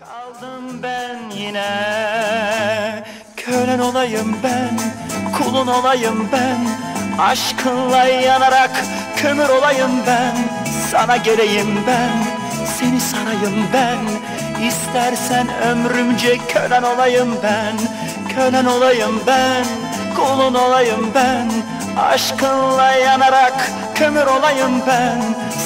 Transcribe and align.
Kaldım 0.00 0.82
ben 0.82 1.36
yine. 1.36 3.04
Kölen 3.36 3.78
olayım 3.78 4.36
ben 4.42 4.80
Kulun 5.38 5.66
olayım 5.66 6.28
ben. 6.32 6.68
Aşkınla 7.22 8.04
yanarak 8.04 8.70
Kömür 9.16 9.48
olayım 9.48 9.90
ben. 10.06 10.36
Sana 10.90 11.16
geleyim 11.16 11.82
ben 11.86 12.24
Seni 12.78 13.00
sarayım 13.00 13.66
ben. 13.72 13.98
İstersen 14.68 15.48
ömrümce 15.62 16.38
kölen 16.38 16.82
olayım 16.82 17.36
ben. 17.42 17.76
Kölen 18.34 18.64
olayım 18.64 19.20
ben 19.26 19.64
Kulun 20.16 20.54
olayım 20.54 21.10
ben. 21.14 21.50
Aşkınla 22.02 22.92
yanarak 22.92 23.70
Kömür 23.94 24.26
olayım 24.26 24.82
ben. 24.86 25.22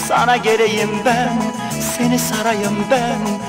Sana 0.08 0.36
geleyim 0.36 0.90
ben 1.04 1.42
Seni 1.98 2.18
sarayım 2.18 2.86
ben 2.90 3.44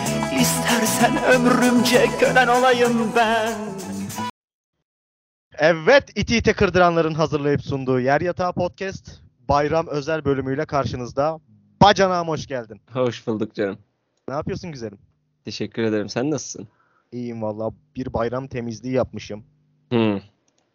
İstersen 0.96 1.24
ömrümce 1.24 2.06
kölen 2.20 2.48
olayım 2.48 3.12
ben 3.16 3.54
Evet, 5.58 6.04
iti 6.16 6.38
ite 6.38 6.54
kırdıranların 6.54 7.14
hazırlayıp 7.14 7.62
sunduğu 7.62 8.00
Yer 8.00 8.22
Yatağı 8.22 8.54
Podcast 8.54 9.22
bayram 9.50 9.88
özel 9.88 10.26
bölümüyle 10.26 10.66
karşınızda. 10.66 11.40
Bacanağım 11.82 12.28
hoş 12.28 12.48
geldin. 12.48 12.82
Hoş 12.92 13.28
bulduk 13.28 13.56
canım. 13.56 13.78
Ne 14.30 14.34
yapıyorsun 14.36 14.72
güzelim? 14.72 14.98
Teşekkür 15.46 15.84
ederim. 15.84 16.10
Sen 16.10 16.32
nasılsın? 16.32 16.68
İyiyim 17.12 17.42
valla. 17.42 17.72
Bir 17.96 18.14
bayram 18.14 18.48
temizliği 18.48 18.94
yapmışım. 18.94 19.44
Hı. 19.94 20.22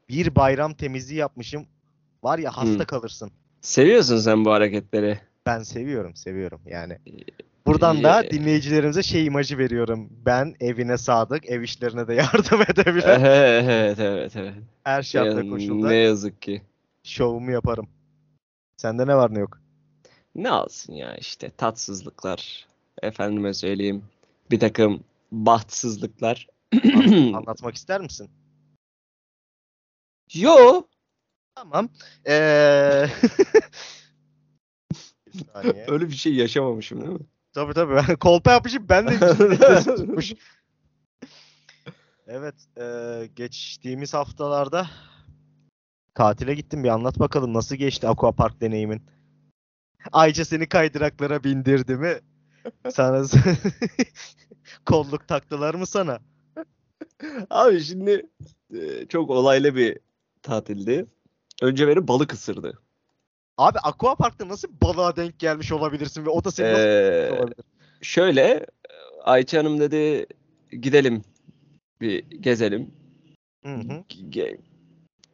Bir 0.08 0.34
bayram 0.34 0.74
temizliği 0.74 1.20
yapmışım. 1.20 1.66
Var 2.22 2.38
ya 2.38 2.50
hasta 2.50 2.82
Hı. 2.82 2.86
kalırsın. 2.86 3.30
Seviyorsun 3.60 4.18
sen 4.18 4.44
bu 4.44 4.50
hareketleri. 4.52 5.18
Ben 5.46 5.62
seviyorum, 5.62 6.16
seviyorum 6.16 6.60
yani. 6.66 6.98
Buradan 7.70 8.02
da 8.02 8.24
Ee, 8.24 8.30
dinleyicilerimize 8.30 9.02
şey 9.02 9.26
imajı 9.26 9.58
veriyorum. 9.58 10.08
Ben 10.26 10.54
evine 10.60 10.98
sadık, 10.98 11.46
ev 11.50 11.62
işlerine 11.62 12.08
de 12.08 12.14
yardım 12.34 12.62
edebilen 12.62 13.20
evet, 13.20 13.98
evet, 13.98 14.36
evet. 14.36 14.54
her 14.84 15.02
şartta 15.02 15.42
Ya, 15.42 15.50
koşulda 15.50 15.88
Ne 15.88 15.94
yazık 15.96 16.42
ki. 16.42 16.62
şovumu 17.04 17.50
yaparım. 17.50 17.88
Sende 18.76 19.06
ne 19.06 19.16
var 19.16 19.34
ne 19.34 19.38
yok? 19.38 19.60
Ne 20.34 20.50
alsın 20.50 20.92
ya 20.92 21.16
işte 21.16 21.50
tatsızlıklar. 21.50 22.66
Efendime 23.02 23.54
söyleyeyim. 23.54 24.04
Bir 24.50 24.60
takım 24.60 25.04
bahtsızlıklar. 25.32 26.48
Anlatmak 27.34 27.74
ister 27.74 28.00
misin? 28.00 28.30
Yo. 30.34 30.82
Tamam. 31.54 31.88
Ee... 32.28 33.06
Bir. 35.64 35.92
Öyle 35.92 36.08
bir 36.08 36.14
şey 36.14 36.34
yaşamamışım 36.34 37.00
değil 37.00 37.12
mi? 37.12 37.26
Tabii 37.52 37.74
tabii. 37.74 38.16
Kolpa 38.20 38.52
yapmışım. 38.52 38.86
Ben 38.88 39.06
de 39.06 39.18
tutmuş. 39.96 40.32
Evet. 42.26 42.54
eee, 42.76 43.26
geçtiğimiz 43.26 44.14
haftalarda 44.14 44.86
tatile 46.14 46.54
gittim. 46.54 46.84
Bir 46.84 46.88
anlat 46.88 47.18
bakalım 47.18 47.54
nasıl 47.54 47.76
geçti 47.76 48.08
aquapark 48.08 48.60
deneyimin? 48.60 49.02
Ayça 50.12 50.44
seni 50.44 50.68
kaydıraklara 50.68 51.44
bindirdi 51.44 51.96
mi? 51.96 52.14
Sana 52.90 53.24
kolluk 54.86 55.28
taktılar 55.28 55.74
mı 55.74 55.86
sana? 55.86 56.18
Abi 57.50 57.80
şimdi 57.80 58.26
e, 58.74 59.06
çok 59.08 59.30
olaylı 59.30 59.76
bir 59.76 59.98
tatildi. 60.42 61.06
Önce 61.62 61.88
beni 61.88 62.08
balık 62.08 62.32
ısırdı. 62.32 62.78
Abi 63.60 63.78
aquaparkta 63.78 64.48
nasıl 64.48 64.68
balığa 64.82 65.16
denk 65.16 65.38
gelmiş 65.38 65.72
olabilirsin 65.72 66.26
ve 66.26 66.30
o 66.30 66.44
da 66.44 66.50
seni 66.50 66.72
nasıl 66.72 66.82
Ee, 66.84 67.22
tutmuş 67.28 67.40
olabilir? 67.40 67.64
Şöyle 68.02 68.66
Ayça 69.24 69.58
Hanım 69.58 69.80
dedi 69.80 70.26
gidelim 70.72 71.22
bir 72.00 72.18
gezelim. 72.30 72.90
Hı 73.64 73.74
hı. 73.74 74.04
Ge- 74.10 74.58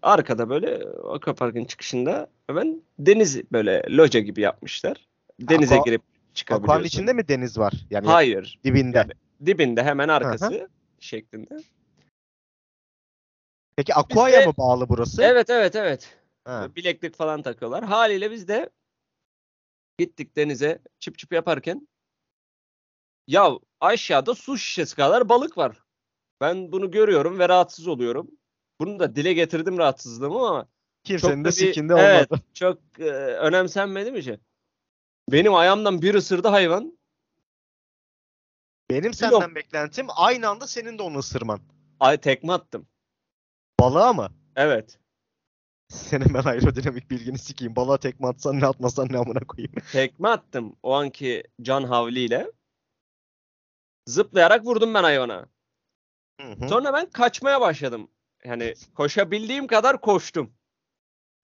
Arkada 0.02 0.48
böyle 0.48 0.78
Aquapark'ın 1.14 1.64
çıkışında 1.64 2.30
hemen 2.46 2.82
deniz 2.98 3.52
böyle 3.52 3.82
loca 3.90 4.20
gibi 4.20 4.40
yapmışlar. 4.40 5.06
Denize 5.40 5.74
Aqua- 5.74 5.84
girip 5.84 6.02
Aquanın 6.02 6.34
çıkabiliyorsun. 6.34 6.84
içinde 6.84 7.12
mi 7.12 7.28
deniz 7.28 7.58
var? 7.58 7.72
Yani 7.90 8.06
Hayır. 8.06 8.58
dibinde. 8.64 8.98
Yani 8.98 9.12
dibinde 9.46 9.82
hemen 9.82 10.08
arkası 10.08 10.68
şeklinde. 11.00 11.56
Peki 13.76 13.94
aquaya 13.94 14.40
de- 14.40 14.46
mı 14.46 14.52
bağlı 14.58 14.88
burası? 14.88 15.22
Evet 15.22 15.50
evet 15.50 15.76
evet. 15.76 16.16
Ha. 16.46 16.76
Bileklik 16.76 17.14
falan 17.16 17.42
takıyorlar. 17.42 17.84
Haliyle 17.84 18.30
biz 18.30 18.48
de 18.48 18.70
gittik 19.98 20.36
denize 20.36 20.82
çıp 20.98 21.18
çıp 21.18 21.32
yaparken 21.32 21.88
ya 23.26 23.50
aşağıda 23.80 24.34
su 24.34 24.58
şişesi 24.58 24.96
kadar 24.96 25.28
balık 25.28 25.58
var. 25.58 25.82
Ben 26.40 26.72
bunu 26.72 26.90
görüyorum 26.90 27.38
ve 27.38 27.48
rahatsız 27.48 27.88
oluyorum. 27.88 28.30
Bunu 28.80 28.98
da 28.98 29.16
dile 29.16 29.32
getirdim 29.32 29.78
rahatsızlığımı 29.78 30.48
ama 30.48 30.68
Kimsenin 31.04 31.44
de 31.44 31.52
sikinde 31.52 31.94
evet, 31.94 32.32
olmadı. 32.32 32.44
çok 32.54 32.78
e, 32.98 33.10
önemsenmedi 33.12 34.12
mi 34.12 34.22
şey? 34.22 34.38
Benim 35.32 35.54
ayağımdan 35.54 36.02
bir 36.02 36.14
ısırdı 36.14 36.48
hayvan. 36.48 36.98
Benim 38.90 39.04
Yok. 39.04 39.14
senden 39.14 39.54
beklentim 39.54 40.06
aynı 40.16 40.48
anda 40.48 40.66
senin 40.66 40.98
de 40.98 41.02
onu 41.02 41.18
ısırman. 41.18 41.60
Ay 42.00 42.20
tekme 42.20 42.52
attım. 42.52 42.86
Balığa 43.80 44.12
mı? 44.12 44.30
Evet. 44.56 44.98
Senin 45.88 46.34
ben 46.34 46.42
aerodinamik 46.44 47.10
bilgini 47.10 47.38
sikeyim. 47.38 47.76
Balığa 47.76 47.98
tekme 47.98 48.28
atsan 48.28 48.60
ne 48.60 48.66
atmasan 48.66 49.08
ne 49.10 49.18
amına 49.18 49.40
koyayım. 49.40 49.72
Tekme 49.92 50.28
attım 50.28 50.76
o 50.82 50.94
anki 50.94 51.42
can 51.62 51.84
havliyle. 51.84 52.52
Zıplayarak 54.06 54.64
vurdum 54.64 54.94
ben 54.94 55.02
hayvana. 55.02 55.46
Hı 56.40 56.52
hı. 56.52 56.68
Sonra 56.68 56.92
ben 56.92 57.10
kaçmaya 57.10 57.60
başladım. 57.60 58.08
Yani 58.44 58.74
koşabildiğim 58.94 59.66
kadar 59.66 60.00
koştum. 60.00 60.52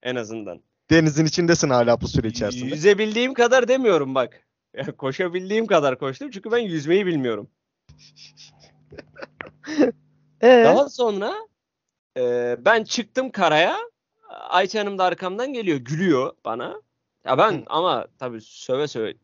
En 0.03 0.17
azından. 0.17 0.63
Denizin 0.91 1.25
içindesin 1.25 1.71
hala 1.71 2.01
bu 2.01 2.09
süre 2.09 2.29
içerisinde. 2.29 2.75
Yüzebildiğim 2.75 3.35
kadar 3.35 3.69
demiyorum 3.69 4.15
bak. 4.15 4.47
Yani 4.75 4.93
koşabildiğim 4.93 5.67
kadar 5.67 5.99
koştum 5.99 6.31
çünkü 6.31 6.51
ben 6.53 6.59
yüzmeyi 6.59 7.07
bilmiyorum. 7.07 7.51
Ee? 10.41 10.63
Daha 10.65 10.89
sonra 10.89 11.35
e, 12.19 12.57
ben 12.65 12.85
çıktım 12.85 13.31
karaya. 13.31 13.92
Ayça 14.33 14.81
Hanım 14.81 14.99
da 14.99 15.05
arkamdan 15.05 15.53
geliyor. 15.53 15.79
Gülüyor 15.79 16.33
bana. 16.45 16.83
Ya 17.25 17.39
ben 17.39 17.65
ama 17.67 18.07
tabii 18.19 18.41
söve 18.41 18.89
söve 18.89 19.15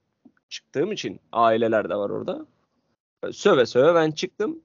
çıktığım 0.48 0.92
için 0.92 1.20
aileler 1.32 1.90
de 1.90 1.94
var 1.94 2.10
orada. 2.10 2.46
Söve 3.32 3.66
söve 3.66 3.94
ben 3.94 4.10
çıktım. 4.10 4.62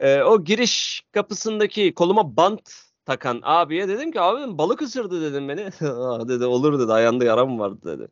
E, 0.00 0.22
o 0.22 0.44
giriş 0.44 1.04
kapısındaki 1.12 1.94
koluma 1.94 2.36
bant 2.36 2.70
takan 3.04 3.40
abiye 3.42 3.88
dedim 3.88 4.12
ki 4.12 4.20
abi 4.20 4.58
balık 4.58 4.82
ısırdı 4.82 5.22
dedim 5.22 5.48
beni. 5.48 5.90
Aa, 5.90 6.28
dedi 6.28 6.44
olur 6.44 6.78
dedi 6.78 6.92
ayağında 6.92 7.24
yara 7.24 7.46
mı 7.46 7.58
vardı 7.58 7.78
dedi. 7.84 8.08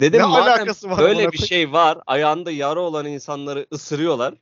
Dedim 0.00 0.20
Ne 0.20 0.24
alakası 0.24 0.90
var 0.90 0.98
böyle 0.98 1.32
bir 1.32 1.38
şey 1.38 1.72
var 1.72 1.98
ayağında 2.06 2.50
yara 2.50 2.80
olan 2.80 3.06
insanları 3.06 3.66
ısırıyorlar. 3.72 4.34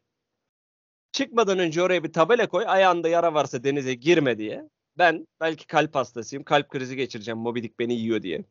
Çıkmadan 1.12 1.58
önce 1.58 1.82
oraya 1.82 2.04
bir 2.04 2.12
tabela 2.12 2.48
koy. 2.48 2.64
Ayağında 2.66 3.08
yara 3.08 3.34
varsa 3.34 3.64
denize 3.64 3.94
girme 3.94 4.38
diye. 4.38 4.68
Ben 4.98 5.26
belki 5.40 5.66
kalp 5.66 5.94
hastasıyım. 5.94 6.44
Kalp 6.44 6.68
krizi 6.68 6.96
geçireceğim. 6.96 7.38
Moby 7.38 7.62
Dick 7.62 7.78
beni 7.78 7.94
yiyor 7.94 8.22
diye. 8.22 8.44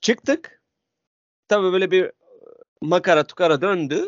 Çıktık. 0.00 0.62
Tabii 1.48 1.72
böyle 1.72 1.90
bir 1.90 2.12
makara 2.82 3.26
tukara 3.26 3.60
döndü. 3.60 4.04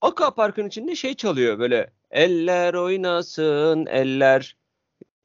Aquapark'ın 0.00 0.68
içinde 0.68 0.94
şey 0.94 1.14
çalıyor 1.14 1.58
böyle. 1.58 1.92
Eller 2.10 2.74
oynasın 2.74 3.86
eller. 3.86 4.56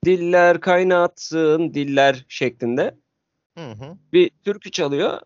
Diller 0.05 0.61
kaynatsın 0.61 1.73
diller 1.73 2.25
şeklinde. 2.27 2.97
Hı 3.57 3.71
hı. 3.71 3.97
Bir 4.13 4.29
türkü 4.29 4.71
çalıyor. 4.71 5.21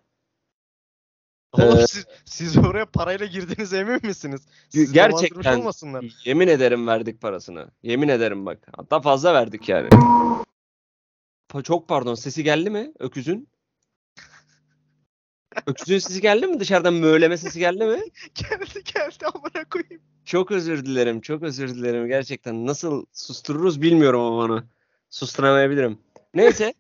Oğlum 1.58 1.80
Ee, 1.80 1.88
siz, 1.88 2.06
siz 2.26 2.58
oraya 2.58 2.86
parayla 2.86 3.26
girdiniz 3.26 3.74
emin 3.74 4.00
misiniz? 4.04 4.42
Siz 4.70 4.92
Gerçekten. 4.94 5.60
olmasınlar. 5.60 6.06
Yemin 6.26 6.48
ederim 6.48 6.88
verdik 6.88 7.22
parasını. 7.22 7.68
Yemin 7.84 8.08
ederim 8.08 8.46
bak. 8.46 8.60
Hatta 8.78 9.02
fazla 9.02 9.34
verdik 9.34 9.70
yani. 9.70 9.90
Çok 11.64 11.88
pardon. 11.88 12.16
Sesi 12.16 12.44
geldi 12.44 12.70
mi 12.70 12.92
öküzün? 13.00 13.50
Öküzün 15.68 16.00
sesi 16.00 16.22
geldi 16.22 16.48
mi? 16.48 16.60
Dışarıdan 16.60 16.94
möğleme 16.94 17.38
sesi 17.38 17.60
geldi 17.60 17.86
mi? 17.86 18.00
geldi 18.36 18.84
geldi 18.94 19.26
amına 19.34 19.70
koyayım. 19.70 20.02
Çok 20.26 20.52
özür 20.52 20.86
dilerim. 20.86 21.22
Çok 21.22 21.44
özür 21.44 21.76
dilerim. 21.76 22.08
Gerçekten 22.08 22.66
nasıl 22.66 23.06
sustururuz 23.14 23.82
bilmiyorum 23.82 24.22
ama 24.22 24.38
onu. 24.38 24.64
Susturamayabilirim. 25.10 25.98
Neyse. 26.34 26.74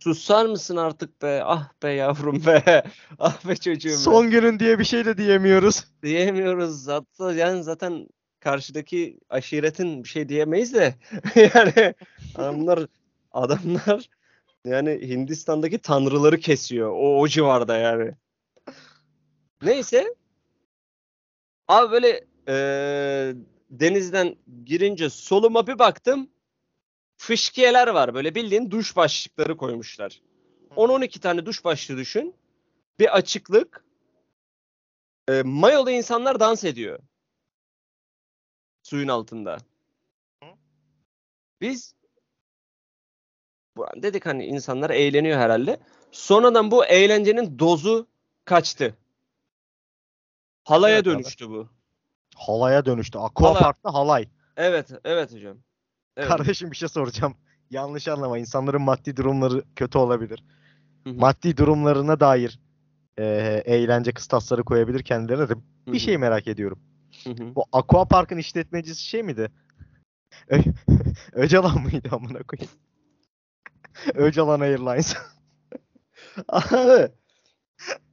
Sussar 0.00 0.46
mısın 0.46 0.76
artık 0.76 1.22
be? 1.22 1.42
Ah 1.44 1.68
be 1.82 1.90
yavrum 1.92 2.46
be. 2.46 2.84
Ah 3.18 3.48
be 3.48 3.56
çocuğum 3.56 3.88
be. 3.88 3.94
Son 3.96 4.30
günün 4.30 4.58
diye 4.58 4.78
bir 4.78 4.84
şey 4.84 5.04
de 5.04 5.16
diyemiyoruz. 5.18 5.84
Diyemiyoruz 6.02 6.82
zaten 6.82 7.30
yani 7.32 7.62
zaten 7.62 8.08
karşıdaki 8.40 9.18
aşiretin 9.30 10.04
bir 10.04 10.08
şey 10.08 10.28
diyemeyiz 10.28 10.74
de 10.74 10.94
yani 11.54 11.94
adamlar 12.34 12.86
adamlar 13.32 14.08
yani 14.64 15.00
Hindistan'daki 15.08 15.78
tanrıları 15.78 16.38
kesiyor 16.38 16.90
o 16.90 17.20
o 17.20 17.28
civarda 17.28 17.76
yani. 17.76 18.12
Neyse 19.62 20.14
Abi 21.68 21.92
böyle 21.92 22.24
eee, 22.48 23.34
denizden 23.70 24.36
girince 24.64 25.10
soluma 25.10 25.66
bir 25.66 25.78
baktım. 25.78 26.30
Fışkiyeler 27.16 27.88
var. 27.88 28.14
Böyle 28.14 28.34
bildiğin 28.34 28.70
duş 28.70 28.96
başlıkları 28.96 29.56
koymuşlar. 29.56 30.20
10-12 30.76 31.20
tane 31.20 31.46
duş 31.46 31.64
başlığı 31.64 31.96
düşün. 31.96 32.34
Bir 32.98 33.16
açıklık. 33.16 33.84
Eee 35.28 35.42
mayolu 35.42 35.90
insanlar 35.90 36.40
dans 36.40 36.64
ediyor. 36.64 36.98
Suyun 38.82 39.08
altında. 39.08 39.58
Biz 41.60 41.94
dedik 43.96 44.26
hani 44.26 44.46
insanlar 44.46 44.90
eğleniyor 44.90 45.38
herhalde. 45.38 45.80
Sonradan 46.12 46.70
bu 46.70 46.84
eğlencenin 46.84 47.58
dozu 47.58 48.06
kaçtı. 48.44 48.96
Halaya 50.64 50.94
Evet 50.94 51.06
abi. 51.06 51.14
dönüştü 51.14 51.50
bu. 51.50 51.68
Halaya 52.34 52.86
dönüştü. 52.86 53.18
Aqua 53.18 53.48
Halay. 53.48 53.62
Park'ta 53.62 53.94
halay. 53.94 54.28
Evet, 54.56 54.90
evet 55.04 55.32
hocam. 55.32 55.58
Evet. 56.16 56.28
Kardeşim 56.28 56.70
bir 56.70 56.76
şey 56.76 56.88
soracağım. 56.88 57.34
Yanlış 57.70 58.08
anlama. 58.08 58.38
İnsanların 58.38 58.82
maddi 58.82 59.16
durumları 59.16 59.62
kötü 59.76 59.98
olabilir. 59.98 60.44
Hı 61.04 61.10
hı, 61.10 61.14
Maddi 61.14 61.56
durumlarına 61.56 62.20
dair 62.20 62.60
eee, 63.18 63.62
eğlence 63.66 64.12
kıstasları 64.12 64.64
koyabilir 64.64 65.02
kendilerine 65.02 65.48
de. 65.48 65.54
Bir 65.86 65.92
hı, 65.92 66.00
şey 66.00 66.18
merak 66.18 66.46
ediyorum. 66.48 66.78
hı 67.24 67.30
hı. 67.30 67.54
Bu 67.54 67.64
Aqua 67.72 68.04
Park'ın 68.08 68.38
işletmecisi 68.38 69.02
şey 69.02 69.22
miydi? 69.22 69.50
Ö 70.48 70.58
Öcalan 71.32 71.82
mıydı 71.82 72.08
amına 72.12 72.42
koyayım? 72.42 72.70
Öcalan 74.14 74.60
Airlines. 74.60 75.16
Abi, 76.48 77.08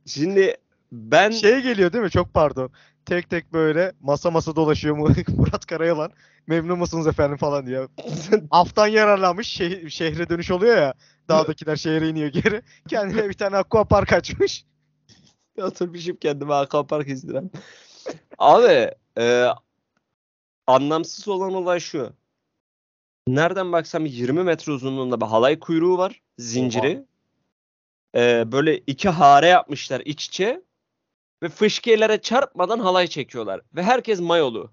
Şimdi 0.06 0.58
ben 0.92 1.32
Şey 1.32 1.62
geliyor 1.62 1.94
değil 1.94 2.04
mi? 2.04 2.12
Çok 2.12 2.34
pardon. 2.34 2.72
Tek 3.06 3.30
tek 3.30 3.54
böyle 3.54 3.94
masa 4.02 4.32
masa 4.32 4.56
dolaşıyor 4.56 4.96
mu 4.98 5.08
Murat 5.38 5.66
Karayalan. 5.66 6.12
Memnun 6.48 6.80
musunuz 6.80 7.08
efendim 7.08 7.38
falan 7.38 7.66
diye. 7.66 7.88
Aftan 8.52 8.88
yararlanmış 8.88 9.60
şeh- 9.60 9.90
şehre 9.90 10.30
dönüş 10.30 10.52
oluyor 10.52 10.78
ya. 10.78 10.94
Dağdakiler 11.30 11.76
şehre 11.76 12.10
iniyor 12.10 12.28
geri. 12.28 12.62
Kendine 12.88 13.30
bir 13.30 13.34
tane 13.34 13.58
aqua 13.58 13.84
park 13.84 14.14
açmış. 14.14 14.66
oturmuşum 15.62 16.16
kendime 16.16 16.54
Aquapark 16.54 17.08
izleyen. 17.08 17.52
Abi 18.38 18.92
e, 19.18 19.48
anlamsız 20.68 21.28
olan 21.28 21.54
olay 21.54 21.80
şu. 21.80 22.14
Nereden 23.28 23.72
baksam 23.72 24.06
20 24.06 24.44
metre 24.44 24.72
uzunluğunda 24.72 25.22
bir 25.22 25.26
halay 25.26 25.60
kuyruğu 25.60 25.98
var. 25.98 26.22
Zinciri. 26.38 27.06
E, 28.16 28.52
böyle 28.52 28.78
iki 28.78 29.10
hare 29.10 29.48
yapmışlar 29.48 30.02
iç 30.06 30.26
içe. 30.26 30.62
Ve 31.44 31.50
fışkiyelere 31.50 32.22
çarpmadan 32.22 32.80
halay 32.80 33.08
çekiyorlar. 33.08 33.62
Ve 33.76 33.84
herkes 33.84 34.20
mayolu. 34.20 34.72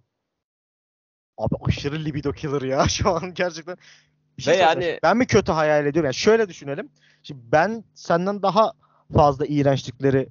Abi 1.39 1.55
aşırı 1.69 2.05
libido 2.05 2.33
killer 2.33 2.63
ya 2.63 2.85
şu 2.89 3.11
an 3.11 3.35
gerçekten. 3.35 3.77
Bir 4.39 4.43
şey 4.43 4.55
Ve 4.55 4.59
yani- 4.59 4.99
ben 5.03 5.17
mi 5.17 5.27
kötü 5.27 5.53
hayal 5.53 5.87
ediyorum? 5.87 6.07
Yani 6.07 6.15
şöyle 6.15 6.49
düşünelim. 6.49 6.91
Şimdi 7.23 7.41
ben 7.53 7.85
senden 7.95 8.43
daha 8.43 8.73
fazla 9.15 9.47
iğrençlikleri 9.47 10.29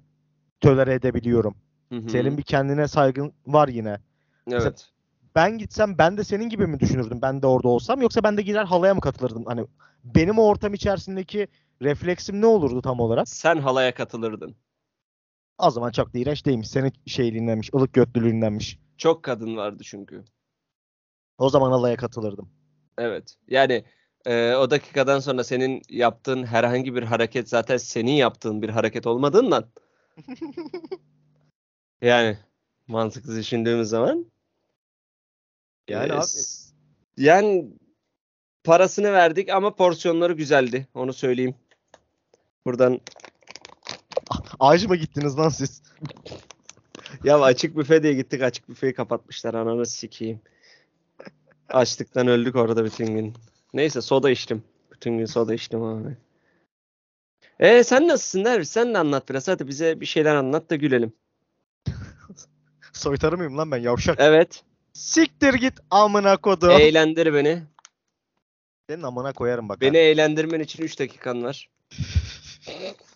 tolere 0.62 0.94
edebiliyorum. 0.94 1.56
Hı 1.90 1.96
hı. 1.96 2.10
Senin 2.10 2.38
bir 2.38 2.44
kendine 2.44 2.88
saygın 2.88 3.34
var 3.48 3.68
yine. 3.68 3.98
Evet. 4.52 4.90
Ben 5.36 5.58
gitsem 5.58 5.98
ben 5.98 6.18
de 6.18 6.24
senin 6.24 6.50
gibi 6.50 6.68
mi 6.68 6.80
düşünürdüm 6.80 7.22
ben 7.22 7.42
de 7.42 7.48
orada 7.48 7.68
olsam 7.68 8.02
yoksa 8.02 8.24
ben 8.24 8.38
de 8.38 8.42
gider 8.42 8.64
halaya 8.64 8.96
mı 8.96 9.02
katılırdım? 9.02 9.46
Hani 9.46 9.66
benim 10.04 10.40
o 10.40 10.44
ortam 10.44 10.74
içerisindeki 10.74 11.48
refleksim 11.82 12.42
ne 12.42 12.46
olurdu 12.46 12.82
tam 12.82 13.00
olarak? 13.00 13.30
Sen 13.30 13.58
halaya 13.58 13.94
katılırdın. 13.94 14.56
O 15.60 15.72
zaman 15.72 15.92
çok 15.92 16.14
da 16.14 16.18
iğrenç 16.18 16.46
değilmiş. 16.46 16.70
Senin 16.70 16.94
şeyliğindenmiş, 17.06 17.70
ılık 17.74 17.94
götlülüğündenmiş. 17.94 18.80
Çok 18.98 19.24
kadın 19.24 19.58
vardı 19.58 19.84
çünkü. 19.86 20.24
O 21.38 21.50
zaman 21.50 21.72
halaya 21.72 21.96
katılırdım. 21.96 22.50
Evet. 22.98 23.36
Yani 23.48 23.84
e, 24.26 24.54
o 24.54 24.72
dakikadan 24.72 25.20
sonra 25.20 25.44
senin 25.44 25.82
yaptığın 25.90 26.44
herhangi 26.44 26.96
bir 26.96 27.04
hareket 27.04 27.50
zaten 27.50 27.78
senin 27.78 28.12
yaptığın 28.12 28.62
bir 28.62 28.70
hareket 28.70 29.08
olmadığından 29.08 29.66
yani 32.02 32.38
mantıklı 32.88 33.36
düşündüğümüz 33.36 33.90
zaman 33.90 34.26
Yani 35.88 36.12
e, 36.12 36.16
abi 36.16 36.26
yani 37.18 37.70
parasını 38.64 39.14
verdik 39.14 39.50
ama 39.50 39.76
porsiyonları 39.76 40.34
güzeldi. 40.34 40.88
Onu 40.94 41.14
söyleyeyim. 41.14 41.56
Buradan 42.66 43.02
ağaç 44.60 44.86
mı 44.86 44.96
gittiniz 44.96 45.38
lan 45.38 45.50
siz? 45.50 45.82
ya 47.24 47.42
açık 47.42 47.78
büfe 47.78 48.04
diye 48.04 48.14
gittik 48.14 48.42
açık 48.42 48.70
büfeyi 48.70 48.94
kapatmışlar 48.94 49.54
ananı 49.54 49.86
sikeyim. 49.86 50.42
Açlıktan 51.70 52.28
öldük 52.28 52.56
orada 52.56 52.86
bütün 52.86 53.06
gün. 53.06 53.34
Neyse 53.74 54.02
soda 54.02 54.30
içtim. 54.30 54.64
Bütün 54.92 55.18
gün 55.18 55.26
soda 55.26 55.54
içtim 55.54 55.84
abi. 55.84 56.18
E 57.60 57.84
sen 57.84 58.08
nasılsın 58.08 58.46
Derviş? 58.46 58.70
Sen 58.70 58.94
de 58.94 58.98
anlat 58.98 59.30
biraz. 59.30 59.48
Hadi 59.48 59.68
bize 59.68 60.02
bir 60.02 60.06
şeyler 60.06 60.36
anlat 60.36 60.70
da 60.70 60.76
gülelim. 60.76 61.14
Soytarı 62.94 63.38
mıyım 63.38 63.58
lan 63.58 63.72
ben 63.72 63.78
yavşak? 63.78 64.20
Evet. 64.20 64.64
Siktir 64.94 65.54
git 65.54 65.74
amına 65.92 66.38
kodum. 66.38 66.72
Eğlendir 66.72 67.34
beni. 67.34 67.64
Senin 68.90 69.04
amına 69.04 69.34
koyarım 69.34 69.70
bak. 69.70 69.82
Beni 69.82 69.98
ha. 69.98 70.04
eğlendirmen 70.04 70.60
için 70.60 70.84
3 70.84 71.00
dakikan 71.00 71.44
var. 71.44 71.70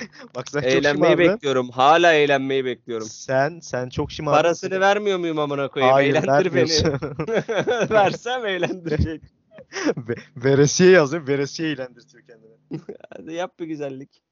Bak 0.34 0.48
sen 0.48 0.60
çok 0.60 0.70
Eğlenmeyi 0.70 1.12
şımardın. 1.12 1.34
bekliyorum. 1.34 1.70
Hala 1.70 2.12
eğlenmeyi 2.12 2.64
bekliyorum. 2.64 3.06
Sen 3.10 3.60
sen 3.60 3.88
çok 3.88 4.12
şımardın. 4.12 4.42
Parasını 4.42 4.80
vermiyor 4.80 5.18
muyum 5.18 5.38
amına 5.38 5.68
koyayım? 5.68 5.94
Hayır 5.94 6.14
Eğlendir 6.14 6.54
beni. 6.54 7.90
Versem 7.90 8.46
eğlendirecek. 8.46 9.22
Ve- 9.96 10.14
Veresiye 10.36 10.90
yazıyor. 10.90 11.26
Veresiye 11.28 11.70
eğlendirtiyor 11.70 12.24
kendini. 12.24 12.80
Hadi 13.16 13.34
yap 13.34 13.58
bir 13.60 13.66
güzellik. 13.66 14.22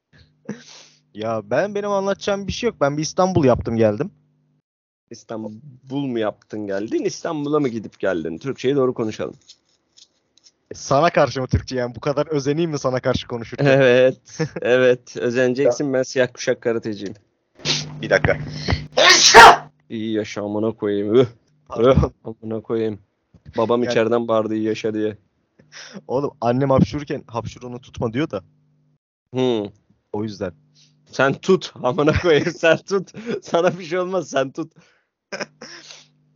Ya 1.13 1.41
ben 1.43 1.75
benim 1.75 1.91
anlatacağım 1.91 2.47
bir 2.47 2.51
şey 2.51 2.69
yok. 2.69 2.81
Ben 2.81 2.97
bir 2.97 3.01
İstanbul 3.01 3.45
yaptım 3.45 3.77
geldim. 3.77 4.11
İstanbul 5.11 6.05
mu 6.05 6.19
yaptın 6.19 6.67
geldin? 6.67 7.05
İstanbul'a 7.05 7.59
mı 7.59 7.67
gidip 7.67 7.99
geldin? 7.99 8.37
Türkçeyi 8.37 8.75
doğru 8.75 8.93
konuşalım. 8.93 9.35
Sana 10.73 11.09
karşı 11.09 11.41
mı 11.41 11.47
Türkçe 11.47 11.75
yani? 11.75 11.95
Bu 11.95 11.99
kadar 11.99 12.27
özeneyim 12.27 12.71
mi 12.71 12.79
sana 12.79 12.99
karşı 12.99 13.27
konuşurken? 13.27 13.65
Evet. 13.65 14.39
Evet. 14.61 15.17
Özeneceksin. 15.17 15.93
Ben 15.93 16.03
siyah 16.03 16.27
kuşak 16.33 16.61
karateciyim. 16.61 17.13
bir 18.01 18.09
dakika. 18.09 18.37
İyi 19.89 20.13
yaşa 20.13 20.43
amına 20.43 20.71
koyayım. 20.71 21.15
Üh, 21.15 21.25
amına 22.23 22.61
koyayım. 22.61 22.99
Babam 23.57 23.83
Yani- 23.83 23.91
içeriden 23.91 24.27
bağırdı 24.27 24.55
iyi 24.55 24.63
yaşa 24.63 24.93
diye. 24.93 25.17
Oğlum 26.07 26.31
annem 26.41 26.69
hapşururken 26.69 27.23
hapşurunu 27.27 27.81
tutma 27.81 28.13
diyor 28.13 28.29
da. 28.29 28.43
Hı. 29.35 29.63
O 30.13 30.23
yüzden. 30.23 30.51
Sen 31.11 31.33
tut. 31.33 31.73
Amına 31.83 32.13
koyayım 32.21 32.51
sen 32.57 32.77
tut. 32.77 33.11
Sana 33.43 33.79
bir 33.79 33.83
şey 33.83 33.99
olmaz 33.99 34.29
sen 34.29 34.51
tut. 34.51 34.73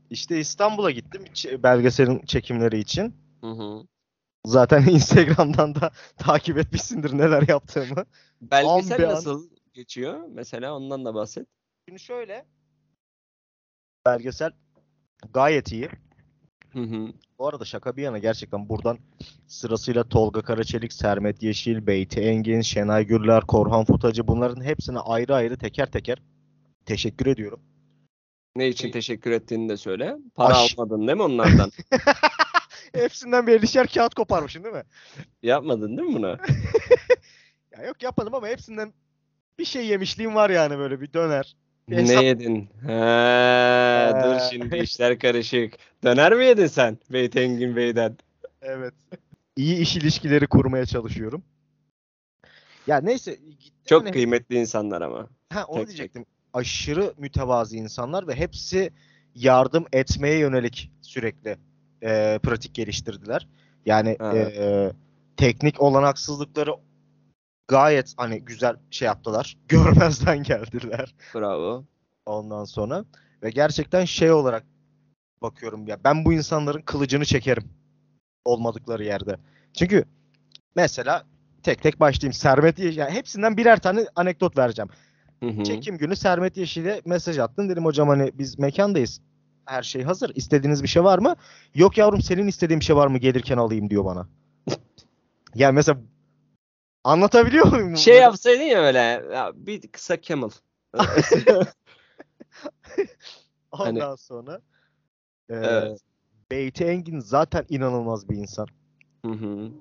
İşte 0.10 0.39
İstanbul'a 0.39 0.91
gittim 0.91 1.24
belgeselin 1.63 2.20
çekimleri 2.25 2.79
için. 2.79 3.15
Hı 3.41 3.48
hı. 3.51 3.84
Zaten 4.45 4.81
Instagram'dan 4.89 5.75
da 5.75 5.91
takip 6.17 6.57
etmişsindir 6.57 7.17
neler 7.17 7.48
yaptığımı. 7.48 8.05
Belgesel 8.41 8.93
An 8.95 9.00
be 9.01 9.07
an. 9.07 9.13
nasıl 9.13 9.50
geçiyor? 9.74 10.19
Mesela 10.29 10.75
ondan 10.75 11.05
da 11.05 11.15
bahset. 11.15 11.48
Şimdi 11.88 12.00
şöyle. 12.00 12.45
Belgesel 14.05 14.51
gayet 15.33 15.71
iyi. 15.71 15.89
Hı 16.74 16.79
hı. 16.79 17.07
Bu 17.39 17.48
arada 17.48 17.65
şaka 17.65 17.98
bir 17.98 18.03
yana 18.03 18.17
gerçekten 18.17 18.69
buradan 18.69 18.98
sırasıyla 19.48 20.03
Tolga 20.03 20.41
Karaçelik, 20.41 20.93
Sermet 20.93 21.43
Yeşil, 21.43 21.88
Beyti 21.88 22.19
Engin, 22.21 22.62
Şenay 22.62 23.05
Gürler, 23.05 23.41
Korhan 23.41 23.86
Futacı 23.86 24.27
bunların 24.27 24.63
hepsine 24.63 25.00
ayrı 25.00 25.36
ayrı 25.36 25.57
teker 25.57 25.91
teker 25.91 26.21
teşekkür 26.86 27.25
ediyorum. 27.27 27.60
Ne 28.55 28.67
için 28.67 28.91
teşekkür 28.91 29.31
ettiğini 29.31 29.69
de 29.69 29.77
söyle. 29.77 30.17
Para 30.36 30.53
Aş- 30.53 30.79
almadın 30.79 31.07
değil 31.07 31.17
mi 31.17 31.24
onlardan? 31.24 31.71
Hepsinden 32.95 33.48
bir 33.48 33.53
elişer 33.53 33.88
kağıt 33.88 34.13
koparmışsın 34.15 34.63
değil 34.63 34.75
mi? 34.75 34.83
Yapmadın 35.43 35.98
değil 35.98 36.10
mi 36.10 36.15
bunu? 36.15 36.38
Ya 37.77 37.83
yok 37.88 38.03
yapmadım 38.03 38.36
ama 38.36 38.48
hepsinden 38.48 38.93
bir 39.60 39.65
şey 39.65 39.86
yemişliğim 39.88 40.36
var 40.36 40.50
yani 40.50 40.77
böyle 40.77 41.01
bir 41.01 41.13
döner. 41.13 41.55
Bir 41.89 41.98
Ne 41.98 42.01
hesap- 42.01 42.24
yedin? 42.24 42.69
He, 42.81 42.88
dur 44.24 44.39
şimdi 44.51 44.77
işler 44.77 45.19
karışık. 45.19 45.74
Döner 46.03 46.33
mi 46.33 46.45
yedin 46.45 46.67
sen 46.67 46.98
Beyt 47.10 47.36
Engin 47.38 47.75
Bey'den? 47.75 48.17
Evet. 48.62 48.93
İyi 49.55 49.77
iş 49.77 49.95
ilişkileri 49.95 50.48
kurmaya 50.48 50.86
çalışıyorum. 50.86 51.43
Ya 52.88 53.01
neyse. 53.01 53.39
Çok 53.86 54.03
hani- 54.03 54.12
kıymetli 54.12 54.55
insanlar 54.55 55.01
ama. 55.01 55.27
Ha, 55.53 55.65
onu 55.65 55.77
tek 55.79 55.88
tek. 55.88 55.98
diyecektim. 55.98 56.25
Aşırı 56.53 57.13
mütevazi 57.17 57.77
insanlar 57.77 58.27
ve 58.27 58.36
hepsi 58.36 58.91
yardım 59.36 59.86
etmeye 59.93 60.38
yönelik 60.38 60.91
sürekli 61.01 61.57
e, 62.03 62.39
pratik 62.43 62.74
geliştirdiler. 62.74 63.48
Yani 63.86 64.17
Ha. 64.20 64.38
e, 64.38 64.91
teknik 65.38 65.81
olanaksızlıkları 65.81 66.72
gayet 67.67 68.13
hani 68.17 68.41
güzel 68.41 68.75
şey 68.91 69.05
yaptılar. 69.05 69.58
Görmezden 69.67 70.43
geldiler 70.43 71.15
Bravo. 71.36 71.86
ondan 72.25 72.63
sonra. 72.63 73.05
Ve 73.43 73.50
gerçekten 73.50 74.05
şey 74.05 74.31
olarak 74.31 74.63
bakıyorum 75.41 75.88
ya 75.88 75.98
ben 76.03 76.25
bu 76.25 76.34
insanların 76.34 76.81
kılıcını 76.81 77.25
çekerim 77.25 77.70
olmadıkları 78.46 79.03
yerde. 79.03 79.38
Çünkü 79.74 80.05
mesela 80.75 81.24
tek 81.63 81.81
tek 81.81 82.00
başlayayım. 82.00 82.34
Sermet 82.34 82.79
Yeşil, 82.79 82.98
yani 82.98 83.12
hepsinden 83.12 83.58
birer 83.58 83.79
tane 83.79 84.05
anekdot 84.15 84.58
vereceğim. 84.58 84.89
Hı 85.43 85.50
hı. 85.50 85.63
Çekim 85.63 85.98
günü 85.98 86.15
Sermet 86.15 86.58
Yeşil'e 86.58 87.01
mesaj 87.05 87.38
attım. 87.38 87.70
Dedim 87.70 87.86
hocam 87.86 88.08
hani 88.08 88.31
biz 88.34 88.60
mekandayız. 88.60 89.22
Her 89.65 89.84
şey 89.84 90.03
hazır. 90.03 90.32
İstediğiniz 90.36 90.84
bir 90.84 90.88
şey 90.88 91.03
var 91.03 91.20
mı? 91.20 91.36
Yok 91.75 91.98
yavrum 91.98 92.22
senin 92.22 92.48
istediğin 92.48 92.80
bir 92.80 92.86
şey 92.86 92.96
var 92.96 93.08
mı? 93.08 93.18
Gelirken 93.18 93.58
alayım 93.58 93.89
diyor 93.89 94.06
bana. 94.06 94.27
yani 95.56 95.75
mesela 95.75 96.00
anlatabiliyor 97.03 97.65
muyum? 97.65 97.98
Şey 97.98 98.15
yapsaydın 98.15 98.63
ya 98.63 98.82
öyle 98.82 99.00
ya 99.34 99.51
bir 99.56 99.82
kısa 99.82 100.22
Camel. 100.22 100.50
Ondan 103.72 104.00
hani- 104.00 104.18
sonra 104.18 104.62
e, 105.50 105.56
Evet. 105.56 106.00
Beyti 106.51 106.86
Engin 106.86 107.20
zaten 107.20 107.65
inanılmaz 107.70 108.30
bir 108.30 108.36
insan. 108.36 108.68
Hı 109.25 109.32
hı. 109.32 109.72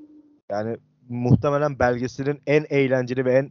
Yani 0.50 0.76
muhtemelen 1.08 1.78
belgeselin 1.78 2.42
en 2.46 2.66
eğlenceli 2.70 3.25
ve 3.25 3.32
en 3.32 3.50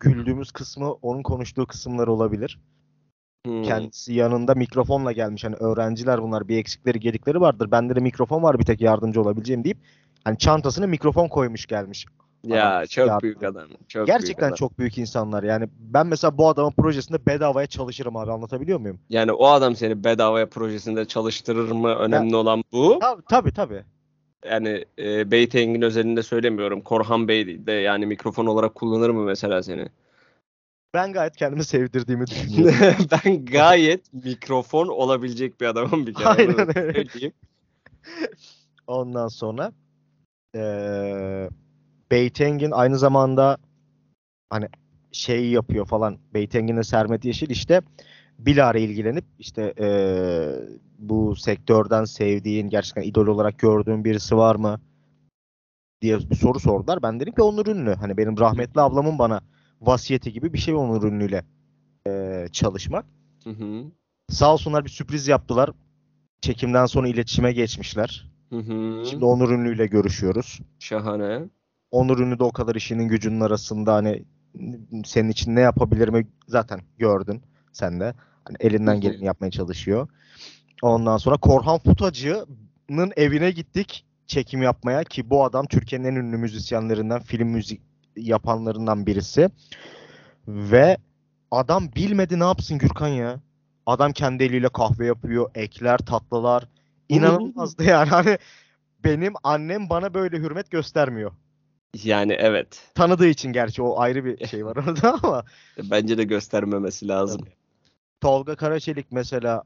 güldüğümüz 0.00 0.52
kısmı 0.52 0.92
onun 0.92 1.22
konuştuğu 1.22 1.66
kısımlar 1.66 2.08
olabilir. 2.08 2.60
Hı. 3.46 3.62
Kendisi 3.62 4.14
yanında 4.14 4.54
mikrofonla 4.54 5.12
gelmiş. 5.12 5.44
Hani 5.44 5.56
öğrenciler 5.56 6.22
bunlar 6.22 6.48
bir 6.48 6.56
eksikleri 6.58 7.00
gedikleri 7.00 7.40
vardır. 7.40 7.70
Bende 7.70 7.96
de 7.96 8.00
mikrofon 8.00 8.42
var 8.42 8.58
bir 8.58 8.64
tek 8.64 8.80
yardımcı 8.80 9.20
olabileceğim 9.22 9.64
deyip 9.64 9.78
hani 10.24 10.38
çantasına 10.38 10.86
mikrofon 10.86 11.28
koymuş 11.28 11.66
gelmiş. 11.66 12.06
Ya 12.44 12.76
Adam 12.76 12.86
çok 12.86 13.06
yardım- 13.08 13.22
büyük 13.22 13.42
adam. 13.42 13.68
Çok 13.88 14.06
Gerçekten 14.06 14.36
büyük 14.36 14.42
adam. 14.42 14.54
çok 14.54 14.78
büyük 14.78 14.98
insanlar. 14.98 15.42
Yani 15.42 15.68
ben 15.78 16.06
mesela 16.06 16.38
bu 16.38 16.48
adamın 16.48 16.70
projesinde 16.70 17.26
bedavaya 17.26 17.66
çalışırım 17.66 18.16
abi 18.16 18.32
anlatabiliyor 18.32 18.80
muyum? 18.80 18.98
Yani 19.10 19.32
o 19.32 19.46
adam 19.46 19.76
seni 19.76 20.04
bedavaya 20.04 20.46
projesinde 20.48 21.04
çalıştırır 21.04 21.70
mı? 21.72 21.94
Önemli 21.94 22.36
olan 22.36 22.64
bu. 22.72 22.98
Tabii 23.00 23.22
tabii. 23.28 23.52
tabii. 23.52 23.82
Yani 24.50 24.84
e, 24.98 25.30
Beyt 25.30 25.54
Engin 25.54 25.82
özelinde 25.82 26.22
söylemiyorum. 26.22 26.80
Korhan 26.80 27.28
Bey 27.28 27.66
de 27.66 27.72
yani 27.72 28.06
mikrofon 28.06 28.46
olarak 28.46 28.74
kullanır 28.74 29.10
mı 29.10 29.24
mesela 29.24 29.62
seni? 29.62 29.88
Ben 30.94 31.12
gayet 31.12 31.36
kendimi 31.36 31.64
sevdirdiğimi 31.64 32.26
düşünüyorum. 32.26 33.06
ben 33.24 33.44
gayet 33.44 34.12
mikrofon 34.24 34.88
olabilecek 34.88 35.60
bir 35.60 35.66
adamım 35.66 36.06
bir 36.06 36.14
kere. 36.14 36.28
Aynen 36.28 36.78
öyle. 36.78 37.32
Ondan 38.86 39.28
sonra 39.28 39.72
eee 40.54 41.48
Beytengin 42.10 42.70
aynı 42.70 42.98
zamanda 42.98 43.56
hani 44.50 44.68
şey 45.12 45.50
yapıyor 45.50 45.86
falan. 45.86 46.18
Beytengin'le 46.34 46.82
Sermet 46.82 47.24
Yeşil 47.24 47.50
işte 47.50 47.82
bilahare 48.38 48.80
ilgilenip 48.80 49.24
işte 49.38 49.74
eee, 49.78 50.76
bu 50.98 51.36
sektörden 51.36 52.04
sevdiğin, 52.04 52.68
gerçekten 52.68 53.02
idol 53.02 53.26
olarak 53.26 53.58
gördüğün 53.58 54.04
birisi 54.04 54.36
var 54.36 54.56
mı 54.56 54.80
diye 56.02 56.18
bir 56.30 56.36
soru 56.36 56.60
sordular. 56.60 57.02
Ben 57.02 57.20
dedim 57.20 57.34
ki 57.34 57.42
Onur 57.42 57.66
Ünlü. 57.66 57.94
Hani 57.94 58.16
benim 58.16 58.38
rahmetli 58.38 58.80
ablamın 58.80 59.18
bana 59.18 59.40
vasiyeti 59.86 60.32
gibi 60.32 60.52
bir 60.52 60.58
şey 60.58 60.74
Onur 60.74 61.02
Ünlü'yle 61.02 61.44
eee, 62.06 62.48
çalışmak. 62.52 63.06
Hı 63.44 63.50
hı. 63.50 63.84
Sağ 64.28 64.52
olsunlar 64.52 64.84
bir 64.84 64.90
sürpriz 64.90 65.28
yaptılar. 65.28 65.70
Çekimden 66.40 66.86
sonra 66.86 67.08
iletişime 67.08 67.52
geçmişler. 67.52 68.30
Hı 68.50 68.58
hı. 68.58 69.04
Şimdi 69.06 69.24
Onur 69.24 69.50
Ünlü'yle 69.50 69.86
görüşüyoruz. 69.86 70.60
Şahane. 70.78 71.42
Onur 71.90 72.18
Ünlü 72.18 72.38
de 72.38 72.44
o 72.44 72.52
kadar 72.52 72.74
işinin 72.74 73.08
gücünün 73.08 73.40
arasında 73.40 73.94
hani 73.94 74.24
senin 75.04 75.28
için 75.28 75.56
ne 75.56 75.60
yapabilirimi 75.60 76.26
zaten 76.48 76.80
gördün 76.98 77.42
sen 77.72 78.00
de. 78.00 78.14
Hani 78.44 78.56
elinden 78.60 79.00
geleni 79.00 79.24
yapmaya 79.24 79.50
çalışıyor. 79.50 80.08
Ondan 80.82 81.16
sonra 81.16 81.36
Korhan 81.36 81.78
Futacı'nın 81.78 83.12
evine 83.16 83.50
gittik 83.50 84.06
çekim 84.26 84.62
yapmaya 84.62 85.04
ki 85.04 85.30
bu 85.30 85.44
adam 85.44 85.66
Türkiye'nin 85.66 86.04
en 86.04 86.14
ünlü 86.14 86.36
müzisyenlerinden, 86.36 87.20
film 87.20 87.48
müzik 87.48 87.80
yapanlarından 88.16 89.06
birisi. 89.06 89.50
Ve 90.48 90.96
adam 91.50 91.88
bilmedi 91.96 92.40
ne 92.40 92.44
yapsın 92.44 92.78
Gürkan 92.78 93.08
ya. 93.08 93.40
Adam 93.86 94.12
kendi 94.12 94.44
eliyle 94.44 94.68
kahve 94.68 95.06
yapıyor, 95.06 95.50
ekler, 95.54 95.98
tatlılar. 95.98 96.68
İnanılmazdı 97.08 97.84
yani. 97.84 98.08
Hani 98.08 98.38
benim 99.04 99.34
annem 99.42 99.90
bana 99.90 100.14
böyle 100.14 100.36
hürmet 100.38 100.70
göstermiyor. 100.70 101.32
Yani 102.02 102.32
evet. 102.32 102.90
Tanıdığı 102.94 103.26
için 103.26 103.52
gerçi 103.52 103.82
o 103.82 104.00
ayrı 104.00 104.24
bir 104.24 104.46
şey 104.46 104.66
var 104.66 104.76
orada 104.76 105.18
ama 105.22 105.44
Bence 105.90 106.18
de 106.18 106.24
göstermemesi 106.24 107.08
lazım. 107.08 107.40
Tolga 108.20 108.56
Karaçelik 108.56 109.12
mesela 109.12 109.62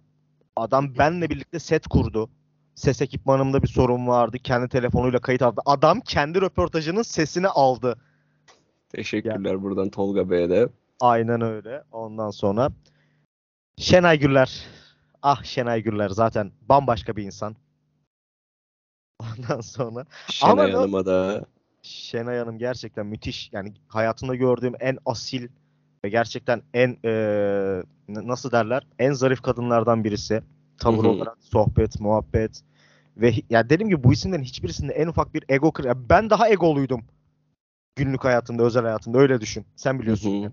adam 0.56 0.98
benle 0.98 1.30
birlikte 1.30 1.58
set 1.58 1.86
kurdu. 1.86 2.30
Ses 2.74 3.02
ekipmanımda 3.02 3.62
bir 3.62 3.68
sorun 3.68 4.06
vardı. 4.06 4.38
Kendi 4.38 4.68
telefonuyla 4.68 5.18
kayıt 5.18 5.42
aldı. 5.42 5.60
Adam 5.66 6.00
kendi 6.00 6.40
röportajının 6.40 7.02
sesini 7.02 7.48
aldı. 7.48 7.96
Teşekkürler 8.88 9.62
buradan 9.62 9.90
Tolga 9.90 10.30
Bey'e 10.30 10.50
de. 10.50 10.68
Aynen 11.00 11.40
öyle. 11.40 11.84
Ondan 11.92 12.30
sonra 12.30 12.70
Şenay 13.78 14.18
Güller. 14.18 14.66
Ah 15.22 15.44
Şenay 15.44 15.82
Güller 15.82 16.08
zaten 16.08 16.52
bambaşka 16.68 17.16
bir 17.16 17.22
insan. 17.24 17.56
Ondan 19.22 19.60
sonra 19.60 20.04
Şenay 20.30 20.52
Ama 20.52 20.78
Hanım'a 20.78 21.06
da. 21.06 21.44
Şenay 21.82 22.38
Hanım 22.38 22.58
gerçekten 22.58 23.06
müthiş. 23.06 23.50
Yani 23.52 23.72
hayatımda 23.88 24.34
gördüğüm 24.34 24.74
en 24.80 24.98
asil 25.06 25.48
ve 26.04 26.08
gerçekten 26.08 26.62
en 26.74 26.90
n- 28.08 28.26
nasıl 28.28 28.50
derler? 28.52 28.86
En 28.98 29.12
zarif 29.12 29.42
kadınlardan 29.42 30.04
birisi. 30.04 30.42
Tavır 30.78 31.04
Hı 31.04 31.08
hı. 31.08 31.12
olarak, 31.12 31.36
sohbet, 31.40 32.00
muhabbet 32.00 32.62
ve 33.16 33.32
ya 33.50 33.70
dedim 33.70 33.88
ki 33.88 34.04
bu 34.04 34.12
isimlerin 34.12 34.42
hiçbirisinde 34.42 34.92
en 34.92 35.06
ufak 35.08 35.34
bir 35.34 35.44
ego 35.48 35.72
kır. 35.72 35.86
ben 36.10 36.30
daha 36.30 36.48
egoluydum. 36.48 37.04
Günlük 37.98 38.24
hayatımda, 38.24 38.62
özel 38.62 38.82
hayatımda 38.82 39.18
öyle 39.18 39.40
düşün. 39.40 39.66
Sen 39.76 40.00
biliyorsun. 40.00 40.42
Hı 40.42 40.46
hı. 40.46 40.52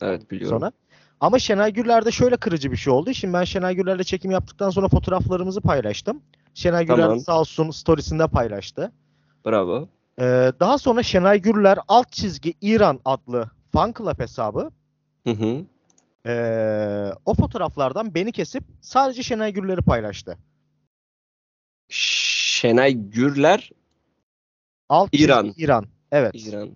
Evet 0.00 0.30
biliyorum. 0.30 0.58
Sonra. 0.60 0.72
Ama 1.20 1.38
Şenay 1.38 1.72
Gürler'de 1.72 2.10
şöyle 2.10 2.36
kırıcı 2.36 2.72
bir 2.72 2.76
şey 2.76 2.92
oldu. 2.92 3.14
Şimdi 3.14 3.34
ben 3.34 3.44
Şenay 3.44 3.74
Gürler'le 3.74 4.02
çekim 4.02 4.30
yaptıktan 4.30 4.70
sonra 4.70 4.88
fotoğraflarımızı 4.88 5.60
paylaştım. 5.60 6.22
Şenay 6.54 6.86
Gürler 6.86 7.02
Tamam. 7.02 7.20
sağ 7.20 7.40
olsun 7.40 7.70
storiesinde 7.70 8.26
paylaştı. 8.26 8.92
Bravo. 9.46 9.88
Ee, 10.20 10.52
daha 10.60 10.78
sonra 10.78 11.02
Şenay 11.02 11.40
Gürler 11.40 11.78
alt 11.88 12.12
çizgi 12.12 12.54
İran 12.60 13.00
adlı 13.04 13.50
fan 13.72 13.94
club 13.98 14.18
hesabı 14.20 14.70
Hı 15.26 15.30
hı. 15.30 15.64
ee, 16.26 17.12
o 17.26 17.34
fotoğraflardan 17.34 18.14
beni 18.14 18.32
kesip 18.32 18.64
sadece 18.80 19.22
Şenay 19.22 19.52
Gürler'i 19.52 19.82
paylaştı. 19.82 20.38
Şenay 21.88 22.94
Gürler 22.94 23.70
Alt 24.88 25.10
İran. 25.12 25.54
İran. 25.56 25.86
Evet. 26.12 26.34
İran. 26.34 26.70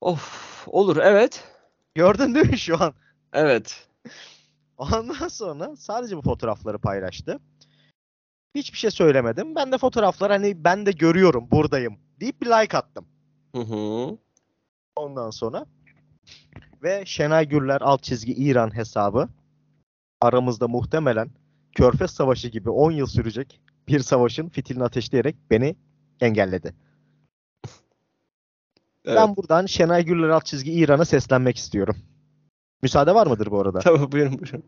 Of 0.00 0.64
olur 0.66 0.96
evet. 0.96 1.44
Gördün 1.94 2.34
değil 2.34 2.50
mi 2.50 2.58
şu 2.58 2.82
an? 2.82 2.94
Evet. 3.32 3.88
Ondan 4.76 5.28
sonra 5.28 5.76
sadece 5.76 6.16
bu 6.16 6.22
fotoğrafları 6.22 6.78
paylaştı. 6.78 7.40
Hiçbir 8.54 8.78
şey 8.78 8.90
söylemedim. 8.90 9.54
Ben 9.54 9.72
de 9.72 9.78
fotoğraflar 9.78 10.30
hani 10.30 10.64
ben 10.64 10.86
de 10.86 10.92
görüyorum 10.92 11.50
buradayım 11.50 11.98
deyip 12.20 12.42
bir 12.42 12.46
like 12.46 12.78
attım. 12.78 13.06
Hı 13.54 13.62
hı. 13.62 14.18
Ondan 14.96 15.30
sonra 15.30 15.66
ve 16.82 17.02
Şenay 17.06 17.48
Gürler 17.48 17.80
alt 17.80 18.02
çizgi 18.02 18.32
İran 18.32 18.76
hesabı 18.76 19.28
aramızda 20.20 20.68
muhtemelen 20.68 21.30
Körfez 21.72 22.10
Savaşı 22.10 22.48
gibi 22.48 22.70
10 22.70 22.90
yıl 22.90 23.06
sürecek 23.06 23.60
bir 23.88 24.00
savaşın 24.00 24.48
fitilini 24.48 24.84
ateşleyerek 24.84 25.36
beni 25.50 25.76
engelledi. 26.20 26.74
Evet. 29.10 29.18
Ben 29.20 29.36
buradan 29.36 29.66
Şenay 29.66 30.04
Gürler 30.04 30.28
alt 30.28 30.46
çizgi 30.46 30.72
İran'a 30.72 31.04
seslenmek 31.04 31.56
istiyorum. 31.56 31.96
Müsaade 32.82 33.14
var 33.14 33.26
mıdır 33.26 33.50
bu 33.50 33.60
arada? 33.60 33.78
Tamam 33.82 34.12
buyurun 34.12 34.38
buyurun. 34.38 34.62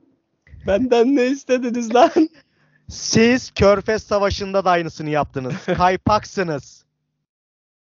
Benden 0.66 1.16
ne 1.16 1.26
istediniz 1.26 1.94
lan? 1.94 2.28
Siz 2.88 3.50
Körfez 3.50 4.02
Savaşı'nda 4.02 4.64
da 4.64 4.70
aynısını 4.70 5.10
yaptınız. 5.10 5.54
Kaypaksınız. 5.76 6.84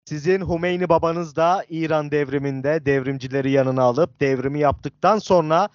Sizin 0.04 0.40
Hümeyni 0.48 0.88
babanız 0.88 1.36
da 1.36 1.64
İran 1.68 2.10
devriminde 2.10 2.86
devrimcileri 2.86 3.50
yanına 3.50 3.82
alıp 3.82 4.20
devrimi 4.20 4.60
yaptıktan 4.60 5.18
sonra 5.18 5.68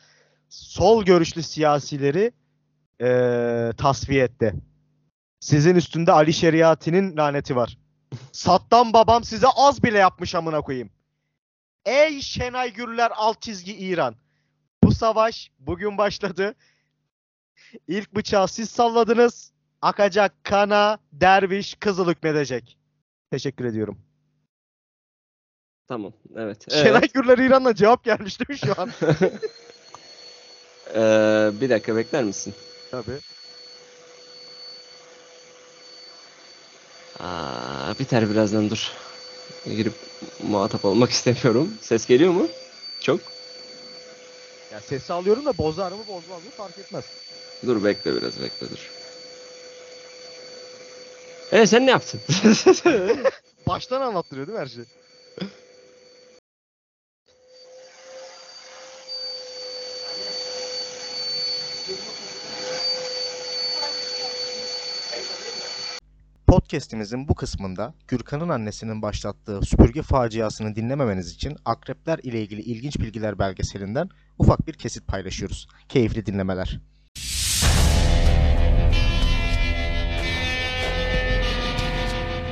sol 0.49 1.05
görüşlü 1.05 1.43
siyasileri 1.43 2.31
eee 2.99 3.73
tasfiye 3.77 4.23
etti. 4.23 4.53
Sizin 5.39 5.75
üstünde 5.75 6.11
Ali 6.11 6.33
Şeriati'nin 6.33 7.17
laneti 7.17 7.55
var. 7.55 7.77
Saddam 8.31 8.93
babam 8.93 9.23
size 9.23 9.47
az 9.55 9.83
bile 9.83 9.97
yapmış 9.97 10.35
amına 10.35 10.61
koyayım. 10.61 10.89
Ey 11.85 12.21
Şenay 12.21 12.73
Gürler 12.73 13.11
alt 13.15 13.41
çizgi 13.41 13.75
İran. 13.77 14.15
Bu 14.83 14.91
savaş 14.93 15.51
bugün 15.59 15.97
başladı. 15.97 16.55
İlk 17.87 18.15
bıçağı 18.15 18.47
siz 18.47 18.69
salladınız. 18.69 19.51
Akacak 19.81 20.43
kana 20.43 20.97
derviş 21.13 21.75
kızıl 21.75 22.09
hükmedecek. 22.09 22.77
Teşekkür 23.31 23.65
ediyorum. 23.65 23.97
Tamam 25.87 26.13
evet. 26.35 26.71
Şenay 26.71 26.89
Evet. 26.89 27.13
Gürler 27.13 27.37
İran'la 27.37 27.75
cevap 27.75 28.03
gelmiş 28.03 28.39
değil 28.39 28.49
mi 28.49 28.57
şu 28.67 28.81
an? 28.81 28.91
Ee, 30.95 31.51
bir 31.61 31.69
dakika 31.69 31.95
bekler 31.95 32.23
misin? 32.23 32.53
Tabii. 32.91 33.19
Aa, 37.23 37.93
biter 37.99 38.29
birazdan 38.29 38.69
dur. 38.69 38.91
Girip 39.65 39.93
muhatap 40.43 40.85
olmak 40.85 41.09
istemiyorum. 41.11 41.73
Ses 41.81 42.05
geliyor 42.05 42.31
mu? 42.33 42.47
Çok. 43.01 43.19
Ya 44.71 44.81
sesi 44.81 45.13
alıyorum 45.13 45.45
da 45.45 45.57
bozar 45.57 45.91
mı 45.91 46.03
bozmaz 46.07 46.43
mı 46.43 46.51
fark 46.57 46.77
etmez. 46.77 47.05
Dur 47.65 47.83
bekle 47.83 48.15
biraz 48.15 48.41
bekle 48.41 48.69
dur. 48.69 48.91
E 51.51 51.67
sen 51.67 51.85
ne 51.85 51.91
yaptın? 51.91 52.21
Baştan 53.67 54.01
anlattırıyor 54.01 54.47
değil 54.47 54.57
mi 54.57 54.61
her 54.61 54.67
şey? 54.69 54.83
Podcast'imizin 66.71 67.27
bu 67.27 67.35
kısmında 67.35 67.93
Gürkan'ın 68.07 68.49
annesinin 68.49 69.01
başlattığı 69.01 69.61
süpürge 69.61 70.01
faciasını 70.01 70.75
dinlememeniz 70.75 71.33
için 71.33 71.57
akrepler 71.65 72.19
ile 72.23 72.41
ilgili 72.41 72.61
ilginç 72.61 72.99
bilgiler 72.99 73.39
belgeselinden 73.39 74.09
ufak 74.39 74.67
bir 74.67 74.73
kesit 74.73 75.07
paylaşıyoruz. 75.07 75.67
Keyifli 75.89 76.25
dinlemeler. 76.25 76.79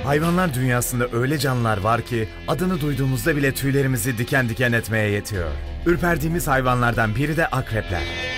Hayvanlar 0.04 0.54
dünyasında 0.54 1.08
öyle 1.12 1.38
canlılar 1.38 1.78
var 1.78 2.02
ki 2.02 2.28
adını 2.48 2.82
duyduğumuzda 2.82 3.36
bile 3.36 3.54
tüylerimizi 3.54 4.18
diken 4.18 4.50
diken 4.50 4.72
etmeye 4.72 5.10
yetiyor. 5.10 5.52
Ürperdiğimiz 5.86 6.48
hayvanlardan 6.48 7.16
biri 7.16 7.38
de 7.38 7.48
akrepler. 7.48 8.29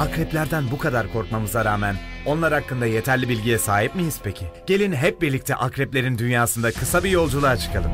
Akreplerden 0.00 0.70
bu 0.70 0.78
kadar 0.78 1.12
korkmamıza 1.12 1.64
rağmen 1.64 1.96
onlar 2.26 2.52
hakkında 2.52 2.86
yeterli 2.86 3.28
bilgiye 3.28 3.58
sahip 3.58 3.94
miyiz 3.94 4.20
peki? 4.22 4.44
Gelin 4.66 4.92
hep 4.92 5.22
birlikte 5.22 5.54
akreplerin 5.54 6.18
dünyasında 6.18 6.72
kısa 6.72 7.04
bir 7.04 7.10
yolculuğa 7.10 7.56
çıkalım. 7.56 7.90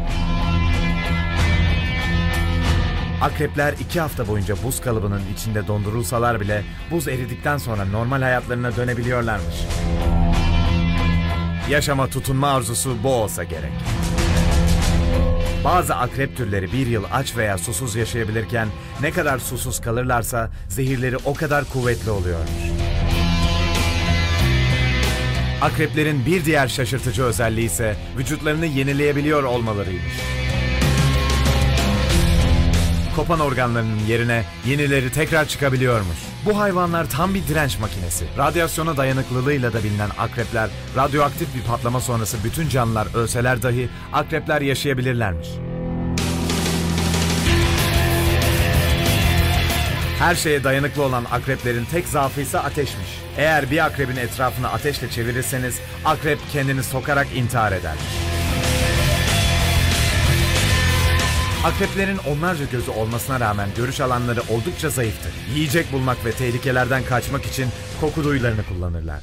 Akrepler 3.22 3.72
iki 3.72 4.00
hafta 4.00 4.28
boyunca 4.28 4.54
buz 4.64 4.80
kalıbının 4.80 5.22
içinde 5.34 5.66
dondurulsalar 5.66 6.40
bile 6.40 6.62
buz 6.90 7.08
eridikten 7.08 7.58
sonra 7.58 7.84
normal 7.84 8.22
hayatlarına 8.22 8.76
dönebiliyorlarmış. 8.76 9.56
Yaşama 11.70 12.08
tutunma 12.08 12.50
arzusu 12.50 12.96
bu 13.02 13.08
olsa 13.08 13.44
gerek. 13.44 13.72
Bazı 15.66 15.94
akrep 15.94 16.36
türleri 16.36 16.72
bir 16.72 16.86
yıl 16.86 17.04
aç 17.12 17.36
veya 17.36 17.58
susuz 17.58 17.96
yaşayabilirken 17.96 18.68
ne 19.00 19.10
kadar 19.10 19.38
susuz 19.38 19.80
kalırlarsa 19.80 20.50
zehirleri 20.68 21.16
o 21.16 21.34
kadar 21.34 21.64
kuvvetli 21.64 22.10
oluyormuş. 22.10 22.50
Akreplerin 25.62 26.26
bir 26.26 26.44
diğer 26.44 26.68
şaşırtıcı 26.68 27.22
özelliği 27.22 27.66
ise 27.66 27.96
vücutlarını 28.18 28.66
yenileyebiliyor 28.66 29.42
olmalarıymış. 29.42 30.35
Kopan 33.16 33.40
organlarının 33.40 34.06
yerine 34.08 34.44
yenileri 34.66 35.12
tekrar 35.12 35.48
çıkabiliyormuş. 35.48 36.16
Bu 36.44 36.58
hayvanlar 36.58 37.10
tam 37.10 37.34
bir 37.34 37.48
direnç 37.48 37.78
makinesi. 37.78 38.24
Radyasyona 38.38 38.96
dayanıklılığıyla 38.96 39.72
da 39.72 39.84
bilinen 39.84 40.10
akrepler, 40.18 40.70
radyoaktif 40.96 41.54
bir 41.54 41.62
patlama 41.62 42.00
sonrası 42.00 42.36
bütün 42.44 42.68
canlılar 42.68 43.08
ölseler 43.14 43.62
dahi 43.62 43.88
akrepler 44.12 44.60
yaşayabilirlermiş. 44.60 45.48
Her 50.18 50.34
şeye 50.34 50.64
dayanıklı 50.64 51.02
olan 51.02 51.24
akreplerin 51.32 51.84
tek 51.84 52.08
zaafı 52.08 52.40
ise 52.40 52.58
ateşmiş. 52.58 53.08
Eğer 53.36 53.70
bir 53.70 53.84
akrebin 53.84 54.16
etrafını 54.16 54.68
ateşle 54.68 55.10
çevirirseniz 55.10 55.80
akrep 56.04 56.38
kendini 56.52 56.82
sokarak 56.82 57.26
intihar 57.36 57.72
eder. 57.72 57.94
Akreplerin 61.66 62.18
onlarca 62.30 62.64
gözü 62.64 62.90
olmasına 62.90 63.40
rağmen 63.40 63.68
görüş 63.76 64.00
alanları 64.00 64.40
oldukça 64.50 64.90
zayıftır. 64.90 65.32
Yiyecek 65.54 65.92
bulmak 65.92 66.24
ve 66.24 66.32
tehlikelerden 66.32 67.04
kaçmak 67.04 67.44
için 67.46 67.66
koku 68.00 68.24
duyularını 68.24 68.64
kullanırlar. 68.68 69.20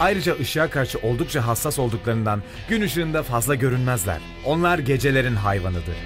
Ayrıca 0.00 0.36
ışığa 0.40 0.70
karşı 0.70 0.98
oldukça 0.98 1.46
hassas 1.46 1.78
olduklarından 1.78 2.42
gün 2.68 2.82
ışığında 2.82 3.22
fazla 3.22 3.54
görünmezler. 3.54 4.18
Onlar 4.44 4.78
gecelerin 4.78 5.36
hayvanıdır. 5.36 5.96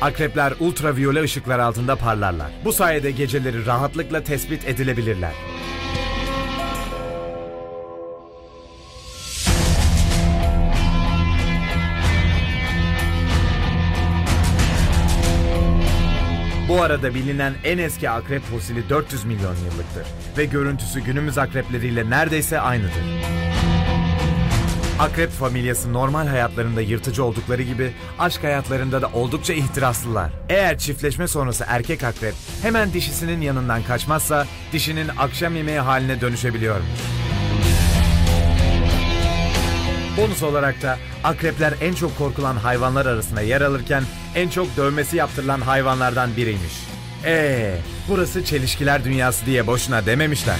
Akrepler 0.00 0.52
ultraviyole 0.60 1.22
ışıklar 1.22 1.58
altında 1.58 1.96
parlarlar. 1.96 2.50
Bu 2.64 2.72
sayede 2.72 3.10
geceleri 3.10 3.66
rahatlıkla 3.66 4.22
tespit 4.22 4.68
edilebilirler. 4.68 5.32
Bu 16.76 16.82
arada 16.82 17.14
bilinen 17.14 17.54
en 17.64 17.78
eski 17.78 18.10
akrep 18.10 18.42
fosili 18.42 18.88
400 18.88 19.24
milyon 19.24 19.54
yıllıktır 19.54 20.06
ve 20.38 20.44
görüntüsü 20.44 21.00
günümüz 21.00 21.38
akrepleriyle 21.38 22.10
neredeyse 22.10 22.60
aynıdır. 22.60 23.02
Akrep 24.98 25.30
familyası 25.30 25.92
normal 25.92 26.26
hayatlarında 26.26 26.80
yırtıcı 26.80 27.24
oldukları 27.24 27.62
gibi 27.62 27.92
aşk 28.18 28.44
hayatlarında 28.44 29.02
da 29.02 29.10
oldukça 29.14 29.52
ihtiraslılar. 29.52 30.32
Eğer 30.48 30.78
çiftleşme 30.78 31.28
sonrası 31.28 31.64
erkek 31.68 32.04
akrep 32.04 32.34
hemen 32.62 32.92
dişisinin 32.92 33.40
yanından 33.40 33.82
kaçmazsa 33.82 34.46
dişinin 34.72 35.08
akşam 35.18 35.56
yemeği 35.56 35.80
haline 35.80 36.20
dönüşebiliyormuş. 36.20 37.00
Bonus 40.16 40.42
olarak 40.42 40.82
da 40.82 40.98
akrepler 41.24 41.74
en 41.80 41.94
çok 41.94 42.18
korkulan 42.18 42.56
hayvanlar 42.56 43.06
arasında 43.06 43.40
yer 43.40 43.60
alırken 43.60 44.02
en 44.34 44.48
çok 44.48 44.76
dövmesi 44.76 45.16
yaptırılan 45.16 45.60
hayvanlardan 45.60 46.36
biriymiş. 46.36 46.72
Eee 47.24 47.74
burası 48.08 48.44
çelişkiler 48.44 49.04
dünyası 49.04 49.46
diye 49.46 49.66
boşuna 49.66 50.06
dememişler. 50.06 50.56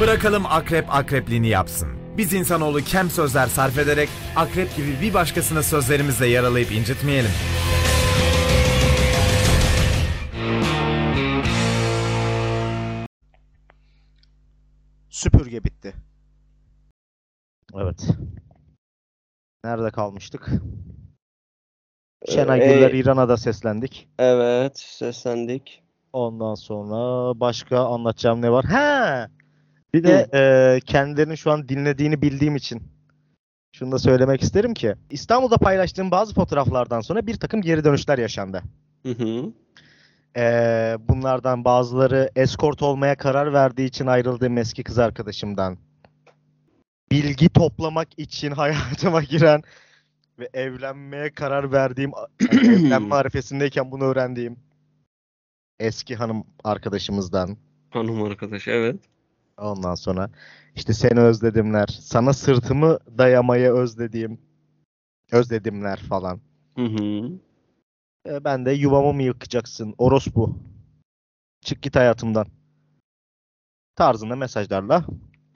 Bırakalım 0.00 0.46
akrep 0.46 0.94
akrepliğini 0.94 1.48
yapsın. 1.48 1.88
Biz 2.16 2.32
insanoğlu 2.32 2.84
kem 2.84 3.10
sözler 3.10 3.46
sarf 3.46 3.78
ederek 3.78 4.08
akrep 4.36 4.76
gibi 4.76 4.96
bir 5.02 5.14
başkasını 5.14 5.62
sözlerimizle 5.62 6.26
yaralayıp 6.26 6.72
incitmeyelim. 6.72 7.30
Süpürge 15.50 15.64
bitti. 15.64 15.94
Evet. 17.74 18.08
Nerede 19.64 19.90
kalmıştık? 19.90 20.50
Şenay 22.28 22.60
Ee, 22.60 22.66
Güller 22.66 22.92
İran'a 22.92 23.28
da 23.28 23.36
seslendik. 23.36 24.08
Evet 24.18 24.78
seslendik. 24.78 25.82
Ondan 26.12 26.54
sonra 26.54 27.40
başka 27.40 27.84
anlatacağım 27.84 28.42
ne 28.42 28.52
var? 28.52 28.64
Ha! 28.64 29.28
Bir 29.94 30.04
de 30.04 30.26
e, 30.34 30.80
kendilerinin 30.80 31.34
şu 31.34 31.50
an 31.50 31.68
dinlediğini 31.68 32.22
bildiğim 32.22 32.56
için 32.56 32.82
şunu 33.72 33.92
da 33.92 33.98
söylemek 33.98 34.42
isterim 34.42 34.74
ki 34.74 34.94
İstanbul'da 35.10 35.56
paylaştığım 35.56 36.10
bazı 36.10 36.34
fotoğraflardan 36.34 37.00
sonra 37.00 37.26
bir 37.26 37.34
takım 37.34 37.62
geri 37.62 37.84
dönüşler 37.84 38.18
yaşandı. 38.18 38.62
Hı 39.02 39.12
hı. 39.12 39.52
E, 40.36 40.96
bunlardan 41.08 41.64
bazıları 41.64 42.30
eskort 42.36 42.82
olmaya 42.82 43.16
karar 43.16 43.52
verdiği 43.52 43.86
için 43.86 44.06
ayrıldığım 44.06 44.58
eski 44.58 44.82
kız 44.82 44.98
arkadaşımdan. 44.98 45.78
Bilgi 47.12 47.48
toplamak 47.48 48.08
için 48.18 48.50
hayatıma 48.60 49.22
giren 49.22 49.62
ve 50.38 50.48
evlenmeye 50.54 51.34
karar 51.34 51.72
verdiğim, 51.72 52.12
yani 52.52 52.68
evlenme 52.86 53.14
arifesindeyken 53.14 53.90
bunu 53.90 54.04
öğrendiğim 54.04 54.56
eski 55.80 56.16
hanım 56.16 56.44
arkadaşımızdan. 56.64 57.56
Hanım 57.90 58.22
arkadaş 58.22 58.68
evet. 58.68 59.00
Ondan 59.58 59.94
sonra 59.94 60.30
işte 60.76 60.92
seni 60.92 61.20
özledimler, 61.20 61.86
sana 61.86 62.32
sırtımı 62.32 62.98
dayamayı 63.18 63.70
özlediğim, 63.70 64.40
özledimler 65.32 65.98
falan. 65.98 66.40
Hı 66.76 66.84
hı. 66.84 67.30
E, 68.26 68.44
ben 68.44 68.66
de 68.66 68.72
yuvamı 68.72 69.12
mı 69.12 69.22
yıkacaksın 69.22 69.94
orospu? 69.98 70.58
Çık 71.60 71.82
git 71.82 71.96
hayatımdan. 71.96 72.46
Tarzında 73.96 74.36
mesajlarla 74.36 75.06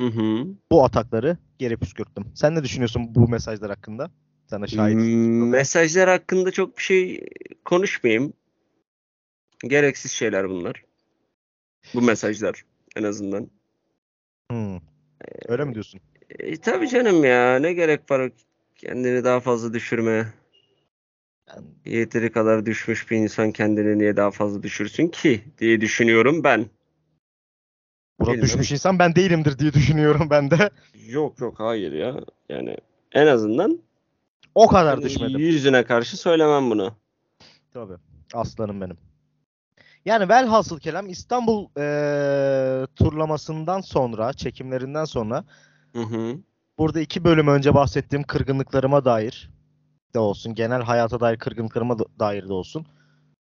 Hı 0.00 0.07
hı. 0.07 0.46
bu 0.70 0.85
atakları 0.85 1.38
geri 1.59 1.77
püskürttüm. 1.77 2.24
Sen 2.35 2.55
ne 2.55 2.64
düşünüyorsun 2.64 3.14
bu 3.14 3.29
mesajlar 3.29 3.70
hakkında? 3.70 4.11
Sana 4.46 4.66
şahit. 4.66 4.96
Hmm, 4.96 5.48
Mesajlar 5.48 6.09
hakkında 6.09 6.50
çok 6.50 6.79
bir 6.79 6.83
şey 6.83 7.27
konuşmayayım. 7.64 8.33
Gereksiz 9.64 10.12
şeyler 10.12 10.48
bunlar. 10.48 10.85
Bu 11.94 12.03
mesajlar 12.03 12.64
en 12.96 13.03
azından. 13.03 13.50
Hmm. 14.50 14.79
Öyle 15.48 15.64
mi 15.64 15.74
diyorsun? 15.74 16.00
E, 16.31 16.57
tabii 16.57 16.88
canım 16.88 17.24
ya 17.24 17.59
ne 17.59 17.72
gerek 17.72 18.11
var 18.11 18.31
kendini 18.77 19.24
daha 19.24 19.40
fazla 19.40 19.74
düşürmeye. 19.74 20.27
Yani 21.48 21.66
Yeteri 21.85 22.33
kadar 22.33 22.66
düşmüş 22.66 23.11
bir 23.11 23.16
insan 23.16 23.52
kendini 23.52 23.98
niye 23.98 24.16
daha 24.16 24.30
fazla 24.30 24.62
düşürsün 24.62 25.09
ki 25.09 25.44
diye 25.59 25.80
düşünüyorum 25.80 26.44
ben. 26.44 26.66
burada 28.20 28.42
düşmüş 28.42 28.72
insan 28.72 28.98
ben 28.98 29.14
değilimdir 29.14 29.59
diye 29.59 29.72
düşünüyorum 29.72 30.26
ben 30.30 30.50
de. 30.50 30.70
Yok 31.09 31.40
yok 31.40 31.61
hayır 31.61 31.92
ya. 31.92 32.16
Yani 32.48 32.76
en 33.12 33.26
azından 33.26 33.78
O 34.54 34.66
kadar 34.68 35.02
düşmedim. 35.02 35.38
yüzüne 35.40 35.85
karşı 35.85 36.16
söylemem 36.16 36.70
bunu. 36.70 36.94
Tabii. 37.72 37.96
Aslanım 38.35 38.80
benim. 38.80 38.96
Yani 40.04 40.28
velhasıl 40.28 40.78
kelam 40.80 41.09
İstanbul 41.09 41.68
eee, 41.76 42.87
turlamasından 42.96 43.80
sonra, 43.80 44.33
çekimlerinden 44.33 45.04
sonra 45.04 45.44
Hı 45.92 46.02
hı. 46.02 46.37
burada 46.78 47.00
iki 47.00 47.24
bölüm 47.24 47.48
önce 47.48 47.74
bahsettiğim 47.74 48.22
kırgınlıklarıma 48.22 49.04
dair 49.04 49.50
de 50.14 50.18
olsun, 50.18 50.55
genel 50.55 50.83
hayata 50.83 51.20
dair 51.20 51.37
kırgınlıklarıma 51.38 51.98
da- 51.98 52.05
dair 52.18 52.48
de 52.48 52.53
olsun. 52.53 52.87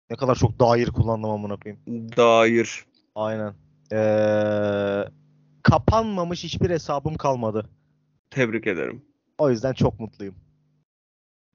Ne 0.10 0.18
kadar 0.18 0.36
çok 0.36 0.60
dair 0.60 0.88
kullandım 0.88 1.30
amına 1.30 1.56
koyayım. 1.58 1.82
Dair. 2.18 2.86
Aynen. 3.16 3.54
Eee, 3.92 5.08
kapanmamış 5.64 6.44
hiçbir 6.44 6.70
hesabım 6.70 7.16
kalmadı. 7.16 7.70
Tebrik 8.30 8.68
ederim. 8.68 9.02
O 9.38 9.50
yüzden 9.50 9.74
çok 9.74 10.00
mutluyum. 10.00 10.36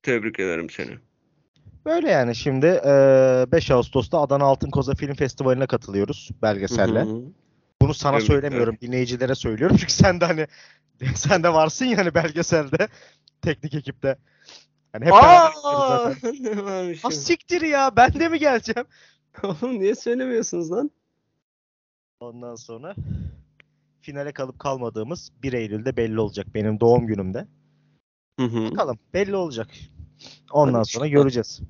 Tebrik 0.02 0.40
ederim 0.40 0.70
seni. 0.70 0.90
Böyle 1.84 2.10
yani 2.10 2.34
şimdi 2.34 2.66
eee, 2.66 3.46
5 3.52 3.70
Ağustos'ta 3.70 4.20
Adana 4.20 4.44
Altın 4.44 4.70
Koza 4.70 4.94
Film 4.94 5.14
Festivali'ne 5.14 5.66
katılıyoruz 5.66 6.30
belgeselle. 6.42 7.00
Hı 7.00 7.04
hı. 7.04 7.22
Bunu 7.82 7.94
sana 7.94 8.12
Tebrikler. 8.18 8.34
söylemiyorum, 8.34 8.76
dinleyicilere 8.80 9.34
söylüyorum. 9.34 9.76
Çünkü 9.80 9.92
sen 9.92 10.20
de 10.20 10.24
hani 10.24 10.46
sen 11.14 11.42
de 11.42 11.52
varsın 11.52 11.84
ya 11.84 11.98
hani 11.98 12.14
belgeselde, 12.14 12.88
teknik 13.42 13.74
ekipte. 13.74 14.16
Hani 14.92 15.04
hep 15.04 15.12
Aa, 15.12 15.50
Ha 15.62 16.12
ya? 17.04 17.10
siktir 17.10 17.62
ya, 17.62 17.96
ben 17.96 18.12
de 18.14 18.28
mi 18.28 18.38
geleceğim? 18.38 18.86
Oğlum 19.42 19.80
niye 19.80 19.94
söylemiyorsunuz 19.94 20.70
lan? 20.72 20.90
Ondan 22.20 22.54
sonra 22.54 22.94
finale 24.00 24.32
kalıp 24.32 24.58
kalmadığımız 24.58 25.32
1 25.42 25.52
Eylül'de 25.52 25.96
belli 25.96 26.20
olacak 26.20 26.46
benim 26.54 26.80
doğum 26.80 27.06
günümde. 27.06 27.46
Hı 28.40 28.46
hı. 28.46 28.70
Bakalım 28.70 28.98
belli 29.14 29.36
olacak. 29.36 29.68
Ondan 30.52 30.78
Hadi 30.78 30.88
sonra 30.88 31.06
inşallah. 31.06 31.22
göreceğiz. 31.22 31.60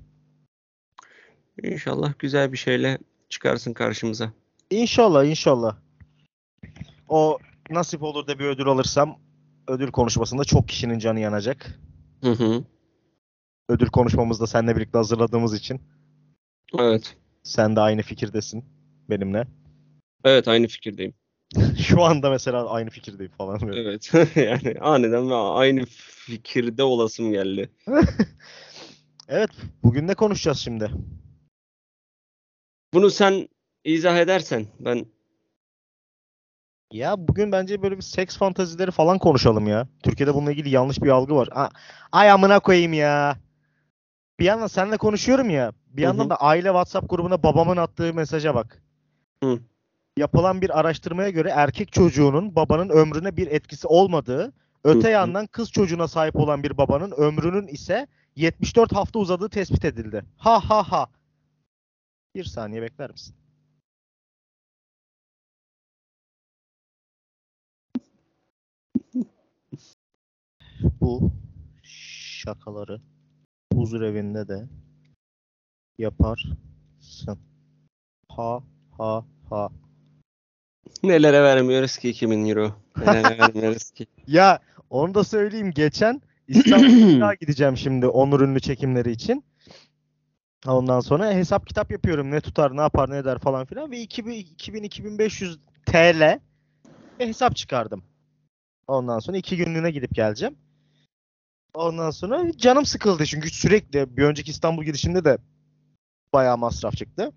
İnşallah 1.62 2.18
güzel 2.18 2.52
bir 2.52 2.56
şeyle 2.56 2.98
çıkarsın 3.28 3.72
karşımıza. 3.72 4.32
İnşallah 4.70 5.24
inşallah. 5.24 5.76
O 7.08 7.38
nasip 7.70 8.02
olur 8.02 8.26
da 8.26 8.38
bir 8.38 8.44
ödül 8.44 8.66
alırsam 8.66 9.18
ödül 9.68 9.90
konuşmasında 9.90 10.44
çok 10.44 10.68
kişinin 10.68 10.98
canı 10.98 11.20
yanacak. 11.20 11.78
Hı 12.22 12.30
hı. 12.32 12.64
Ödül 13.72 13.86
konuşmamızda 13.86 14.46
seninle 14.46 14.76
birlikte 14.76 14.98
hazırladığımız 14.98 15.54
için. 15.54 15.80
Evet. 16.78 17.16
Sen 17.42 17.76
de 17.76 17.80
aynı 17.80 18.02
fikirdesin 18.02 18.64
benimle. 19.10 19.46
Evet 20.24 20.48
aynı 20.48 20.66
fikirdeyim. 20.66 21.14
Şu 21.78 22.02
anda 22.02 22.30
mesela 22.30 22.70
aynı 22.70 22.90
fikirdeyim 22.90 23.32
falan. 23.32 23.60
böyle. 23.60 23.80
Evet. 23.80 24.12
Yani 24.36 24.78
aniden 24.80 25.28
aynı 25.56 25.84
fikirde 26.26 26.82
olasım 26.82 27.32
geldi. 27.32 27.70
Evet, 29.28 29.50
bugün 29.82 30.06
ne 30.06 30.14
konuşacağız 30.14 30.58
şimdi? 30.58 30.90
Bunu 32.94 33.10
sen 33.10 33.48
izah 33.84 34.16
edersen 34.18 34.66
ben 34.80 35.06
Ya 36.92 37.28
bugün 37.28 37.52
bence 37.52 37.82
böyle 37.82 37.96
bir 37.96 38.02
seks 38.02 38.36
fantazileri 38.36 38.90
falan 38.90 39.18
konuşalım 39.18 39.66
ya. 39.66 39.88
Türkiye'de 40.02 40.34
bununla 40.34 40.52
ilgili 40.52 40.70
yanlış 40.70 41.02
bir 41.02 41.08
algı 41.08 41.34
var. 41.34 41.48
A- 41.52 41.68
Ay 42.12 42.30
amına 42.30 42.60
koyayım 42.60 42.92
ya. 42.92 43.36
Bir 44.40 44.44
yandan 44.44 44.66
seninle 44.66 44.96
konuşuyorum 44.96 45.50
ya. 45.50 45.72
Bir 45.86 46.02
yandan 46.02 46.24
hı. 46.24 46.30
da 46.30 46.36
aile 46.36 46.68
WhatsApp 46.68 47.10
grubuna 47.10 47.42
babamın 47.42 47.76
attığı 47.76 48.14
mesaja 48.14 48.54
bak. 48.54 48.82
Hı. 49.42 49.58
Yapılan 50.16 50.62
bir 50.62 50.78
araştırmaya 50.80 51.30
göre 51.30 51.48
erkek 51.48 51.92
çocuğunun 51.92 52.56
babanın 52.56 52.88
ömrüne 52.88 53.36
bir 53.36 53.46
etkisi 53.46 53.86
olmadığı, 53.86 54.52
öte 54.84 55.02
Hı 55.02 55.06
hı. 55.08 55.12
yandan 55.12 55.46
kız 55.46 55.70
çocuğuna 55.72 56.08
sahip 56.08 56.36
olan 56.36 56.62
bir 56.62 56.78
babanın 56.78 57.10
ömrünün 57.10 57.66
ise 57.66 58.06
74 58.36 58.92
hafta 58.92 59.18
uzadığı 59.18 59.48
tespit 59.48 59.84
edildi. 59.84 60.24
Ha 60.36 60.70
ha 60.70 60.92
ha. 60.92 61.08
Bir 62.34 62.44
saniye 62.44 62.82
bekler 62.82 63.10
misin? 63.10 63.36
Bu 71.00 71.30
şakaları 71.82 73.00
huzur 73.82 74.02
evinde 74.02 74.48
de 74.48 74.68
yaparsın. 75.98 76.58
Ha 78.28 78.62
ha 78.98 79.24
ha. 79.50 79.68
nelere 81.02 81.42
vermiyoruz 81.42 81.98
ki 81.98 82.08
2000 82.08 82.48
euro. 82.48 82.72
Nelere 82.96 83.38
vermiyoruz 83.38 83.90
ki. 83.90 84.06
Ya 84.26 84.60
onu 84.90 85.14
da 85.14 85.24
söyleyeyim 85.24 85.70
geçen 85.70 86.22
İstanbul'a 86.48 87.34
gideceğim 87.40 87.76
şimdi 87.76 88.06
Onur 88.06 88.40
Ünlü 88.40 88.60
çekimleri 88.60 89.10
için. 89.10 89.44
Ondan 90.66 91.00
sonra 91.00 91.32
hesap 91.32 91.66
kitap 91.66 91.90
yapıyorum. 91.90 92.30
Ne 92.30 92.40
tutar, 92.40 92.76
ne 92.76 92.80
yapar, 92.80 93.10
ne 93.10 93.16
eder 93.16 93.38
falan 93.38 93.64
filan 93.66 93.90
ve 93.90 94.04
2000-2500 94.04 95.58
TL 95.86 96.40
hesap 97.18 97.56
çıkardım. 97.56 98.02
Ondan 98.86 99.18
sonra 99.18 99.36
iki 99.36 99.56
günlüğüne 99.56 99.90
gidip 99.90 100.14
geleceğim. 100.14 100.56
Ondan 101.74 102.10
sonra 102.10 102.52
canım 102.56 102.86
sıkıldı 102.86 103.26
çünkü 103.26 103.50
sürekli 103.50 104.16
bir 104.16 104.22
önceki 104.22 104.50
İstanbul 104.50 104.84
gidişimde 104.84 105.24
de 105.24 105.38
bayağı 106.32 106.58
masraf 106.58 106.96
çıktı. 106.96 107.32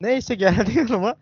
Neyse 0.00 0.34
geldi 0.44 0.78
yanıma. 0.78 1.16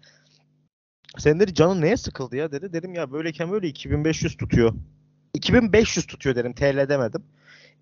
Senin 1.18 1.40
dedi 1.40 1.54
canın 1.54 1.80
neye 1.80 1.96
sıkıldı 1.96 2.36
ya 2.36 2.52
dedi. 2.52 2.72
Dedim 2.72 2.94
ya 2.94 3.12
böyleyken 3.12 3.52
böyle 3.52 3.68
2500 3.68 4.36
tutuyor. 4.36 4.74
2500 5.34 6.06
tutuyor 6.06 6.36
dedim. 6.36 6.52
TL 6.54 6.88
demedim. 6.88 7.24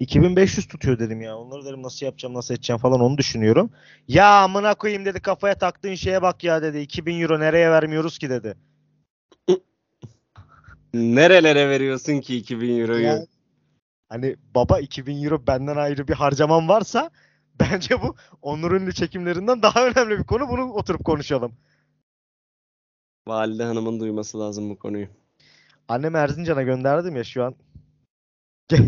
2500 0.00 0.66
tutuyor 0.66 0.98
dedim 0.98 1.20
ya. 1.20 1.36
Onları 1.36 1.64
dedim 1.64 1.82
nasıl 1.82 2.06
yapacağım, 2.06 2.34
nasıl 2.34 2.54
edeceğim 2.54 2.78
falan 2.78 3.00
onu 3.00 3.18
düşünüyorum. 3.18 3.70
Ya 4.08 4.42
amına 4.42 4.74
koyayım 4.74 5.04
dedi 5.04 5.20
kafaya 5.20 5.54
taktığın 5.58 5.94
şeye 5.94 6.22
bak 6.22 6.44
ya 6.44 6.62
dedi. 6.62 6.78
2000 6.78 7.20
euro 7.20 7.40
nereye 7.40 7.70
vermiyoruz 7.70 8.18
ki 8.18 8.30
dedi. 8.30 8.54
Nerelere 10.94 11.68
veriyorsun 11.68 12.20
ki 12.20 12.36
2000 12.36 12.80
euroyu? 12.80 13.04
Ya, 13.04 13.26
hani 14.12 14.36
baba 14.54 14.78
2000 14.78 15.24
euro 15.24 15.46
benden 15.46 15.76
ayrı 15.76 16.08
bir 16.08 16.12
harcamam 16.12 16.68
varsa 16.68 17.10
bence 17.60 18.02
bu 18.02 18.16
Onur 18.42 18.72
Ünlü 18.72 18.92
çekimlerinden 18.92 19.62
daha 19.62 19.86
önemli 19.86 20.18
bir 20.18 20.24
konu. 20.24 20.48
Bunu 20.48 20.72
oturup 20.72 21.04
konuşalım. 21.04 21.52
Valide 23.28 23.64
hanımın 23.64 24.00
duyması 24.00 24.40
lazım 24.40 24.70
bu 24.70 24.78
konuyu. 24.78 25.06
Annem 25.88 26.16
Erzincan'a 26.16 26.62
gönderdim 26.62 27.16
ya 27.16 27.24
şu 27.24 27.44
an. 27.44 27.54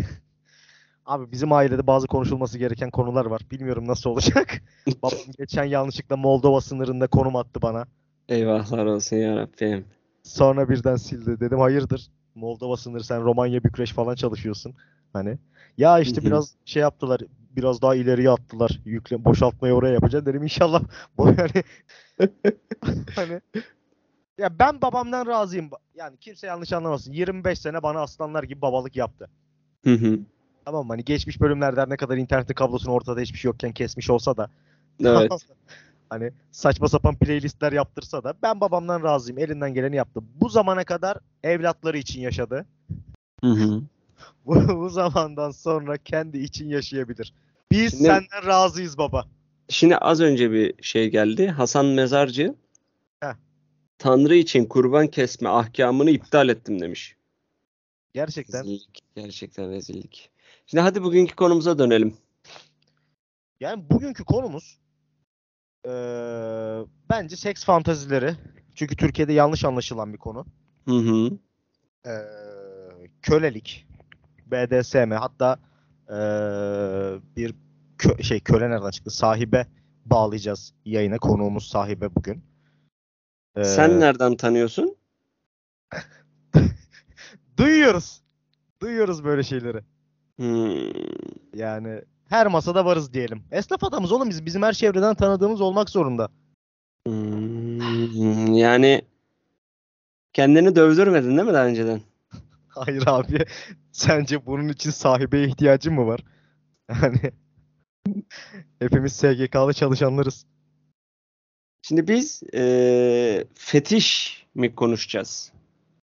Abi 1.05 1.31
bizim 1.31 1.51
ailede 1.51 1.87
bazı 1.87 2.07
konuşulması 2.07 2.57
gereken 2.57 2.91
konular 2.91 3.25
var. 3.25 3.41
Bilmiyorum 3.51 3.87
nasıl 3.87 4.09
olacak. 4.09 4.61
Babam 5.01 5.19
geçen 5.39 5.63
yanlışlıkla 5.63 6.17
Moldova 6.17 6.61
sınırında 6.61 7.07
konum 7.07 7.35
attı 7.35 7.61
bana. 7.61 7.87
Eyvahlar 8.29 8.85
olsun 8.85 9.15
ya 9.15 9.35
Rabbim. 9.35 9.85
Sonra 10.23 10.69
birden 10.69 10.95
sildi. 10.95 11.39
Dedim 11.39 11.59
hayırdır? 11.59 12.11
Moldova 12.35 12.77
sınırı 12.77 13.03
sen 13.03 13.23
Romanya 13.23 13.63
Bükreş 13.63 13.93
falan 13.93 14.15
çalışıyorsun. 14.15 14.75
Hani. 15.15 15.37
Ya 15.77 15.99
işte 15.99 16.21
biraz 16.21 16.55
şey 16.65 16.81
yaptılar. 16.81 17.21
Biraz 17.55 17.81
daha 17.81 17.95
ileriye 17.95 18.29
attılar. 18.29 18.81
Yükle 18.85 19.25
boşaltmayı 19.25 19.73
oraya 19.73 19.93
yapacağım. 19.93 20.25
Dedim 20.25 20.43
inşallah 20.43 20.83
bu 21.17 21.27
yani 21.37 21.63
hani 23.15 23.41
ya 24.37 24.59
ben 24.59 24.81
babamdan 24.81 25.27
razıyım. 25.27 25.69
Yani 25.95 26.17
kimse 26.17 26.47
yanlış 26.47 26.73
anlamasın. 26.73 27.11
25 27.11 27.59
sene 27.59 27.83
bana 27.83 28.01
aslanlar 28.01 28.43
gibi 28.43 28.61
babalık 28.61 28.95
yaptı. 28.95 29.29
Hı 29.83 29.93
hı. 29.93 30.19
Tamam 30.65 30.89
hani 30.89 31.03
geçmiş 31.03 31.41
bölümlerde 31.41 31.89
ne 31.89 31.97
kadar 31.97 32.17
internet 32.17 32.55
kablosunu 32.55 32.93
ortada 32.93 33.19
hiçbir 33.19 33.37
şey 33.37 33.49
yokken 33.49 33.71
kesmiş 33.71 34.09
olsa 34.09 34.37
da 34.37 34.49
Evet. 34.99 35.31
hani 36.09 36.31
saçma 36.51 36.87
sapan 36.87 37.15
playlistler 37.15 37.71
yaptırsa 37.71 38.23
da 38.23 38.33
ben 38.43 38.61
babamdan 38.61 39.03
razıyım. 39.03 39.39
Elinden 39.39 39.73
geleni 39.73 39.95
yaptı. 39.95 40.21
Bu 40.41 40.49
zamana 40.49 40.83
kadar 40.83 41.17
evlatları 41.43 41.97
için 41.97 42.21
yaşadı. 42.21 42.65
Hı 43.43 43.51
hı. 43.51 43.81
Bu, 44.45 44.79
bu 44.79 44.89
zamandan 44.89 45.51
sonra 45.51 45.97
kendi 45.97 46.37
için 46.37 46.69
yaşayabilir. 46.69 47.33
Biz 47.71 47.91
Şimdi- 47.91 48.03
senden 48.03 48.45
razıyız 48.45 48.97
baba. 48.97 49.25
Şimdi 49.69 49.97
az 49.97 50.21
önce 50.21 50.51
bir 50.51 50.83
şey 50.83 51.09
geldi. 51.09 51.47
Hasan 51.47 51.85
Mezarcı 51.85 52.55
Heh. 53.19 53.33
Tanrı 53.97 54.35
için 54.35 54.65
kurban 54.65 55.07
kesme 55.07 55.49
ahkamını 55.49 56.09
iptal 56.09 56.49
ettim 56.49 56.81
demiş. 56.81 57.15
Gerçekten. 58.13 58.59
Rezillik. 58.63 59.01
Gerçekten 59.15 59.71
rezillik. 59.71 60.29
Şimdi 60.65 60.81
hadi 60.81 61.03
bugünkü 61.03 61.35
konumuza 61.35 61.79
dönelim. 61.79 62.17
Yani 63.59 63.89
bugünkü 63.89 64.23
konumuz 64.23 64.77
eee, 65.85 66.85
bence 67.09 67.35
seks 67.35 67.63
fantazileri. 67.65 68.35
Çünkü 68.75 68.95
Türkiye'de 68.95 69.33
yanlış 69.33 69.65
anlaşılan 69.65 70.13
bir 70.13 70.17
konu. 70.17 70.45
Hı 70.85 70.91
hı. 70.95 71.31
Ee, 72.05 72.11
kölelik, 73.21 73.84
BDSM 74.45 75.11
hatta 75.11 75.59
ee, 76.09 76.13
bir 77.35 77.55
kö- 77.97 78.23
şey 78.23 78.39
köle 78.39 78.69
nereden 78.69 78.91
çıktı? 78.91 79.11
Sahibe 79.11 79.67
bağlayacağız 80.05 80.73
yayına. 80.85 81.17
Konuğumuz 81.17 81.67
sahibe 81.67 82.15
bugün. 82.15 82.43
Ee, 83.55 83.63
Sen 83.63 83.99
nereden 83.99 84.35
tanıyorsun? 84.35 84.95
Duyuyoruz. 87.57 88.21
Duyuyoruz 88.81 89.23
böyle 89.23 89.43
şeyleri. 89.43 89.79
Hmm. 90.35 90.91
Yani 91.59 92.01
her 92.29 92.47
masada 92.47 92.85
varız 92.85 93.13
diyelim. 93.13 93.43
Esnaf 93.51 93.83
adamız 93.83 94.11
oğlum 94.11 94.29
biz. 94.29 94.45
Bizim 94.45 94.61
her 94.61 94.73
çevreden 94.73 95.15
tanıdığımız 95.15 95.61
olmak 95.61 95.89
zorunda. 95.89 96.29
Hmm, 97.07 98.53
Yani 98.53 99.01
kendini 100.33 100.75
dövdürmedin 100.75 101.37
değil 101.37 101.47
mi 101.47 101.53
daha 101.53 101.65
önceden? 101.65 102.01
Hayır 102.75 103.03
abi. 103.07 103.45
Sence 103.91 104.45
bunun 104.45 104.69
için 104.69 104.91
sahibeye 104.91 105.47
ihtiyacın 105.47 105.93
mı 105.93 106.07
var? 106.07 106.19
Yani 107.01 107.19
hepimiz 108.79 109.13
SGK'lı 109.13 109.73
çalışanlarız. 109.73 110.45
Şimdi 111.81 112.07
biz 112.07 112.43
eee, 112.53 113.45
fetiş 113.55 114.37
mi 114.55 114.75
konuşacağız? 114.75 115.51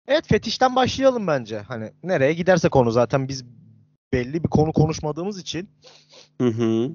Evet 0.08 0.28
fetişten 0.28 0.76
başlayalım 0.76 1.28
bence. 1.28 1.60
Hani 1.60 1.92
nereye 2.04 2.34
giderse 2.34 2.70
konu 2.70 2.92
zaten 2.92 3.28
biz 3.28 3.46
belli 4.14 4.44
bir 4.44 4.50
konu 4.50 4.74
konuşmadığımız 4.74 5.40
için 5.40 5.70
Hı 6.42 6.48
hı. 6.48 6.92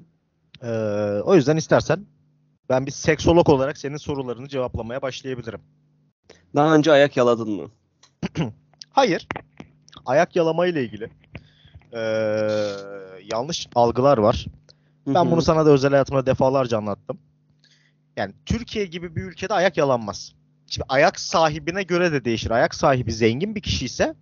eee, 0.63 1.21
o 1.23 1.35
yüzden 1.35 1.57
istersen 1.57 2.05
ben 2.69 2.85
bir 2.85 2.91
seksolog 2.91 3.49
olarak 3.49 3.77
senin 3.77 3.97
sorularını 3.97 4.47
cevaplamaya 4.47 5.01
başlayabilirim. 5.01 5.61
Daha 6.55 6.75
önce 6.75 6.91
ayak 6.91 7.17
yaladın 7.17 7.49
mı? 7.49 7.71
Hayır. 8.89 9.27
Ayak 10.05 10.35
yalama 10.35 10.67
ile 10.67 10.83
ilgili 10.83 11.09
eee, 11.93 12.75
yanlış 13.33 13.67
algılar 13.75 14.17
var. 14.17 14.45
Ben 15.07 15.31
bunu 15.31 15.41
sana 15.41 15.65
da 15.65 15.69
özel 15.69 15.91
hayatımda 15.91 16.25
defalarca 16.25 16.77
anlattım. 16.77 17.19
Yani 18.17 18.33
Türkiye 18.45 18.85
gibi 18.85 19.15
bir 19.15 19.21
ülkede 19.23 19.53
ayak 19.53 19.77
yalanmaz. 19.77 20.33
Şimdi 20.67 20.85
ayak 20.89 21.19
sahibine 21.19 21.83
göre 21.83 22.11
de 22.11 22.25
değişir. 22.25 22.51
Ayak 22.51 22.75
sahibi 22.75 23.13
zengin 23.13 23.55
bir 23.55 23.61
kişi 23.61 23.85
ise 23.85 24.15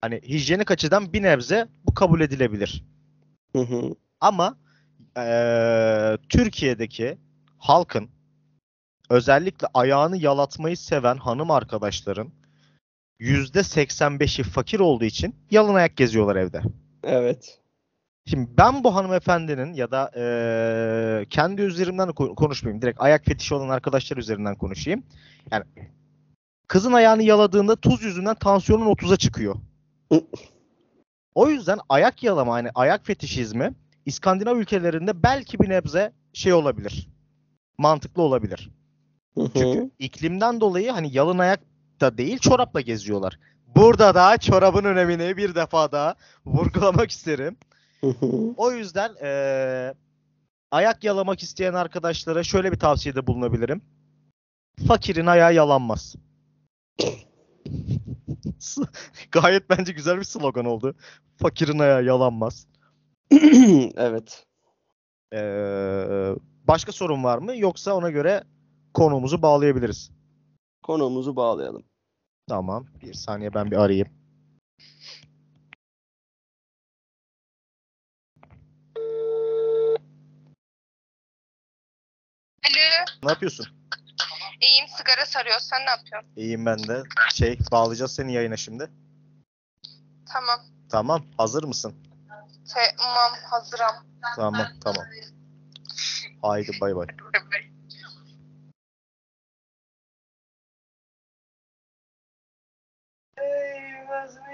hani 0.00 0.20
hijyenik 0.22 0.70
açıdan 0.70 1.12
bir 1.12 1.22
nebze 1.22 1.68
bu 1.86 1.94
kabul 1.94 2.20
edilebilir. 2.20 2.84
Hı 3.52 3.62
hı. 3.62 3.94
Ama 4.20 4.56
eee, 5.16 6.18
Türkiye'deki 6.28 7.18
halkın 7.58 8.08
özellikle 9.10 9.66
ayağını 9.74 10.16
yalatmayı 10.16 10.76
seven 10.76 11.16
hanım 11.16 11.50
arkadaşların 11.50 12.28
%85'i 13.20 14.42
fakir 14.44 14.80
olduğu 14.80 15.04
için 15.04 15.36
yalın 15.50 15.74
ayak 15.74 15.96
geziyorlar 15.96 16.36
evde. 16.36 16.60
Evet. 17.02 17.60
Şimdi 18.26 18.50
ben 18.58 18.84
bu 18.84 18.94
hanımefendinin 18.94 19.72
ya 19.72 19.90
da 19.90 20.10
eee, 20.16 21.26
kendi 21.30 21.62
üzerimden 21.62 22.08
de 22.08 22.12
ko- 22.12 22.34
konuşmayayım. 22.34 22.82
Direkt 22.82 23.00
ayak 23.00 23.24
fetişi 23.24 23.54
olan 23.54 23.68
arkadaşlar 23.68 24.16
üzerinden 24.16 24.54
konuşayım. 24.54 25.02
Yani 25.50 25.64
kızın 26.68 26.92
ayağını 26.92 27.22
yaladığında 27.22 27.76
tuz 27.76 28.02
yüzünden 28.02 28.34
tansiyonun 28.34 28.86
30'a 28.86 29.16
çıkıyor. 29.16 29.56
O 31.34 31.48
yüzden 31.48 31.78
ayak 31.88 32.22
yalama 32.22 32.52
hani 32.52 32.70
ayak 32.74 33.06
fetişizmi 33.06 33.74
İskandinav 34.06 34.56
ülkelerinde 34.56 35.22
belki 35.22 35.58
bir 35.58 35.68
nebze 35.68 36.12
şey 36.32 36.52
olabilir. 36.52 37.08
Mantıklı 37.78 38.22
olabilir. 38.22 38.70
Çünkü 39.36 39.90
iklimden 39.98 40.60
dolayı 40.60 40.90
hani 40.90 41.12
yalın 41.12 41.38
ayak 41.38 41.60
da 42.00 42.18
değil 42.18 42.38
çorapla 42.38 42.80
geziyorlar. 42.80 43.38
Burada 43.76 44.14
da 44.14 44.38
çorabın 44.38 44.84
önemini 44.84 45.36
bir 45.36 45.54
defa 45.54 45.92
daha 45.92 46.14
vurgulamak 46.46 47.10
isterim. 47.10 47.56
O 48.56 48.72
yüzden 48.72 49.10
eee, 49.22 49.94
ayak 50.70 51.04
yalamak 51.04 51.42
isteyen 51.42 51.74
arkadaşlara 51.74 52.42
şöyle 52.42 52.72
bir 52.72 52.78
tavsiyede 52.78 53.26
bulunabilirim. 53.26 53.82
Fakirin 54.88 55.26
ayağı 55.26 55.54
yalanmaz. 55.54 56.16
Gayet 59.32 59.70
bence 59.70 59.92
güzel 59.92 60.18
bir 60.18 60.24
slogan 60.24 60.64
oldu. 60.64 60.94
Fakirin 61.36 61.78
ayağı 61.78 62.04
yalanmaz. 62.04 62.66
Evet. 63.96 64.44
Eee, 65.32 66.34
başka 66.64 66.92
sorun 66.92 67.24
var 67.24 67.38
mı? 67.38 67.56
Yoksa 67.56 67.94
ona 67.94 68.10
göre 68.10 68.44
konumuzu 68.94 69.42
bağlayabiliriz. 69.42 70.10
Konumuzu 70.84 71.36
bağlayalım. 71.36 71.84
Tamam. 72.48 72.86
Bir 73.02 73.14
saniye 73.14 73.54
ben 73.54 73.70
bir 73.70 73.76
arayayım. 73.76 74.08
Alo, 82.64 83.04
Ne 83.22 83.30
yapıyorsun? 83.30 83.66
iyiyim 84.60 84.86
sigara 84.88 85.26
sarıyor. 85.26 85.58
Sen 85.60 85.80
ne 85.86 85.90
yapıyorsun? 85.90 86.30
İyiyim 86.36 86.66
ben 86.66 86.78
de. 86.78 87.02
Şey, 87.34 87.58
bağlayacağız 87.72 88.14
seni 88.14 88.32
yayına 88.32 88.56
şimdi. 88.56 88.90
Tamam. 90.32 90.60
Tamam. 90.88 91.24
Hazır 91.36 91.64
mısın? 91.64 91.94
Tamam, 92.98 93.32
hazırım. 93.50 94.06
Tamam, 94.36 94.66
tamam. 94.84 95.04
Haydi 96.42 96.70
bay 96.80 96.96
bay. 96.96 97.06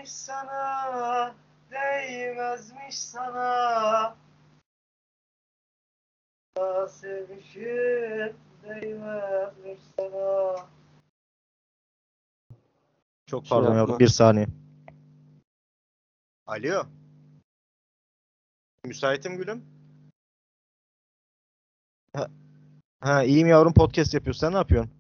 Değmezmiş 0.01 0.13
sana, 0.13 1.35
değmezmiş 1.71 2.99
sana. 2.99 4.17
Sevmişim, 6.89 8.37
değmezmiş 8.63 9.81
sana. 9.97 10.69
Çok 13.27 13.47
Şey 13.47 13.59
pardon 13.59 13.77
yavrum, 13.77 13.99
bir 13.99 14.09
saniye. 14.09 14.47
Alo. 16.47 16.87
Müsaitim 18.85 19.37
gülüm. 19.37 19.65
Ha, 22.13 22.27
ha 23.01 23.23
iyiyim 23.23 23.49
yavrum 23.49 23.75
podcast 23.75 24.15
yapıyorsun. 24.15 24.41
Sen 24.41 24.53
ne 24.53 24.57
yapıyorsun? 24.57 25.00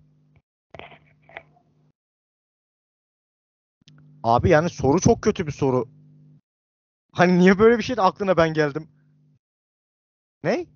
Abi 4.22 4.50
yani 4.50 4.70
soru 4.70 5.00
çok 5.00 5.22
kötü 5.22 5.46
bir 5.46 5.52
soru. 5.52 5.88
Hani 7.12 7.38
niye 7.38 7.58
böyle 7.58 7.78
bir 7.78 7.82
şey 7.82 7.96
de 7.96 8.02
aklına 8.02 8.36
ben 8.36 8.54
geldim? 8.54 8.88
Ne? 10.44 10.66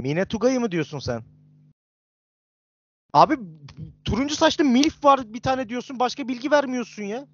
Mine 0.00 0.24
Tugay'ı 0.28 0.60
mı 0.60 0.70
diyorsun 0.70 0.98
sen? 0.98 1.22
Abi 3.12 3.38
turuncu 4.04 4.34
saçlı 4.36 4.64
milf 4.64 5.04
var 5.04 5.20
bir 5.34 5.42
tane 5.42 5.68
diyorsun 5.68 5.98
başka 5.98 6.28
bilgi 6.28 6.50
vermiyorsun 6.50 7.02
ya. 7.02 7.26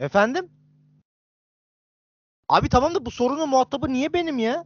Efendim? 0.00 0.50
Abi 2.48 2.68
tamam 2.68 2.94
da 2.94 3.06
bu 3.06 3.10
sorunun 3.10 3.48
muhatabı 3.48 3.92
niye 3.92 4.12
benim 4.12 4.38
ya? 4.38 4.64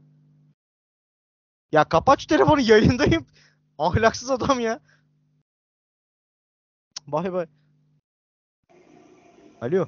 Ya 1.72 1.84
kapat 1.84 2.20
şu 2.20 2.26
telefonu 2.26 2.60
yayındayım. 2.60 3.26
Ahlaksız 3.78 4.30
adam 4.30 4.60
ya. 4.60 4.80
Bay 7.06 7.32
bay. 7.32 7.46
Alo. 9.60 9.86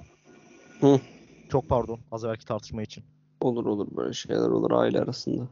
Hı. 0.81 1.01
Çok 1.49 1.69
pardon 1.69 2.01
az 2.11 2.25
evvelki 2.25 2.45
tartışma 2.45 2.83
için. 2.83 3.05
Olur 3.41 3.67
olur 3.67 3.97
böyle 3.97 4.13
şeyler 4.13 4.49
olur 4.49 4.71
aile 4.71 5.01
arasında. 5.01 5.49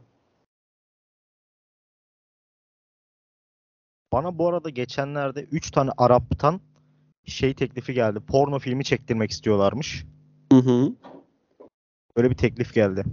Bana 4.11 4.37
bu 4.37 4.47
arada 4.47 4.69
geçenlerde 4.69 5.43
3 5.43 5.71
tane 5.71 5.91
Arap'tan 5.97 6.61
şey 7.25 7.53
teklifi 7.53 7.93
geldi. 7.93 8.19
Porno 8.19 8.59
filmi 8.59 8.83
çektirmek 8.83 9.31
istiyorlarmış. 9.31 10.05
Hı 10.51 10.59
hı. 10.59 10.93
Böyle 12.17 12.29
bir 12.29 12.35
teklif 12.37 12.73
geldi. 12.73 13.03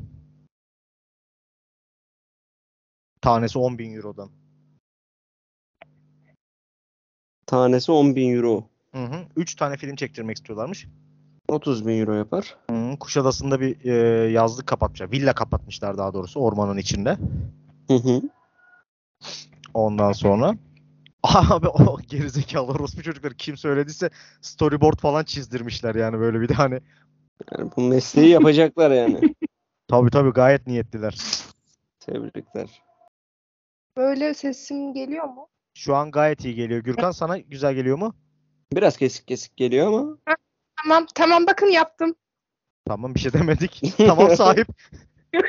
Tanesi 3.23 3.59
10 3.59 3.79
bin 3.79 3.95
Euro'dan. 3.95 4.31
Tanesi 7.51 7.93
10 7.93 8.17
bin 8.17 8.37
euro. 8.37 8.65
Hı 8.95 9.05
hı. 9.05 9.25
3 9.37 9.55
tane 9.55 9.77
film 9.77 9.97
çektirmek 9.97 10.37
istiyorlarmış. 10.37 10.87
30 11.49 11.87
bin 11.87 12.01
euro 12.01 12.15
yapar. 12.15 12.57
Hı, 12.71 12.97
Kuşadası'nda 13.01 13.61
bir 13.61 13.85
e, 13.85 13.95
yazlık 14.31 14.67
kapatmışlar. 14.67 15.13
Villa 15.13 15.33
kapatmışlar 15.33 15.99
daha 15.99 16.15
doğrusu 16.15 16.41
ormanın 16.41 16.79
içinde. 16.79 17.17
Hı 17.89 17.95
hı. 17.95 18.23
Ondan 19.75 20.13
sonra 20.13 20.55
abi 21.23 21.69
o 21.69 21.99
gerizekalı 22.01 22.73
orospu 22.73 23.03
çocukları 23.03 23.35
kim 23.35 23.57
söylediyse 23.57 24.11
storyboard 24.41 24.99
falan 24.99 25.25
çizdirmişler 25.25 25.95
yani 25.95 26.19
böyle 26.19 26.41
bir 26.41 26.49
de 26.49 26.55
hani 26.55 26.81
Yani 27.59 27.71
bu 27.77 27.81
mesleği 27.81 28.29
yapacaklar 28.29 28.91
yani. 28.91 29.21
tabii 29.89 30.11
tabii 30.11 30.31
gayet 30.31 30.67
niyetliler. 30.67 31.19
Tebrikler. 32.01 32.83
Böyle 33.97 34.35
sesim 34.35 34.95
geliyor 34.95 35.25
mu? 35.25 35.49
Şu 35.75 35.97
an 35.97 36.11
gayet 36.11 36.45
iyi 36.45 36.55
geliyor. 36.55 36.81
Gürkan 36.81 37.11
sana 37.11 37.39
güzel 37.39 37.75
geliyor 37.75 37.99
mu? 37.99 38.15
Biraz 38.73 38.97
kesik 38.97 39.27
kesik 39.27 39.57
geliyor 39.57 39.87
ama. 39.87 40.17
Tamam 40.83 41.07
tamam 41.15 41.47
bakın 41.47 41.67
yaptım. 41.67 42.15
Tamam 42.87 43.15
bir 43.15 43.21
şey 43.21 43.33
demedik. 43.33 43.83
tamam 43.97 44.37
sahip. 44.37 44.69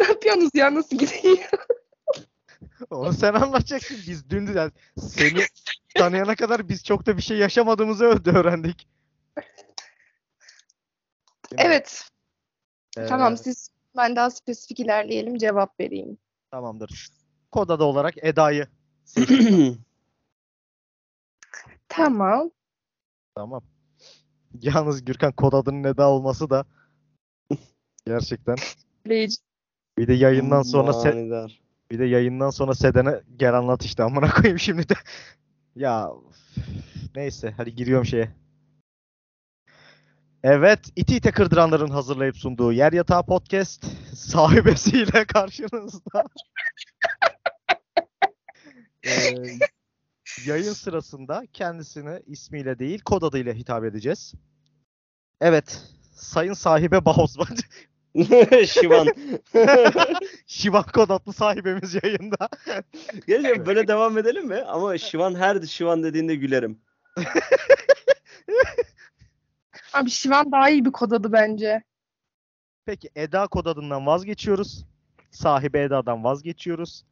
ne 0.00 0.06
yapıyorsunuz 0.08 0.50
ya 0.54 0.74
nasıl 0.74 0.98
gidiyor? 0.98 1.36
Onu 2.90 3.12
sen 3.12 3.34
anlatacaksın. 3.34 3.96
Biz 4.06 4.30
dün 4.30 4.46
de 4.46 4.70
seni 5.00 5.40
tanıyana 5.94 6.34
kadar 6.34 6.68
biz 6.68 6.84
çok 6.84 7.06
da 7.06 7.16
bir 7.16 7.22
şey 7.22 7.36
yaşamadığımızı 7.38 8.04
öğrendik. 8.04 8.88
Değil 11.50 11.62
mi? 11.62 11.74
Evet 11.74 12.08
Ee, 12.98 13.06
tamam 13.06 13.36
siz 13.36 13.70
ben 13.98 14.16
daha 14.16 14.30
spesifik 14.30 14.80
ilerleyelim 14.80 15.38
cevap 15.38 15.80
vereyim. 15.80 16.18
Tamamdır. 16.50 17.08
Kod 17.52 17.68
adı 17.68 17.84
olarak 17.84 18.14
Eda'yı. 18.22 18.66
Tamam. 21.88 22.50
tamam. 23.34 23.62
Yalnız 24.60 25.04
Gürkan 25.04 25.32
kod 25.32 25.52
adının 25.52 25.84
Eda 25.84 26.10
olması 26.10 26.50
da 26.50 26.64
gerçekten 28.06 28.56
bir 29.98 30.08
de 30.08 30.12
yayından 30.12 30.62
sonra 30.62 30.90
se- 30.90 31.50
bir 31.90 31.98
de 31.98 32.04
yayından 32.04 32.50
sonra 32.50 32.74
Seden'e 32.74 33.22
gel 33.36 33.54
anlat 33.54 33.84
işte 33.84 34.02
amına 34.02 34.30
koyayım 34.30 34.58
şimdi 34.58 34.88
de. 34.88 34.94
ya 35.76 36.10
neyse 37.14 37.54
hadi 37.56 37.74
giriyorum 37.74 38.06
şeye. 38.06 38.30
Evet, 40.42 40.80
iti 40.96 41.16
ite 41.16 41.30
kırdıranların 41.30 41.90
hazırlayıp 41.90 42.36
sunduğu 42.36 42.72
Yer 42.72 42.92
Yatağı 42.92 43.26
Podcast 43.26 43.84
sahibesiyle 44.14 45.24
karşınızda. 45.24 46.24
Ee, 49.06 49.34
yayın 50.46 50.72
sırasında 50.72 51.42
kendisini 51.52 52.22
ismiyle 52.26 52.78
değil 52.78 53.00
kod 53.04 53.22
adıyla 53.22 53.52
hitap 53.52 53.84
edeceğiz. 53.84 54.34
Evet, 55.40 55.82
sayın 56.14 56.52
sahibe 56.52 57.04
Bahosman. 57.04 57.48
Şivan. 58.66 59.08
Şivan 60.46 60.82
kod 60.82 61.10
adlı 61.10 61.32
sahibimiz 61.32 61.94
yayında. 62.02 62.48
Gerçekten 63.26 63.66
böyle 63.66 63.88
devam 63.88 64.18
edelim 64.18 64.46
mi? 64.46 64.62
Ama 64.66 64.98
Şivan 64.98 65.34
her 65.34 65.60
Şivan 65.62 66.02
dediğinde 66.02 66.34
gülerim. 66.34 66.80
Abi 69.92 70.10
Şivan 70.10 70.52
daha 70.52 70.70
iyi 70.70 70.84
bir 70.84 70.92
kod 70.92 71.10
adı 71.10 71.32
bence. 71.32 71.82
Peki 72.84 73.10
Eda 73.16 73.46
kod 73.46 73.66
adından 73.66 74.06
vazgeçiyoruz. 74.06 74.84
Sahibe 75.30 75.82
Eda'dan 75.82 76.24
vazgeçiyoruz. 76.24 77.04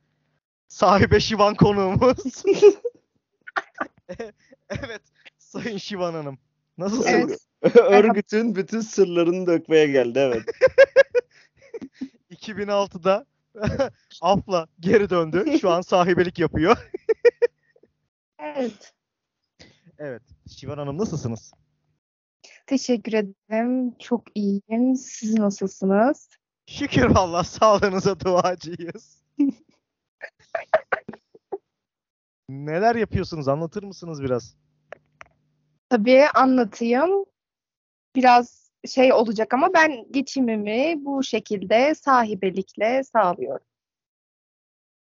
Sahibe 0.69 1.21
Şivan 1.21 1.55
konuğumuz. 1.55 2.43
evet, 4.71 5.03
Sayın 5.39 5.79
Şivan 5.79 6.15
Hanım. 6.15 6.39
Nasılsınız? 6.79 7.47
Evet. 7.63 7.77
Örgütün 7.77 8.55
bütün 8.55 8.81
sırlarını 8.81 9.47
dökmeye 9.47 9.87
geldi 9.87 10.19
evet. 10.19 10.45
2006'da 12.31 13.27
Afla 14.21 14.67
geri 14.81 15.11
döndü. 15.11 15.59
Şu 15.61 15.71
an 15.71 15.81
sahibelik 15.81 16.39
yapıyor. 16.39 16.91
Evet. 18.39 18.95
Evet, 19.99 20.23
Şivan 20.57 20.79
Hanım 20.79 20.99
nasılsınız? 20.99 21.53
Teşekkür 22.67 23.13
ederim. 23.13 23.99
Çok 23.99 24.23
iyiyim. 24.35 24.97
Siz 24.97 25.39
nasılsınız? 25.39 26.29
Şükür 26.67 27.15
valla 27.15 27.45
sağlığınıza 27.45 28.21
duacıyız. 28.21 29.23
Neler 32.49 32.97
yapıyorsunuz? 32.97 33.49
Anlatır 33.49 33.83
mısınız 33.83 34.23
biraz? 34.23 34.57
Tabii 35.89 36.25
anlatayım. 36.35 37.25
Biraz 38.17 38.71
şey 38.89 39.13
olacak 39.13 39.55
ama 39.55 39.75
ben 39.75 40.13
geçimimi 40.13 40.95
bu 41.05 41.23
şekilde 41.23 41.95
sahibelikle 41.95 43.05
sağlıyorum. 43.05 43.67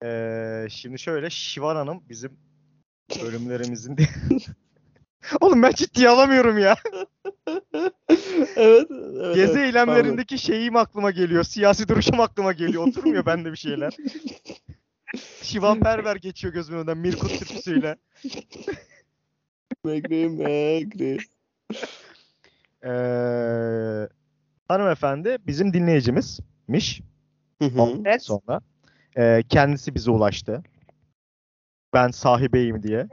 Ee, 0.04 0.66
şimdi 0.70 0.98
şöyle 0.98 1.30
Şivan 1.30 1.76
Hanım 1.76 2.04
bizim 2.08 2.38
bölümlerimizin 3.22 3.96
Oğlum 5.40 5.62
ben 5.62 5.70
ciddiye 5.70 6.08
alamıyorum 6.08 6.58
ya. 6.58 6.76
evet. 8.56 8.86
evet 8.90 9.34
Gezi 9.34 9.52
evet, 9.52 9.56
eylemlerindeki 9.56 10.38
şeyim 10.38 10.76
aklıma 10.76 11.10
geliyor. 11.10 11.44
Siyasi 11.44 11.88
duruşum 11.88 12.20
aklıma 12.20 12.52
geliyor. 12.52 12.86
Oturmuyor 12.86 13.26
bende 13.26 13.52
bir 13.52 13.56
şeyler. 13.56 13.96
Şivan 15.42 15.80
Perver 15.80 16.16
geçiyor 16.16 16.54
gözümün 16.54 16.78
önünden 16.78 16.98
Mirkut 16.98 17.38
türküsüyle. 17.38 17.96
Megri 19.84 20.28
megri. 20.28 21.18
Ee, 22.84 24.08
hanımefendi 24.68 25.38
bizim 25.46 25.72
dinleyicimizmiş. 25.72 27.02
Hı 27.62 27.68
hı. 27.68 27.82
Ondan 27.82 28.04
Evet. 28.04 28.22
sonra 28.22 28.60
ee, 29.16 29.42
kendisi 29.48 29.94
bize 29.94 30.10
ulaştı. 30.10 30.62
Ben 31.94 32.08
sahibeyim 32.08 32.82
diye. 32.82 33.08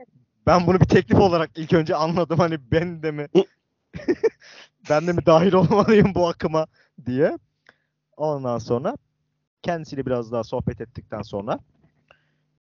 Ben 0.46 0.68
bunu 0.68 0.80
bir 0.80 0.86
teklif 0.86 1.20
olarak 1.20 1.50
ilk 1.56 1.74
önce 1.74 1.96
anladım. 1.96 2.40
Hani 2.40 2.72
ben 2.72 3.04
de 3.04 3.12
mi 3.12 3.28
ben 4.90 5.08
de 5.08 5.14
mi 5.14 5.26
dahil 5.26 5.54
olmalıyım 5.54 6.16
bu 6.16 6.28
akıma 6.28 6.68
diye. 7.06 7.38
Ondan 8.18 8.58
sonra 8.58 8.98
kendisiyle 9.62 10.06
biraz 10.06 10.32
daha 10.32 10.44
sohbet 10.44 10.82
ettikten 10.82 11.22
sonra 11.22 11.60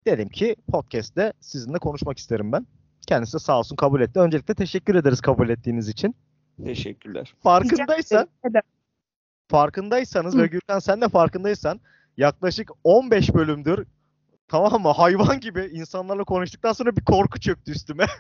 dedim 0.07 0.29
ki 0.29 0.57
podcast'te 0.73 1.33
sizinle 1.41 1.79
konuşmak 1.79 2.19
isterim 2.19 2.53
ben. 2.53 2.67
Kendisi 3.07 3.35
de 3.35 3.39
sağ 3.39 3.59
olsun 3.59 3.77
kabul 3.77 4.01
etti. 4.01 4.21
Öncelikle 4.21 4.55
teşekkür 4.55 4.95
ederiz 4.95 5.21
kabul 5.21 5.49
ettiğiniz 5.49 5.89
için. 5.89 6.17
Teşekkürler. 6.65 7.35
Farkındaysan 7.43 8.29
farkındaysanız 9.49 10.35
Hı. 10.35 10.39
ve 10.39 10.47
Gürkan 10.47 10.79
sen 10.79 11.01
de 11.01 11.09
farkındaysan 11.09 11.81
yaklaşık 12.17 12.71
15 12.85 13.35
bölümdür 13.35 13.87
tamam 14.49 14.83
mı 14.83 14.89
hayvan 14.89 15.41
gibi 15.41 15.71
insanlarla 15.73 16.25
konuştuktan 16.25 16.73
sonra 16.73 16.97
bir 16.97 17.05
korku 17.05 17.41
çöktü 17.41 17.73
üstüme. 17.73 18.07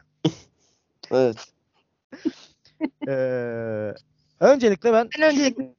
Evet. 1.10 1.52
Ee, 3.08 3.94
öncelikle 4.40 4.92
ben 4.92 5.08
Ben 5.18 5.30
öncelikle 5.30 5.74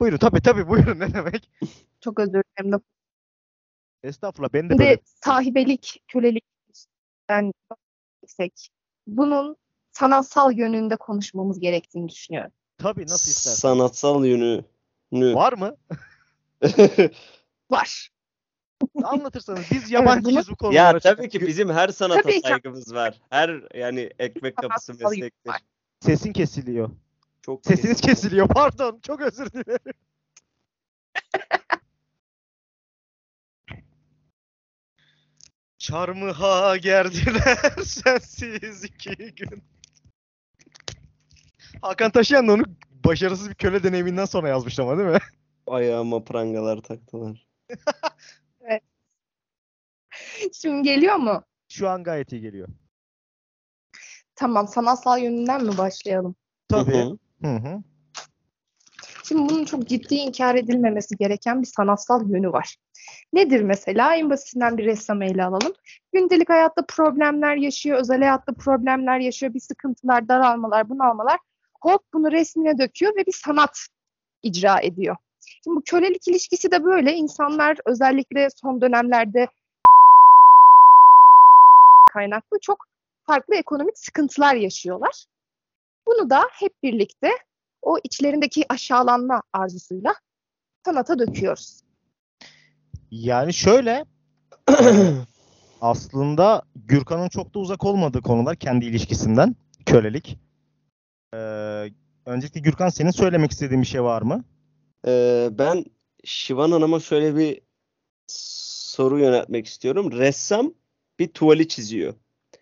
buyurun 0.00 0.16
tabii 0.18 0.42
tabii 0.42 0.68
buyurun 0.68 1.00
ne 1.00 1.14
demek. 1.14 1.50
çok 2.00 2.18
özür 2.20 2.42
dilerim. 2.58 2.80
Estağfurullah 4.02 4.52
beni 4.52 4.70
de 4.70 4.78
böyle 4.78 4.90
Şimdi 4.90 5.02
sahibelik, 5.24 6.02
kölelik 6.08 6.44
ben 7.28 7.52
yüksek. 8.22 8.68
Bunun 9.06 9.56
sanatsal 9.92 10.52
yönünde 10.52 10.96
konuşmamız 10.96 11.60
gerektiğini 11.60 12.08
düşünüyorum. 12.08 12.52
tabii 12.78 13.02
nasıl 13.06 13.30
istersen. 13.30 13.56
Sanatsal 13.58 14.24
yönü. 14.24 14.64
Nü. 15.12 15.34
Var 15.34 15.52
mı? 15.52 15.76
Var. 17.70 18.10
Anlatırsanız 19.02 19.64
biz 19.70 19.90
yabancıyız 19.90 20.50
bu 20.50 20.56
konulara. 20.56 20.76
ya 20.92 20.98
tabii 20.98 21.28
ki 21.28 21.40
bizim 21.40 21.70
her 21.70 21.88
sanata 21.88 22.22
Tabii 22.22 22.32
ki. 22.32 22.40
saygımız 22.48 22.94
var. 22.94 23.20
Her 23.30 23.62
yani 23.78 24.10
ekmek 24.18 24.56
kapısı 24.56 24.94
meslektir. 24.94 25.52
Sesin 26.00 26.32
kesiliyor. 26.32 26.90
Çok 27.42 27.66
Sesiniz 27.66 28.00
kesin. 28.00 28.06
kesiliyor 28.14 28.48
pardon. 28.48 28.98
Çok 29.02 29.20
özür 29.20 29.52
dilerim. 29.52 29.92
Çarmıha 35.78 36.76
gerdiler 36.76 37.58
sensiz 37.84 38.84
iki 38.84 39.16
gün. 39.34 39.62
Hakan 41.82 42.10
Taşıyan 42.10 42.48
da 42.48 42.52
onu 42.52 42.62
başarısız 43.04 43.50
bir 43.50 43.54
köle 43.54 43.82
deneyiminden 43.82 44.24
sonra 44.24 44.48
yazmış 44.48 44.78
ama 44.78 44.98
değil 44.98 45.08
mi? 45.08 45.18
Ayağıma 45.66 46.24
prangalar 46.24 46.80
taktılar. 46.80 47.46
Şimdi 50.52 50.82
geliyor 50.82 51.16
mu? 51.16 51.44
Şu 51.68 51.88
an 51.88 52.04
gayet 52.04 52.32
iyi 52.32 52.40
geliyor. 52.40 52.68
Tamam, 54.34 54.68
sanatsal 54.68 55.18
yönünden 55.18 55.64
mi 55.64 55.78
başlayalım? 55.78 56.36
Tabii. 56.68 57.18
Hı 57.42 57.56
hı. 57.56 57.82
Şimdi 59.24 59.48
bunun 59.48 59.64
çok 59.64 59.88
ciddi 59.88 60.14
inkar 60.14 60.54
edilmemesi 60.54 61.16
gereken 61.16 61.62
bir 61.62 61.66
sanatsal 61.66 62.30
yönü 62.30 62.52
var. 62.52 62.76
Nedir 63.32 63.60
mesela? 63.60 64.16
En 64.16 64.30
basitinden 64.30 64.78
bir 64.78 64.84
ressamı 64.84 65.24
ele 65.24 65.44
alalım. 65.44 65.72
Gündelik 66.12 66.48
hayatta 66.48 66.86
problemler 66.86 67.56
yaşıyor, 67.56 67.98
özel 67.98 68.18
hayatta 68.18 68.52
problemler 68.52 69.18
yaşıyor, 69.18 69.54
bir 69.54 69.60
sıkıntılar, 69.60 70.28
daralmalar, 70.28 70.88
bunalmalar. 70.88 71.38
Hop 71.80 72.02
bunu 72.14 72.32
resmine 72.32 72.78
döküyor 72.78 73.16
ve 73.16 73.26
bir 73.26 73.32
sanat 73.32 73.78
icra 74.42 74.80
ediyor. 74.80 75.16
Şimdi 75.64 75.76
bu 75.76 75.82
kölelik 75.82 76.28
ilişkisi 76.28 76.70
de 76.70 76.84
böyle. 76.84 77.14
İnsanlar 77.14 77.78
özellikle 77.86 78.48
son 78.62 78.80
dönemlerde 78.80 79.48
kaynaklı 82.14 82.58
çok 82.60 82.86
farklı 83.26 83.54
ekonomik 83.54 83.98
sıkıntılar 83.98 84.54
yaşıyorlar. 84.54 85.24
Bunu 86.06 86.30
da 86.30 86.42
hep 86.52 86.82
birlikte 86.82 87.30
o 87.82 87.98
içlerindeki 88.04 88.64
aşağılanma 88.68 89.42
arzusuyla 89.52 90.14
sanata 90.84 91.18
döküyoruz. 91.18 91.82
Yani 93.10 93.54
şöyle 93.54 94.04
Aslında 95.80 96.62
Gürkan'ın 96.76 97.28
çok 97.28 97.54
da 97.54 97.58
uzak 97.58 97.84
olmadığı 97.84 98.22
konular 98.22 98.56
kendi 98.56 98.86
ilişkisinden. 98.86 99.56
Kölelik. 99.86 100.38
Ee, 101.34 101.38
öncelikle 102.26 102.60
Gürkan 102.60 102.88
senin 102.88 103.10
söylemek 103.10 103.50
istediğin 103.50 103.82
bir 103.82 103.86
şey 103.86 104.02
var 104.02 104.22
mı? 104.22 104.44
Ee, 105.06 105.48
ben 105.52 105.84
Şivan 106.24 106.70
Hanım'a 106.70 107.00
şöyle 107.00 107.36
bir 107.36 107.60
soru 108.26 109.18
yöneltmek 109.18 109.66
istiyorum. 109.66 110.12
Ressam 110.12 110.74
bir 111.18 111.28
tuvali 111.28 111.68
çiziyor. 111.68 112.14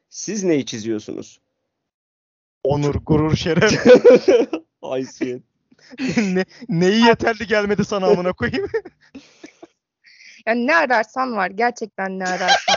Siz 0.09 0.44
neyi 0.44 0.66
çiziyorsunuz? 0.66 1.40
Onur, 2.64 2.94
gurur, 2.94 3.36
şeref. 3.36 3.86
Haysiyet. 4.82 5.42
ne, 6.16 6.44
neyi 6.68 7.05
yeterli 7.05 7.46
gelmedi 7.46 7.84
sana 7.84 8.07
amına 8.07 8.32
koyayım? 8.32 8.68
Yani 10.46 10.66
ne 10.66 10.76
ararsan 10.76 11.36
var. 11.36 11.50
Gerçekten 11.50 12.18
ne 12.18 12.24
ararsan. 12.24 12.74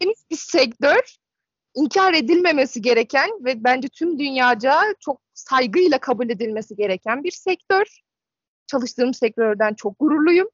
Henüz 0.00 0.18
bir 0.30 0.36
sektör 0.36 1.16
inkar 1.74 2.14
edilmemesi 2.14 2.82
gereken 2.82 3.30
ve 3.44 3.64
bence 3.64 3.88
tüm 3.88 4.18
dünyaca 4.18 4.82
çok 5.00 5.20
saygıyla 5.34 5.98
kabul 5.98 6.30
edilmesi 6.30 6.76
gereken 6.76 7.24
bir 7.24 7.30
sektör. 7.30 8.00
Çalıştığım 8.66 9.14
sektörden 9.14 9.74
çok 9.74 9.98
gururluyum. 9.98 10.48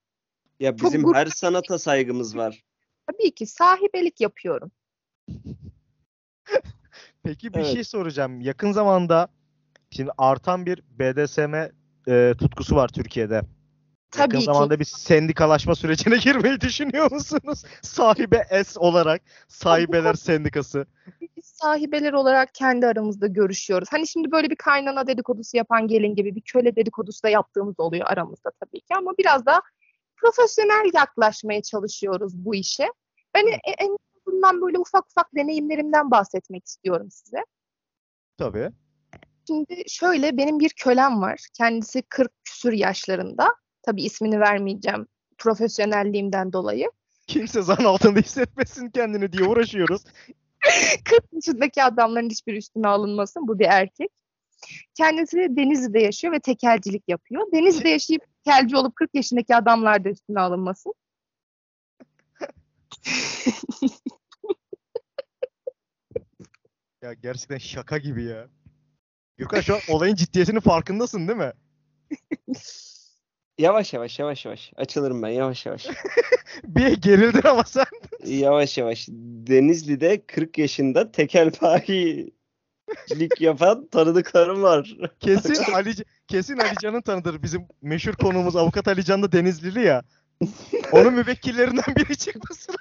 Ya 0.60 0.76
Çok 0.76 0.86
bizim 0.88 1.02
gurur- 1.02 1.14
her 1.14 1.26
sanata 1.26 1.78
saygımız 1.78 2.36
var. 2.36 2.64
Tabii 3.06 3.34
ki 3.34 3.46
sahibelik 3.46 4.20
yapıyorum. 4.20 4.70
Peki 7.22 7.54
bir 7.54 7.58
Evet. 7.58 7.72
şey 7.72 7.84
soracağım. 7.84 8.40
Yakın 8.40 8.72
zamanda 8.72 9.28
şimdi 9.90 10.10
artan 10.18 10.66
bir 10.66 10.82
BDSM 10.90 11.54
e, 12.08 12.34
tutkusu 12.38 12.76
var 12.76 12.88
Türkiye'de. 12.88 13.34
Yakın 13.34 13.46
Tabii 14.10 14.38
ki. 14.38 14.44
zamanda 14.44 14.80
bir 14.80 14.84
sendikalaşma 14.84 15.74
sürecine 15.74 16.16
girmeyi 16.24 16.60
düşünüyor 16.60 17.12
musunuz? 17.12 17.62
Sahibe 17.82 18.46
S 18.64 18.80
olarak 18.80 19.22
Sahibeler 19.48 20.14
Sendikası. 20.14 20.86
Biz 21.36 21.44
sahibeler 21.44 22.12
olarak 22.12 22.54
kendi 22.54 22.86
aramızda 22.86 23.26
görüşüyoruz. 23.26 23.88
Hani 23.92 24.06
şimdi 24.06 24.30
böyle 24.30 24.50
bir 24.50 24.56
kaynana 24.56 25.06
dedikodusu 25.06 25.56
yapan 25.56 25.88
gelin 25.88 26.14
gibi 26.14 26.34
bir 26.34 26.40
köle 26.40 26.76
dedikodusu 26.76 27.22
da 27.22 27.28
yaptığımız 27.28 27.80
oluyor 27.80 28.06
aramızda 28.08 28.50
tabii 28.60 28.80
ki 28.80 28.94
ama 28.98 29.12
biraz 29.18 29.46
da 29.46 29.62
profesyonel 30.16 30.90
yaklaşmaya 30.94 31.62
çalışıyoruz 31.62 32.32
bu 32.36 32.54
işe. 32.54 32.88
Ben 33.34 33.46
e- 33.46 33.74
en 33.78 33.96
azından 34.26 34.60
böyle 34.60 34.78
ufak 34.78 35.06
ufak 35.06 35.34
deneyimlerimden 35.34 36.10
bahsetmek 36.10 36.66
istiyorum 36.66 37.10
size. 37.10 37.44
Tabii. 38.38 38.70
Şimdi 39.46 39.82
şöyle 39.88 40.36
benim 40.36 40.60
bir 40.60 40.70
kölem 40.70 41.22
var. 41.22 41.46
Kendisi 41.54 42.02
40 42.02 42.32
küsür 42.44 42.72
yaşlarında. 42.72 43.48
Tabii 43.82 44.02
ismini 44.02 44.40
vermeyeceğim 44.40 45.06
profesyonelliğimden 45.38 46.52
dolayı. 46.52 46.90
Kimse 47.26 47.62
zan 47.62 47.84
altında 47.84 48.20
hissetmesin 48.20 48.90
kendini 48.90 49.32
diye 49.32 49.48
uğraşıyoruz. 49.48 50.04
40 51.04 51.24
yaşındaki 51.32 51.82
adamların 51.82 52.30
hiçbir 52.30 52.54
üstüne 52.54 52.88
alınmasın. 52.88 53.48
Bu 53.48 53.58
bir 53.58 53.66
erkek. 53.70 54.10
Kendisi 54.94 55.36
Denizli'de 55.36 56.00
yaşıyor 56.00 56.32
ve 56.32 56.40
tekelcilik 56.40 57.08
yapıyor. 57.08 57.52
Denizli'de 57.52 57.88
yaşayıp 57.88 58.22
tekelci 58.46 58.76
olup 58.76 58.96
40 58.96 59.14
yaşındaki 59.14 59.56
adamlar 59.56 60.04
da 60.04 60.08
üstüne 60.08 60.40
alınmasın. 60.40 60.94
Ya 67.02 67.12
gerçekten 67.12 67.58
şaka 67.58 67.98
gibi 67.98 68.24
ya. 68.24 68.48
Gürkan 69.36 69.60
şu 69.60 69.74
an 69.74 69.80
olayın 69.88 70.14
ciddiyetinin 70.14 70.60
farkındasın 70.60 71.28
değil 71.28 71.38
mi? 71.38 71.52
Yavaş 73.58 73.92
yavaş 73.92 74.18
yavaş 74.18 74.44
yavaş. 74.44 74.72
Açılırım 74.76 75.22
ben 75.22 75.28
yavaş 75.28 75.66
yavaş. 75.66 75.86
Bir 76.64 76.92
gerildin 76.92 77.48
ama 77.48 77.64
sen. 77.64 77.84
Yavaş 78.24 78.78
yavaş. 78.78 79.08
Denizli'de 79.46 80.26
40 80.26 80.58
yaşında 80.58 81.12
tekelbayilik 82.86 83.40
yapan 83.40 83.86
tanıdıklarım 83.86 84.62
var. 84.62 84.96
Kesin 85.20 85.72
Ali 85.74 85.94
kesin 86.28 86.58
Ali 86.58 86.74
Can'ın 86.82 87.00
tanıdır. 87.00 87.42
Bizim 87.42 87.68
meşhur 87.82 88.12
konuğumuz 88.12 88.56
avukat 88.56 88.88
Ali 88.88 89.04
Can 89.04 89.22
da 89.22 89.32
Denizlili 89.32 89.80
ya. 89.86 90.02
Onun 90.92 91.14
müvekkillerinden 91.14 91.96
biri 91.96 92.16
çıkmasın. 92.16 92.74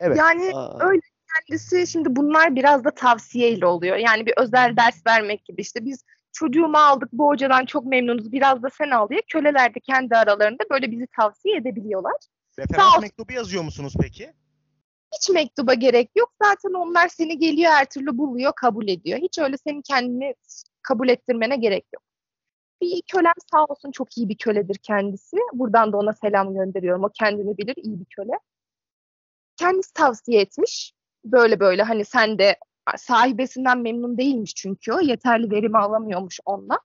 Evet. 0.00 0.16
Yani 0.16 0.50
Aa, 0.54 0.88
öyle 0.88 1.00
kendisi 1.34 1.86
şimdi 1.86 2.16
bunlar 2.16 2.56
biraz 2.56 2.84
da 2.84 2.90
tavsiyeyle 2.90 3.66
oluyor. 3.66 3.96
Yani 3.96 4.26
bir 4.26 4.34
özel 4.36 4.76
ders 4.76 5.06
vermek 5.06 5.44
gibi 5.44 5.62
işte 5.62 5.84
biz 5.84 6.04
çocuğumu 6.32 6.78
aldık 6.78 7.08
bu 7.12 7.28
hocadan 7.28 7.66
çok 7.66 7.86
memnunuz 7.86 8.32
biraz 8.32 8.62
da 8.62 8.70
sen 8.70 8.90
al 8.90 9.08
diye 9.08 9.22
köleler 9.28 9.74
de 9.74 9.80
kendi 9.80 10.16
aralarında 10.16 10.64
böyle 10.70 10.90
bizi 10.90 11.06
tavsiye 11.16 11.56
edebiliyorlar. 11.56 12.14
Sağ 12.50 12.62
Referans 12.62 12.96
ol. 12.96 13.00
mektubu 13.00 13.32
yazıyor 13.32 13.62
musunuz 13.62 13.92
peki? 14.00 14.32
Hiç 15.16 15.30
mektuba 15.30 15.74
gerek 15.74 16.10
yok. 16.16 16.32
Zaten 16.42 16.72
onlar 16.72 17.08
seni 17.08 17.38
geliyor 17.38 17.72
her 17.72 17.84
türlü 17.84 18.18
buluyor, 18.18 18.52
kabul 18.56 18.88
ediyor. 18.88 19.18
Hiç 19.18 19.38
öyle 19.38 19.56
senin 19.56 19.82
kendini 19.82 20.34
kabul 20.82 21.08
ettirmene 21.08 21.56
gerek 21.56 21.86
yok. 21.94 22.02
Bir 22.82 23.02
kölem 23.12 23.32
sağ 23.52 23.64
olsun 23.64 23.90
çok 23.90 24.18
iyi 24.18 24.28
bir 24.28 24.38
köledir 24.38 24.78
kendisi. 24.82 25.36
Buradan 25.52 25.92
da 25.92 25.96
ona 25.96 26.12
selam 26.12 26.54
gönderiyorum. 26.54 27.04
O 27.04 27.10
kendini 27.14 27.58
bilir, 27.58 27.74
iyi 27.76 28.00
bir 28.00 28.04
köle. 28.04 28.32
Kendisi 29.56 29.92
tavsiye 29.92 30.40
etmiş. 30.40 30.92
Böyle 31.24 31.60
böyle 31.60 31.82
hani 31.82 32.04
sen 32.04 32.38
de 32.38 32.56
sahibesinden 32.96 33.78
memnun 33.78 34.18
değilmiş 34.18 34.54
çünkü 34.54 34.92
o. 34.92 35.00
Yeterli 35.00 35.50
verimi 35.50 35.78
alamıyormuş 35.78 36.40
onunla. 36.44 36.80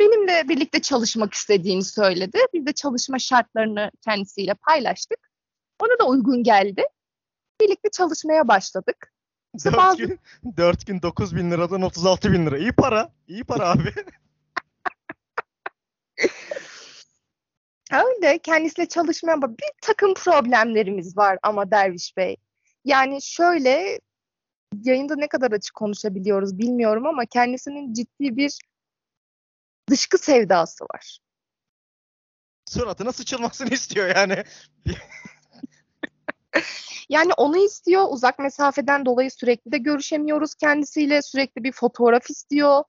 Benimle 0.00 0.48
birlikte 0.48 0.82
çalışmak 0.82 1.34
istediğini 1.34 1.84
söyledi. 1.84 2.38
Biz 2.54 2.66
de 2.66 2.72
çalışma 2.72 3.18
şartlarını 3.18 3.90
kendisiyle 4.04 4.54
paylaştık. 4.54 5.30
Ona 5.80 5.98
da 5.98 6.08
uygun 6.08 6.42
geldi 6.42 6.84
birlikte 7.60 7.90
çalışmaya 7.90 8.48
başladık. 8.48 9.12
İşte 9.56 9.70
4 9.70 9.78
bazı- 9.78 9.96
gün, 9.98 10.20
4 10.56 10.86
gün 10.86 11.02
9 11.02 11.36
bin 11.36 11.50
liradan 11.50 11.82
36 11.82 12.32
bin 12.32 12.46
lira. 12.46 12.58
İyi 12.58 12.72
para. 12.72 13.12
İyi 13.28 13.44
para 13.44 13.70
abi. 13.70 13.92
Öyle 17.92 18.38
kendisiyle 18.38 18.88
çalışmaya 18.88 19.32
ama 19.32 19.50
bir 19.50 19.70
takım 19.82 20.14
problemlerimiz 20.14 21.16
var 21.16 21.38
ama 21.42 21.70
Derviş 21.70 22.16
Bey. 22.16 22.36
Yani 22.84 23.22
şöyle 23.22 24.00
yayında 24.82 25.14
ne 25.16 25.28
kadar 25.28 25.52
açık 25.52 25.74
konuşabiliyoruz 25.74 26.58
bilmiyorum 26.58 27.06
ama 27.06 27.26
kendisinin 27.26 27.92
ciddi 27.94 28.36
bir 28.36 28.58
dışkı 29.90 30.18
sevdası 30.18 30.84
var. 30.84 31.18
Suratına 32.68 33.12
sıçılmasını 33.12 33.68
istiyor 33.74 34.16
yani. 34.16 34.44
Yani 37.08 37.32
onu 37.36 37.56
istiyor. 37.56 38.06
Uzak 38.10 38.38
mesafeden 38.38 39.06
dolayı 39.06 39.30
sürekli 39.30 39.72
de 39.72 39.78
görüşemiyoruz 39.78 40.54
kendisiyle. 40.54 41.22
Sürekli 41.22 41.64
bir 41.64 41.72
fotoğraf 41.72 42.30
istiyor. 42.30 42.84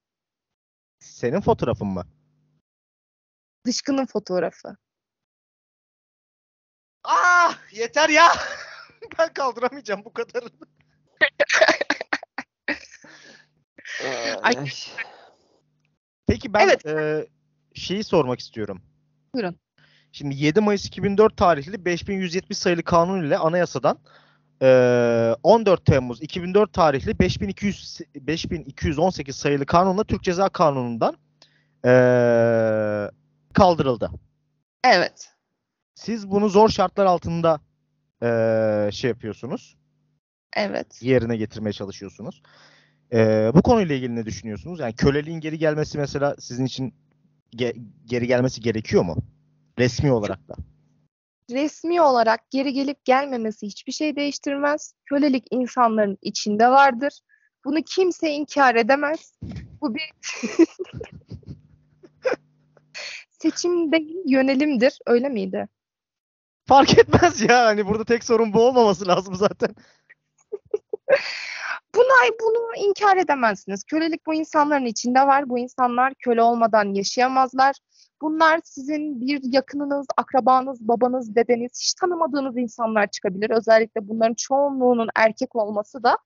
Senin 0.99 1.41
fotoğrafın 1.41 1.87
mı? 1.87 2.03
Dışkının 3.65 4.05
fotoğrafı. 4.05 4.77
Ah 7.03 7.71
yeter 7.71 8.09
ya. 8.09 8.27
ben 9.19 9.33
kaldıramayacağım 9.33 10.05
bu 10.05 10.13
kadarını. 10.13 10.49
Ay. 14.41 14.53
Peki 16.27 16.53
ben 16.53 16.67
Evet. 16.67 16.85
e, 16.85 17.27
şeyi 17.73 18.03
sormak 18.03 18.39
istiyorum. 18.39 18.81
Buyurun. 19.33 19.59
Şimdi 20.15 20.35
7 20.35 20.61
Mayıs 20.61 20.85
2004 20.85 21.37
tarihli 21.37 21.85
5170 21.85 22.57
sayılı 22.57 22.83
kanun 22.83 23.23
ile 23.23 23.37
anayasadan 23.37 23.99
e, 24.61 25.35
14 25.43 25.85
Temmuz 25.85 26.21
2004 26.21 26.73
tarihli 26.73 27.19
5200 27.19 27.99
5218 28.15 29.35
sayılı 29.35 29.65
kanunla 29.65 30.03
Türk 30.03 30.23
Ceza 30.23 30.49
Kanunu'ndan 30.49 31.15
kaldırıldı. 33.53 34.11
Evet. 34.83 35.29
Siz 35.95 36.29
bunu 36.31 36.49
zor 36.49 36.69
şartlar 36.69 37.05
altında 37.05 37.59
şey 38.91 39.09
yapıyorsunuz. 39.09 39.77
Evet. 40.57 40.99
yerine 41.01 41.37
getirmeye 41.37 41.73
çalışıyorsunuz. 41.73 42.41
Ee, 43.13 43.51
bu 43.55 43.61
konuyla 43.61 43.95
ilgili 43.95 44.15
ne 44.15 44.25
düşünüyorsunuz? 44.25 44.79
Yani 44.79 44.93
köleliğin 44.93 45.39
geri 45.39 45.57
gelmesi 45.57 45.97
mesela 45.97 46.35
sizin 46.39 46.65
için 46.65 46.93
ge- 47.55 47.85
geri 48.05 48.27
gelmesi 48.27 48.61
gerekiyor 48.61 49.03
mu? 49.03 49.17
Resmi 49.79 50.11
olarak 50.11 50.47
da. 50.47 50.55
resmi 51.51 52.01
olarak 52.01 52.51
geri 52.51 52.73
gelip 52.73 53.05
gelmemesi 53.05 53.67
hiçbir 53.67 53.91
şey 53.91 54.15
değiştirmez. 54.15 54.93
Kölelik 55.05 55.47
insanların 55.51 56.17
içinde 56.21 56.67
vardır. 56.67 57.19
Bunu 57.65 57.81
kimse 57.81 58.29
inkar 58.29 58.75
edemez. 58.75 59.33
Bu 59.81 59.95
bir 59.95 60.11
seçim 63.29 63.91
değil, 63.91 64.17
yönelimdir. 64.25 64.99
Öyle 65.05 65.29
miydi? 65.29 65.67
Fark 66.67 66.97
etmez 66.97 67.41
ya. 67.41 67.65
Hani 67.65 67.87
burada 67.87 68.05
tek 68.05 68.23
sorun 68.23 68.53
bu 68.53 68.67
olmaması 68.67 69.07
lazım 69.07 69.35
zaten. 69.35 69.75
Bunu, 71.95 72.33
bunu 72.41 72.75
inkar 72.77 73.17
edemezsiniz. 73.17 73.83
Kölelik 73.83 74.25
bu 74.25 74.33
insanların 74.33 74.85
içinde 74.85 75.27
var. 75.27 75.49
Bu 75.49 75.59
insanlar 75.59 76.13
köle 76.13 76.41
olmadan 76.41 76.93
yaşayamazlar. 76.93 77.75
Bunlar 78.23 78.61
sizin 78.63 79.21
bir 79.21 79.53
yakınınız, 79.53 80.05
akrabanız, 80.17 80.87
babanız, 80.87 81.35
dedeniz, 81.35 81.71
hiç 81.81 81.93
tanımadığınız 81.93 82.57
insanlar 82.57 83.07
çıkabilir. 83.07 83.49
Özellikle 83.49 84.07
bunların 84.07 84.33
çoğunluğunun 84.33 85.09
erkek 85.15 85.55
olması 85.55 86.03
da 86.03 86.17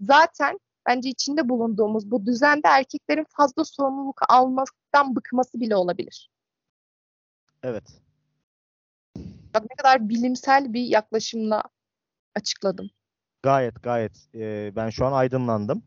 zaten 0.00 0.60
bence 0.88 1.08
içinde 1.08 1.48
bulunduğumuz 1.48 2.10
bu 2.10 2.26
düzende 2.26 2.68
erkeklerin 2.68 3.26
fazla 3.36 3.64
sorumluluk 3.64 4.20
almaktan 4.28 5.16
bıkması 5.16 5.60
bile 5.60 5.76
olabilir. 5.76 6.30
Evet. 7.62 8.02
Bak 9.54 9.62
ne 9.70 9.76
kadar 9.76 10.08
bilimsel 10.08 10.72
bir 10.72 10.82
yaklaşımla 10.82 11.62
açıkladım. 12.34 12.90
Gayet 13.42 13.82
gayet. 13.82 14.28
Ee, 14.34 14.72
ben 14.76 14.90
şu 14.90 15.06
an 15.06 15.12
aydınlandım. 15.12 15.82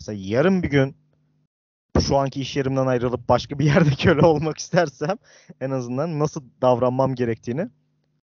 Mesela 0.00 0.18
yarın 0.20 0.62
bir 0.62 0.70
gün 0.70 0.96
şu 2.00 2.16
anki 2.16 2.40
iş 2.40 2.56
yerimden 2.56 2.86
ayrılıp 2.86 3.28
başka 3.28 3.58
bir 3.58 3.64
yerde 3.64 3.90
köle 3.98 4.26
olmak 4.26 4.58
istersem 4.58 5.16
en 5.60 5.70
azından 5.70 6.18
nasıl 6.18 6.44
davranmam 6.62 7.14
gerektiğini 7.14 7.68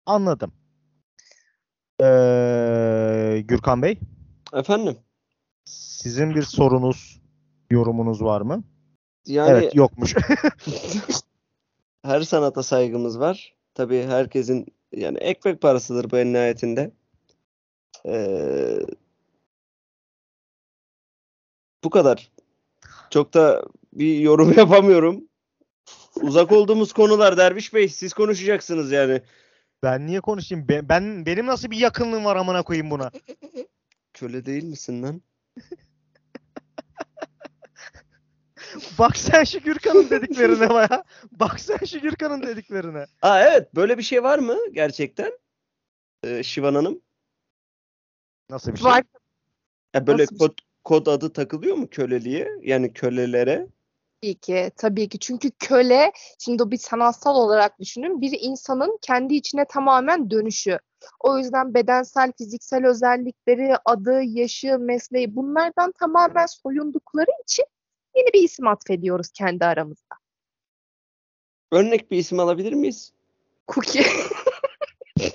anladım. 0.07 0.53
Ee, 2.03 3.43
Gürkan 3.45 3.83
Bey, 3.83 3.99
Efendim? 4.55 4.97
sizin 5.65 6.35
bir 6.35 6.43
sorunuz, 6.43 7.21
yorumunuz 7.71 8.23
var 8.23 8.41
mı? 8.41 8.65
Yani 9.27 9.51
Evet, 9.51 9.75
yokmuş. 9.75 10.15
her 12.03 12.21
sanata 12.21 12.63
saygımız 12.63 13.21
var. 13.21 13.55
Tabii 13.75 14.03
herkesin 14.03 14.67
yani 14.93 15.19
ekmek 15.19 15.61
parasıdır 15.61 16.11
bu 16.11 16.19
en 16.19 16.33
nihayetinde. 16.33 16.91
Ee, 18.07 18.79
bu 21.85 21.91
kadar. 21.91 22.31
Çok 23.11 23.35
da 23.35 23.65
bir 23.93 24.19
yorum 24.19 24.53
yapamıyorum. 24.59 25.25
Uzak 26.21 26.53
olduğumuz 26.53 26.93
konular 26.93 27.37
Derviş 27.37 27.75
Bey 27.75 27.89
siz 27.89 28.13
konuşacaksınız 28.13 28.93
yani. 28.93 29.23
Ben 29.83 30.07
niye 30.07 30.21
konuşayım? 30.21 30.67
Ben, 30.69 30.89
ben 30.89 31.27
benim 31.27 31.47
nasıl 31.47 31.71
bir 31.71 31.77
yakınlığım 31.77 32.25
var 32.25 32.37
amına 32.37 32.63
koyayım 32.63 32.91
buna? 32.91 33.11
Köle 34.15 34.47
değil 34.47 34.65
misin 34.65 35.03
lan? 35.03 35.23
Bak 38.99 39.17
sen 39.17 39.45
şu 39.45 39.61
Gürkan'ın 39.61 40.11
dediklerine 40.11 40.71
baya. 40.71 41.05
Bak 41.33 41.61
sen 41.61 41.79
şu 41.87 42.01
Gürkan'ın 42.01 42.43
dediklerine. 42.43 43.07
Aa 43.23 43.41
evet 43.41 43.75
böyle 43.75 43.99
bir 43.99 44.03
şey 44.03 44.23
var 44.23 44.39
mı 44.39 44.57
gerçekten? 44.73 45.33
Ee, 46.25 46.43
Şivan 46.43 46.75
Hanım. 46.75 47.01
Nasıl 48.51 48.73
bir 48.73 48.79
şey? 48.79 48.87
Var 48.87 49.03
Ya 49.95 50.07
böyle 50.07 50.23
bir 50.23 50.39
şey? 50.39 50.49
Kod, 50.91 51.07
adı 51.07 51.33
takılıyor 51.33 51.77
mu 51.77 51.89
köleliğe? 51.91 52.49
Yani 52.63 52.93
kölelere. 52.93 53.67
Tabii 54.23 54.35
ki, 54.35 54.71
tabii 54.77 55.09
ki. 55.09 55.19
Çünkü 55.19 55.51
köle, 55.51 56.13
şimdi 56.39 56.63
o 56.63 56.71
bir 56.71 56.77
sanatsal 56.77 57.37
olarak 57.37 57.81
düşünün, 57.81 58.21
bir 58.21 58.39
insanın 58.41 58.99
kendi 59.03 59.35
içine 59.35 59.65
tamamen 59.65 60.31
dönüşü. 60.31 60.79
O 61.21 61.39
yüzden 61.39 61.75
bedensel, 61.75 62.33
fiziksel 62.39 62.87
özellikleri, 62.87 63.77
adı, 63.85 64.23
yaşı, 64.23 64.79
mesleği 64.79 65.37
bunlardan 65.37 65.93
tamamen 65.93 66.47
soyundukları 66.47 67.31
için 67.43 67.65
yeni 68.17 68.33
bir 68.35 68.43
isim 68.43 68.67
atfediyoruz 68.67 69.31
kendi 69.31 69.65
aramızda. 69.65 70.15
Örnek 71.73 72.11
bir 72.11 72.19
isim 72.19 72.41
alabilir 72.41 72.73
miyiz? 72.73 73.13
Cookie. 73.69 74.07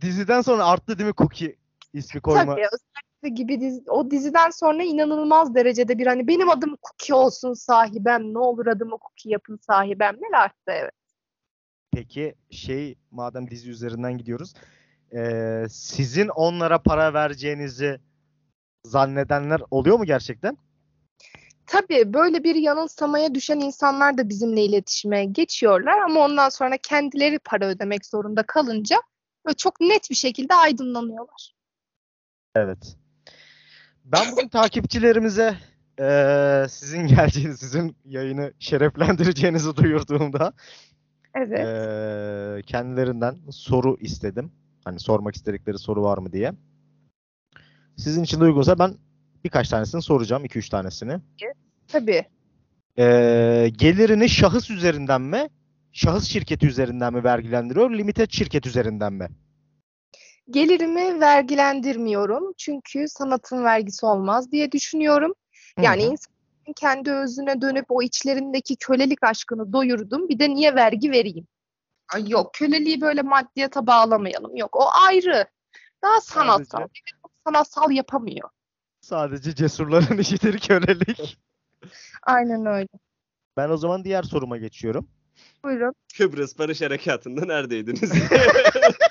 Diziden 0.00 0.40
sonra 0.40 0.66
arttı 0.66 0.98
değil 0.98 1.08
mi 1.08 1.14
Cookie 1.18 1.56
ismi 1.92 2.20
koyma? 2.20 2.54
Tabii 2.54 2.60
gibi 3.26 3.60
dizi, 3.60 3.90
o 3.90 4.10
diziden 4.10 4.50
sonra 4.50 4.82
inanılmaz 4.82 5.54
derecede 5.54 5.98
bir 5.98 6.06
hani 6.06 6.28
benim 6.28 6.50
adım 6.50 6.76
Cookie 6.82 7.14
olsun 7.14 7.52
sahibem, 7.52 8.34
ne 8.34 8.38
olur 8.38 8.66
adımı 8.66 8.90
Cookie 8.90 9.32
yapın 9.32 9.58
sahibemler 9.66 10.32
arttı 10.32 10.72
evet. 10.72 10.92
Peki 11.92 12.34
şey 12.50 12.98
madem 13.10 13.50
dizi 13.50 13.70
üzerinden 13.70 14.18
gidiyoruz. 14.18 14.54
eee, 15.12 15.66
sizin 15.70 16.28
onlara 16.28 16.82
para 16.82 17.14
vereceğinizi 17.14 18.00
zannedenler 18.84 19.62
oluyor 19.70 19.98
mu 19.98 20.04
gerçekten? 20.04 20.58
Tabii 21.66 22.12
böyle 22.14 22.44
bir 22.44 22.54
yanılsamaya 22.54 23.34
düşen 23.34 23.60
insanlar 23.60 24.18
da 24.18 24.28
bizimle 24.28 24.64
iletişime 24.64 25.24
geçiyorlar 25.24 25.98
ama 25.98 26.20
ondan 26.24 26.48
sonra 26.48 26.76
kendileri 26.82 27.38
para 27.38 27.66
ödemek 27.66 28.06
zorunda 28.06 28.42
kalınca 28.42 28.96
çok 29.56 29.80
net 29.80 30.10
bir 30.10 30.14
şekilde 30.14 30.54
aydınlanıyorlar. 30.54 31.54
Evet. 32.54 32.96
Ben 34.12 34.32
bugün 34.32 34.48
takipçilerimize 34.48 35.56
eee, 36.00 36.66
sizin 36.70 37.06
geleceğiniz, 37.06 37.58
sizin 37.60 37.96
yayını 38.04 38.52
şereflendireceğinizi 38.58 39.76
duyurduğumda 39.76 40.52
Evet. 41.34 41.58
eee, 41.58 42.62
kendilerinden 42.62 43.36
soru 43.50 43.96
istedim. 44.00 44.52
Hani 44.84 45.00
sormak 45.00 45.34
istedikleri 45.34 45.78
soru 45.78 46.02
var 46.02 46.18
mı 46.18 46.32
diye. 46.32 46.52
Sizin 47.96 48.22
için 48.22 48.40
de 48.40 48.44
uygunsa 48.44 48.78
ben 48.78 48.94
birkaç 49.44 49.68
tanesini 49.68 50.02
soracağım. 50.02 50.44
2-3 50.44 50.68
tanesini. 50.70 51.18
Tabii. 51.88 52.24
Ee, 52.98 53.70
gelirini 53.76 54.28
şahıs 54.28 54.70
üzerinden 54.70 55.20
mi, 55.22 55.48
şahıs 55.92 56.24
şirketi 56.24 56.66
üzerinden 56.66 57.12
mi 57.14 57.24
vergilendiriyor, 57.24 57.90
limited 57.90 58.30
şirket 58.30 58.66
üzerinden 58.66 59.12
mi? 59.12 59.28
Gelirimi 60.50 61.20
vergilendirmiyorum 61.20 62.52
çünkü 62.58 63.08
sanatın 63.08 63.64
vergisi 63.64 64.06
olmaz 64.06 64.52
diye 64.52 64.72
düşünüyorum. 64.72 65.34
Yani 65.82 66.02
Hı 66.02 66.06
hı. 66.06 66.10
insanın 66.10 66.72
kendi 66.76 67.12
özüne 67.12 67.60
dönüp 67.60 67.84
o 67.88 68.02
içlerindeki 68.02 68.76
kölelik 68.76 69.22
aşkını 69.22 69.72
doyurdum. 69.72 70.28
Bir 70.28 70.38
de 70.38 70.50
niye 70.50 70.74
vergi 70.74 71.10
vereyim? 71.10 71.46
Ay 72.14 72.28
yok 72.28 72.54
köleliği 72.54 73.00
böyle 73.00 73.22
maddiyata 73.22 73.86
bağlamayalım. 73.86 74.56
Yok 74.56 74.76
o 74.76 74.84
ayrı. 75.06 75.46
Daha 76.02 76.20
sanatsal. 76.20 76.78
Sadece- 76.78 77.00
sanatsal 77.46 77.90
yapamıyor. 77.90 78.48
Sadece 79.00 79.54
cesurların 79.54 80.18
işidir 80.18 80.58
kölelik. 80.58 81.38
Aynen 82.22 82.66
öyle. 82.66 82.88
Ben 83.56 83.70
o 83.70 83.76
zaman 83.76 84.04
diğer 84.04 84.22
soruma 84.22 84.56
geçiyorum. 84.56 85.08
Buyurun. 85.64 85.94
Kıbrıs 86.16 86.58
Barış 86.58 86.80
Harekatı'nda 86.80 87.44
neredeydiniz? 87.44 88.12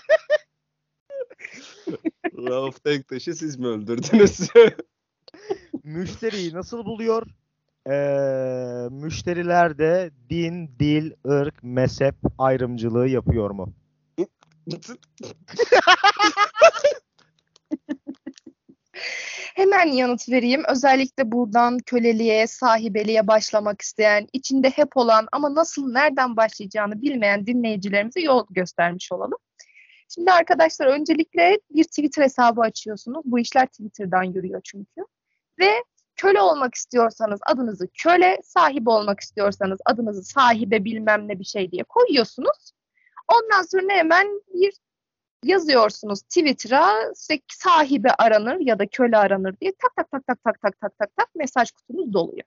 Rauf 2.38 2.86
Denktaş'ı 2.86 3.36
siz 3.36 3.60
mi 3.60 3.68
öldürdünüz? 3.68 4.40
Müşteriyi 5.84 6.54
nasıl 6.54 6.86
buluyor? 6.86 7.28
Ee, 7.90 8.90
müşteriler 8.92 9.78
de 9.78 10.12
din, 10.30 10.70
dil, 10.80 11.12
ırk, 11.28 11.64
mezhep 11.64 12.16
ayrımcılığı 12.38 13.08
yapıyor 13.08 13.50
mu? 13.50 13.74
Hemen 19.56 19.88
yanıt 19.88 20.30
vereyim. 20.30 20.64
Özellikle 20.70 21.32
buradan 21.32 21.78
köleliğe, 21.80 22.48
sahibeliğe 22.48 23.28
başlamak 23.28 23.82
isteyen, 23.82 24.28
içinde 24.34 24.70
hep 24.70 24.98
olan 24.98 25.28
ama 25.32 25.56
nasıl, 25.56 25.92
nereden 25.92 26.38
başlayacağını 26.38 27.02
bilmeyen 27.02 27.48
dinleyicilerimize 27.48 28.22
yol 28.22 28.46
göstermiş 28.50 29.12
olalım. 29.12 29.38
Şimdi 30.10 30.32
arkadaşlar 30.32 30.88
öncelikle 30.88 31.60
bir 31.70 31.84
Twitter 31.84 32.24
hesabı 32.24 32.62
açıyorsunuz. 32.62 33.22
Bu 33.26 33.40
işler 33.40 33.68
Twitter'dan 33.68 34.24
yürüyor 34.24 34.62
çünkü. 34.64 35.02
Ve 35.60 35.84
köle 36.16 36.42
olmak 36.42 36.76
istiyorsanız 36.76 37.40
adınızı 37.46 37.88
köle, 37.94 38.40
sahibi 38.44 38.90
olmak 38.90 39.20
istiyorsanız 39.20 39.80
adınızı 39.86 40.24
sahibe 40.24 40.84
bilmem 40.84 41.28
ne 41.28 41.40
bir 41.40 41.44
şey 41.46 41.72
diye 41.72 41.84
koyuyorsunuz. 41.84 42.72
Ondan 43.28 43.62
sonra 43.62 43.94
hemen 43.94 44.28
bir 44.54 44.74
yazıyorsunuz 45.44 46.22
Twitter'a 46.22 47.12
işte 47.12 47.40
sahibi 47.48 48.10
aranır 48.18 48.60
ya 48.60 48.80
da 48.80 48.88
köle 48.88 49.18
aranır 49.18 49.56
diye 49.62 49.74
tak 49.82 49.96
tak 49.96 50.12
tak 50.12 50.28
tak 50.28 50.44
tak 50.44 50.62
tak 50.62 50.80
tak 50.82 50.98
tak 51.00 51.16
tak 51.18 51.36
mesaj 51.36 51.72
kutunuz 51.72 52.14
doluyor. 52.14 52.44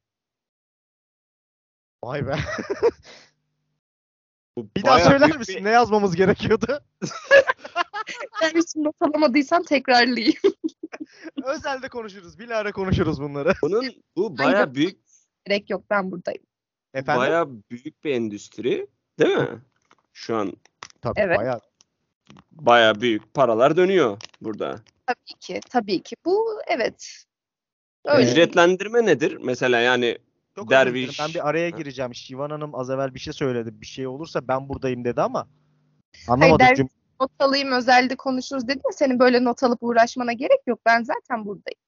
Vay 2.05 2.27
be. 2.27 2.37
Bu 4.61 4.69
Bir 4.77 4.83
daha 4.85 4.95
bayağı 4.95 5.09
söyler 5.11 5.29
büyük 5.29 5.39
misin? 5.39 5.57
bir- 5.57 5.65
Ne 5.65 5.71
yazmamız 5.71 6.17
gerekiyordu? 6.17 6.81
Ben 8.43 8.49
hiç 8.51 8.77
not 8.77 8.95
alamadıysam 9.01 9.63
tekrarlayayım. 9.63 10.35
Özelde 11.45 11.89
konuşuruz. 11.89 12.39
Bilahare 12.39 12.73
konuşuruz 12.73 13.21
bunları. 13.21 13.53
Bunun 13.63 13.87
bu 14.17 14.39
bayağı 14.39 14.75
büyük 14.75 14.99
Gerek 15.47 15.71
yok 15.71 15.85
ben 15.91 16.11
buradayım. 16.11 16.43
Efendim? 16.95 17.21
bayağı 17.21 17.49
büyük 17.71 18.05
bir 18.05 18.11
endüstri, 18.15 18.87
değil 19.19 19.37
mi? 19.37 19.49
Şu 20.13 20.37
an 20.37 20.53
Tabii 21.03 21.21
Evet. 21.21 21.39
bayağı. 21.39 21.61
bayağı 22.53 23.01
büyük 23.01 23.35
paralar 23.35 23.77
dönüyor 23.77 24.19
burada. 24.41 24.81
Tabii 25.07 25.39
ki, 25.41 25.61
tabii 25.71 26.03
ki. 26.03 26.17
Bu 26.25 26.61
evet. 26.67 27.25
Öyle. 28.05 28.31
Ücretlendirme 28.31 29.07
nedir? 29.07 29.39
Mesela 29.43 29.81
yani 29.81 30.19
Çok. 30.57 30.71
Derviş. 30.71 31.21
Ben 31.21 31.29
bir 31.29 31.49
araya 31.49 31.71
gireceğim. 31.71 32.15
Şivan 32.15 32.51
Hanım 32.51 32.75
az 32.75 32.91
evvel 32.91 33.15
bir 33.15 33.21
şey 33.21 33.33
söyledi. 33.33 33.81
Bir 33.81 33.87
şey 33.87 34.07
olursa 34.07 34.49
ben 34.49 34.69
buradayım 34.69 35.05
dedi 35.05 35.23
ama 35.23 35.49
Hayır, 36.27 36.29
anlamadım. 36.29 36.67
derviş 36.67 36.79
cüm- 36.79 36.89
not 37.21 37.31
alayım 37.39 37.73
özelde 37.73 38.17
konuşuruz 38.17 38.69
dedim 38.69 38.83
ya 38.85 38.93
senin 38.93 39.19
böyle 39.19 39.45
not 39.45 39.63
alıp 39.63 39.83
uğraşmana 39.83 40.33
gerek 40.33 40.61
yok. 40.67 40.81
Ben 40.87 41.03
zaten 41.03 41.45
buradayım. 41.45 41.81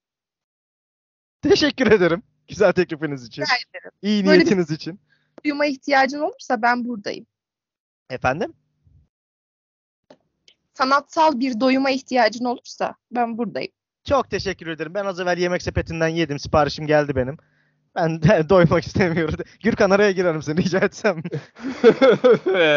Teşekkür 1.41 1.91
ederim. 1.91 2.23
Güzel 2.47 2.71
teklifiniz 2.73 3.27
için. 3.27 3.41
Rica 3.41 3.53
ederim. 3.69 3.91
İyi 4.01 4.25
Böyle 4.25 4.39
bir- 4.39 4.45
niyetiniz 4.45 4.71
için. 4.71 4.99
Duyuma 5.45 5.65
ihtiyacın 5.65 6.19
olursa 6.19 6.61
ben 6.61 6.85
buradayım. 6.85 7.25
Efendim? 8.09 8.53
Sanatsal 10.73 11.39
bir 11.39 11.59
doyuma 11.59 11.89
ihtiyacın 11.89 12.45
olursa 12.45 12.95
ben 13.11 13.37
buradayım. 13.37 13.71
Çok 14.03 14.29
teşekkür 14.29 14.67
ederim. 14.67 14.93
Ben 14.93 15.05
az 15.05 15.19
evvel 15.19 15.37
yemek 15.37 15.61
sepetinden 15.61 16.07
yedim. 16.07 16.39
Siparişim 16.39 16.87
geldi 16.87 17.15
benim. 17.15 17.37
Ben 17.95 18.21
de 18.21 18.45
doymak 18.49 18.83
istemiyorum. 18.83 19.35
Gürkan 19.63 19.89
araya 19.89 20.11
girer 20.11 20.35
misin 20.35 20.57
rica 20.57 20.79
etsem? 20.79 21.23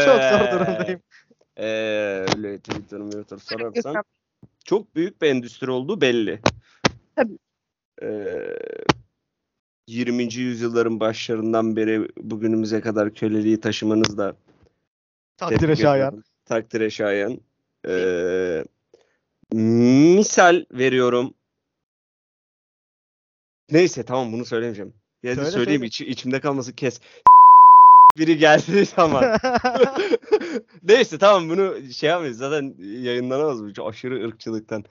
Çok 0.04 0.22
zor 0.22 0.52
durumdayım. 0.52 1.00
Ee, 1.56 1.66
öyle 2.28 2.58
Twitter, 2.58 3.00
Twitter 3.00 3.38
sorarsan 3.38 4.04
çok 4.64 4.94
büyük 4.94 5.22
bir 5.22 5.30
endüstri 5.30 5.70
olduğu 5.70 6.00
belli. 6.00 6.40
Tabii. 7.16 7.38
Ee, 8.02 8.58
20. 9.88 10.34
yüzyılların 10.34 11.00
başlarından 11.00 11.76
beri 11.76 12.08
bugünümüze 12.16 12.80
kadar 12.80 13.14
köleliği 13.14 13.60
taşımanız 13.60 14.18
da 14.18 14.36
Takdire 15.36 15.76
şayan. 15.76 16.24
Takdire 16.44 16.90
şayan. 16.90 17.40
Ee, 17.88 18.64
misal 19.52 20.64
veriyorum. 20.72 21.34
Neyse 23.70 24.02
tamam 24.04 24.32
bunu 24.32 24.44
söylemeyeceğim. 24.44 24.94
Ya 25.22 25.34
Söyle, 25.34 25.50
söyleyeyim 25.50 25.80
söyle. 25.80 25.86
içi- 25.86 26.06
içimde 26.06 26.40
kalması 26.40 26.74
kes. 26.74 27.00
Biri 28.18 28.38
geldi 28.38 28.86
tamam. 28.96 29.24
Neyse 30.82 31.18
tamam 31.18 31.48
bunu 31.48 31.92
şey 31.92 32.10
yapmayız 32.10 32.38
zaten 32.38 32.74
yayınlanamaz 32.78 33.64
bu 33.64 33.88
aşırı 33.88 34.26
ırkçılıktan. 34.28 34.84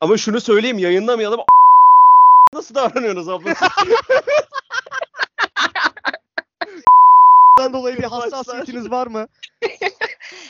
Ama 0.00 0.16
şunu 0.16 0.40
söyleyeyim 0.40 0.78
yayınlamayalım. 0.78 1.40
Nasıl 2.54 2.74
davranıyorsunuz 2.74 3.28
abla? 3.28 3.54
Bundan 7.58 7.72
dolayı 7.72 7.98
bir 7.98 8.02
hassasiyetiniz 8.04 8.90
var 8.90 9.06
mı? 9.06 9.26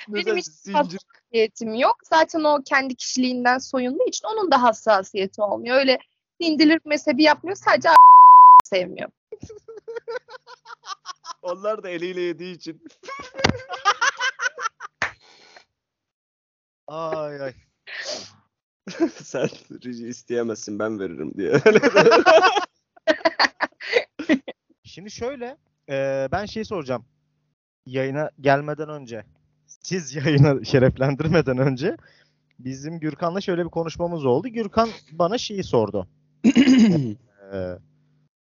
Benim 0.08 0.36
hiç 0.36 0.46
hassasiyetim 0.72 1.74
yok. 1.74 1.96
Zaten 2.02 2.44
o 2.44 2.62
kendi 2.64 2.94
kişiliğinden 2.94 3.58
soyunduğu 3.58 4.06
için 4.08 4.28
onun 4.28 4.50
da 4.50 4.62
hassasiyeti 4.62 5.42
olmuyor. 5.42 5.76
Öyle 5.76 5.98
dindilir 6.40 6.80
mezhebi 6.84 7.22
yapmıyor. 7.22 7.56
Sadece 7.56 7.88
sevmiyor. 8.64 9.10
Onlar 11.42 11.82
da 11.82 11.88
eliyle 11.88 12.20
yediği 12.20 12.56
için. 12.56 12.82
Ay 16.86 17.42
ay. 17.42 17.54
Sen 19.14 19.48
rica 19.84 20.06
isteyemezsin 20.06 20.78
ben 20.78 20.98
veririm 20.98 21.32
diye. 21.36 21.60
Şimdi 24.84 25.10
şöyle, 25.10 25.56
e, 25.88 26.28
ben 26.32 26.46
şey 26.46 26.64
soracağım. 26.64 27.04
Yayına 27.86 28.30
gelmeden 28.40 28.88
önce, 28.88 29.24
siz 29.66 30.14
yayına 30.14 30.64
şereflendirmeden 30.64 31.58
önce 31.58 31.96
bizim 32.58 33.00
Gürkan'la 33.00 33.40
şöyle 33.40 33.64
bir 33.64 33.70
konuşmamız 33.70 34.24
oldu. 34.24 34.48
Gürkan 34.48 34.88
bana 35.12 35.38
şeyi 35.38 35.64
sordu. 35.64 36.08
E, 37.52 37.78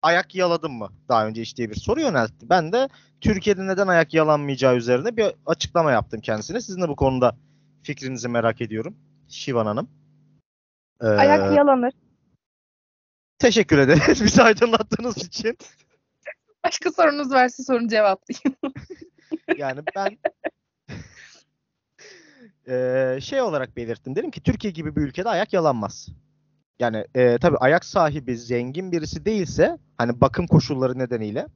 ayak 0.07 0.35
yaladın 0.35 0.71
mı? 0.71 0.89
Daha 1.09 1.27
önce 1.27 1.41
hiç 1.41 1.57
diye 1.57 1.69
bir 1.69 1.75
soru 1.75 2.01
yöneltti. 2.01 2.49
Ben 2.49 2.71
de 2.73 2.89
Türkiye'de 3.21 3.67
neden 3.67 3.87
ayak 3.87 4.13
yalanmayacağı 4.13 4.75
üzerine 4.75 5.17
bir 5.17 5.25
açıklama 5.45 5.91
yaptım 5.91 6.21
kendisine. 6.21 6.61
Sizin 6.61 6.81
de 6.81 6.89
bu 6.89 6.95
konuda 6.95 7.35
fikrinizi 7.83 8.27
merak 8.27 8.61
ediyorum. 8.61 8.97
Şivan 9.29 9.65
Hanım. 9.65 9.89
E, 11.01 11.05
Ayak 11.05 11.57
yalanır. 11.57 11.93
Teşekkür 13.39 13.77
ederiz 13.77 14.23
bizi 14.23 14.43
aydınlattığınız 14.43 15.17
için. 15.17 15.57
Başka 16.63 16.91
sorunuz 16.91 17.31
varsa 17.31 17.63
sorun 17.63 17.87
cevaplayayım. 17.87 18.57
Yani 19.57 19.81
ben 19.95 20.17
eee, 22.67 23.19
şey 23.21 23.41
olarak 23.41 23.77
belirttim. 23.77 24.15
Dedim 24.15 24.31
ki 24.31 24.43
Türkiye 24.43 24.73
gibi 24.73 24.95
bir 24.95 25.01
ülkede 25.01 25.29
ayak 25.29 25.53
yalanmaz. 25.53 26.09
Yani 26.79 27.05
eee 27.15 27.37
tabii 27.37 27.57
ayak 27.57 27.85
sahibi 27.85 28.37
zengin 28.37 28.91
birisi 28.91 29.25
değilse 29.25 29.77
hani 29.97 30.21
bakım 30.21 30.47
koşulları 30.47 30.99
nedeniyle 30.99 31.47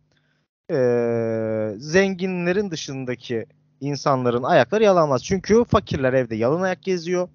eee, 0.69 1.75
zenginlerin 1.77 2.71
dışındaki 2.71 3.45
insanların 3.81 4.43
ayakları 4.43 4.83
yalanmaz. 4.83 5.23
Çünkü 5.23 5.63
fakirler 5.63 6.13
evde 6.13 6.35
yalın 6.35 6.61
ayak 6.61 6.83
geziyor. 6.83 7.29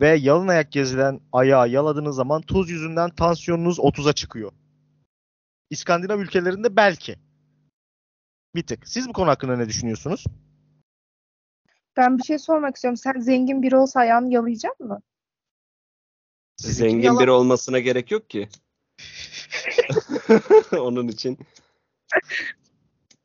Ve 0.00 0.08
yalın 0.08 0.48
ayak 0.48 0.72
gezilen 0.72 1.20
ayağı 1.32 1.68
yaladığınız 1.68 2.16
zaman 2.16 2.42
tuz 2.42 2.70
yüzünden 2.70 3.10
tansiyonunuz 3.10 3.78
30'a 3.78 4.12
çıkıyor. 4.12 4.52
İskandinav 5.70 6.18
ülkelerinde 6.18 6.76
belki. 6.76 7.16
Bir 8.54 8.66
tık. 8.66 8.88
Siz 8.88 9.08
bu 9.08 9.12
konu 9.12 9.28
hakkında 9.30 9.56
ne 9.56 9.68
düşünüyorsunuz? 9.68 10.24
Ben 11.96 12.18
bir 12.18 12.22
şey 12.22 12.38
sormak 12.38 12.76
istiyorum. 12.76 12.96
Sen 12.96 13.20
zengin 13.20 13.62
biri 13.62 13.76
olsa 13.76 14.00
ayağını 14.00 14.32
yalayacak 14.32 14.80
mı? 14.80 15.00
Sizinki 16.56 16.90
Zengin 16.90 17.06
yalan- 17.06 17.22
biri 17.22 17.30
olmasına 17.30 17.78
gerek 17.78 18.10
yok 18.10 18.30
ki. 18.30 18.48
Onun 20.72 21.08
için. 21.08 21.38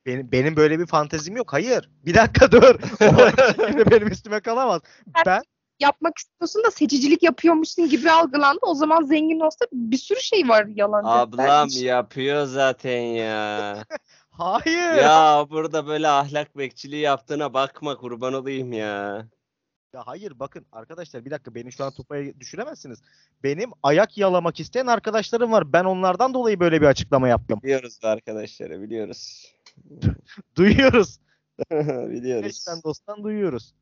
Benim, 0.06 0.32
benim 0.32 0.56
böyle 0.56 0.80
bir 0.80 0.86
fantezim 0.86 1.38
yok. 1.38 1.54
Hayır. 1.54 1.90
Bir 2.06 2.14
dakika 2.14 2.52
dur. 2.52 2.80
Şekilde 3.00 3.92
benim 3.92 4.08
üstüme 4.08 4.40
kalamaz. 4.40 4.82
Ben 5.26 5.42
Yapmak 5.80 6.18
istiyorsun 6.18 6.64
da 6.64 6.72
seçicilik 6.72 7.24
yapıyormuşsun 7.24 7.90
gibi 7.90 8.12
algılandı. 8.12 8.60
O 8.62 8.74
zaman 8.74 9.04
zengin 9.04 9.40
olsa 9.40 9.66
bir 9.74 9.98
sürü 9.98 10.20
şey 10.20 10.48
var 10.48 10.66
yalan. 10.76 11.04
Ablam 11.06 11.70
yapıyor 11.70 12.46
zaten 12.46 13.02
ya. 13.02 13.84
hayır. 14.32 14.94
ya 14.94 15.46
burada 15.50 15.88
böyle 15.88 16.08
ahlak 16.08 16.58
bekçiliği 16.58 17.02
yaptığına 17.02 17.54
bakma 17.54 17.98
kurban 17.98 18.34
olayım 18.34 18.74
ya. 18.74 19.28
Ya 19.94 20.08
hayır 20.08 20.40
bakın 20.40 20.66
arkadaşlar 20.72 21.26
bir 21.26 21.32
dakika 21.32 21.56
beni 21.56 21.72
şu 21.72 21.84
an 21.84 21.92
tupaya 21.92 22.40
düşüremezsiniz. 22.40 23.02
Benim 23.44 23.72
ayak 23.84 24.18
yalamak 24.18 24.60
isteyen 24.60 24.88
arkadaşlarım 24.88 25.52
var. 25.52 25.74
Ben 25.74 25.84
onlardan 25.84 26.34
dolayı 26.34 26.60
böyle 26.60 26.82
bir 26.82 26.86
açıklama 26.86 27.28
yaptım. 27.28 27.60
Biliyoruz 27.64 28.00
arkadaşları 28.04 28.82
biliyoruz. 28.82 29.54
Duyuyoruz. 30.56 31.20
biliyoruz. 31.72 32.46
Eşten 32.46 32.84
dosttan 32.84 33.24
duyuyoruz. 33.24 33.74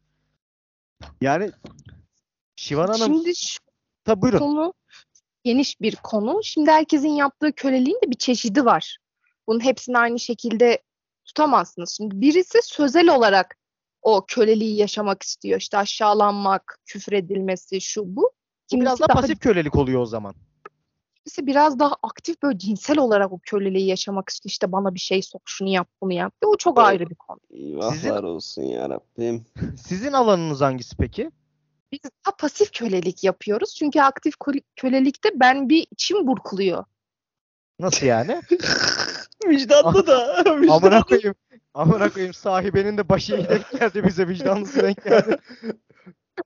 Yani 1.22 1.52
Şivan 2.56 2.88
Hanım 2.88 3.14
Şimdi 3.14 3.36
şu 3.36 3.60
tabi 4.04 4.22
buyurun. 4.22 4.40
konu 4.40 4.74
geniş 5.44 5.82
bir 5.82 5.96
konu. 5.96 6.40
Şimdi 6.44 6.72
herkesin 6.72 7.10
yaptığı 7.10 7.52
köleliğin 7.52 8.00
de 8.06 8.10
bir 8.10 8.18
çeşidi 8.18 8.66
var. 8.66 8.98
Bunun 9.48 9.60
hepsini 9.60 9.98
aynı 9.98 10.20
şekilde 10.20 10.82
tutamazsınız. 11.26 11.94
Şimdi 11.98 12.22
birisi 12.22 12.60
sözel 12.64 13.16
olarak 13.16 13.58
o 14.06 14.26
köleliği 14.28 14.78
yaşamak 14.78 15.24
istiyor. 15.24 15.60
İşte 15.60 15.78
aşağılanmak, 15.78 16.80
küfredilmesi, 16.86 17.82
şu 17.82 18.16
bu. 18.16 18.32
Kimisi 18.68 18.86
biraz 18.86 19.00
da 19.00 19.08
daha 19.10 19.22
pasif 19.22 19.40
kölelik 19.40 19.76
oluyor 19.76 20.02
o 20.02 20.06
zaman. 20.06 20.36
kimisi 21.16 21.48
biraz 21.48 21.80
daha 21.80 21.96
aktif 22.04 22.44
böyle 22.44 22.58
cinsel 22.58 22.98
olarak 23.00 23.32
o 23.32 23.40
köleliği 23.44 23.88
yaşamak 23.88 24.30
istiyor. 24.30 24.50
İşte 24.52 24.72
bana 24.72 24.94
bir 24.94 25.00
şey 25.00 25.22
sok, 25.22 25.42
şunu 25.46 25.70
yap, 25.70 25.88
bunu 26.02 26.14
yap. 26.14 26.34
O 26.46 26.58
çok 26.58 26.78
Evet. 26.78 26.88
ayrı 26.88 27.10
bir 27.10 27.16
konu. 27.16 27.40
Eyvahlar 27.54 27.92
Sizin- 27.94 28.10
olsun 28.24 28.62
ya 28.64 28.90
Rabbim. 28.90 29.46
Sizin 29.88 30.14
alanınız 30.14 30.62
hangisi 30.62 30.98
peki? 30.98 31.32
Biz 31.92 32.00
daha 32.26 32.36
pasif 32.36 32.72
kölelik 32.74 33.24
yapıyoruz. 33.24 33.76
Çünkü 33.76 34.02
aktif 34.02 34.34
kö- 34.34 34.62
kölelikte 34.76 35.30
ben 35.36 35.70
bir 35.70 35.88
içim 35.92 36.28
burkuluyor. 36.28 36.86
Nasıl 37.80 38.06
yani? 38.06 38.42
Vicdanlı 39.48 40.08
da. 40.08 40.44
Amına 40.74 41.02
koyayım. 41.04 41.36
Amına 41.76 42.10
koyayım 42.10 42.34
sahibenin 42.34 42.98
de 42.98 43.10
başı 43.10 43.36
iyi 43.38 43.50
denk 43.50 43.72
geldi 43.72 44.04
bize 44.04 44.28
vicdanlısı 44.28 44.82
denk 44.84 45.04
geldi. 45.04 45.38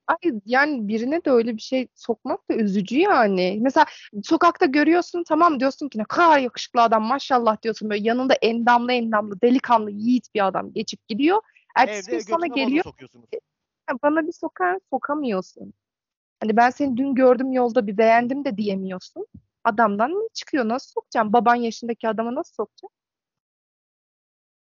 Ay 0.08 0.32
yani 0.46 0.88
birine 0.88 1.26
de 1.26 1.32
öyle 1.32 1.56
bir 1.56 1.62
şey 1.62 1.88
sokmak 1.96 2.50
da 2.50 2.56
üzücü 2.56 3.00
yani. 3.00 3.58
Mesela 3.62 3.86
sokakta 4.24 4.66
görüyorsun 4.66 5.24
tamam 5.28 5.60
diyorsun 5.60 5.90
ki 5.90 6.00
ne 6.00 6.04
kadar 6.04 6.40
yakışıklı 6.40 6.82
adam 6.82 7.04
maşallah 7.04 7.62
diyorsun 7.62 7.90
böyle 7.90 8.08
yanında 8.08 8.34
endamlı 8.34 8.94
endamlı 8.94 9.42
delikanlı 9.42 9.92
yiğit 9.92 10.36
bir 10.36 10.48
adam 10.48 10.74
geçip 10.74 11.08
gidiyor. 11.08 11.42
Ertesi 11.78 12.12
Evde 12.12 12.18
gün 12.18 12.34
sana 12.34 12.48
geliyor 12.48 12.86
vazo 12.86 12.90
sokuyorsunuz. 12.90 13.26
"Ya 13.90 13.96
bana 14.04 14.28
bir 14.28 14.32
sokar 14.32 14.78
sokamıyorsun. 14.90 15.74
Hani 16.42 16.58
ben 16.58 16.70
seni 16.70 16.98
dün 16.98 17.16
gördüm 17.16 17.52
yolda 17.52 17.88
bir 17.88 17.98
beğendim 17.98 18.46
de 18.46 18.58
diyemiyorsun. 18.58 19.26
Adamdan 19.64 20.12
ne 20.12 20.28
çıkıyor? 20.34 20.68
Nasıl 20.68 20.92
sokacağım? 20.92 21.34
Baban 21.34 21.56
yaşındaki 21.56 22.08
adama 22.10 22.36
nasıl 22.36 22.54
sokacağım? 22.54 22.92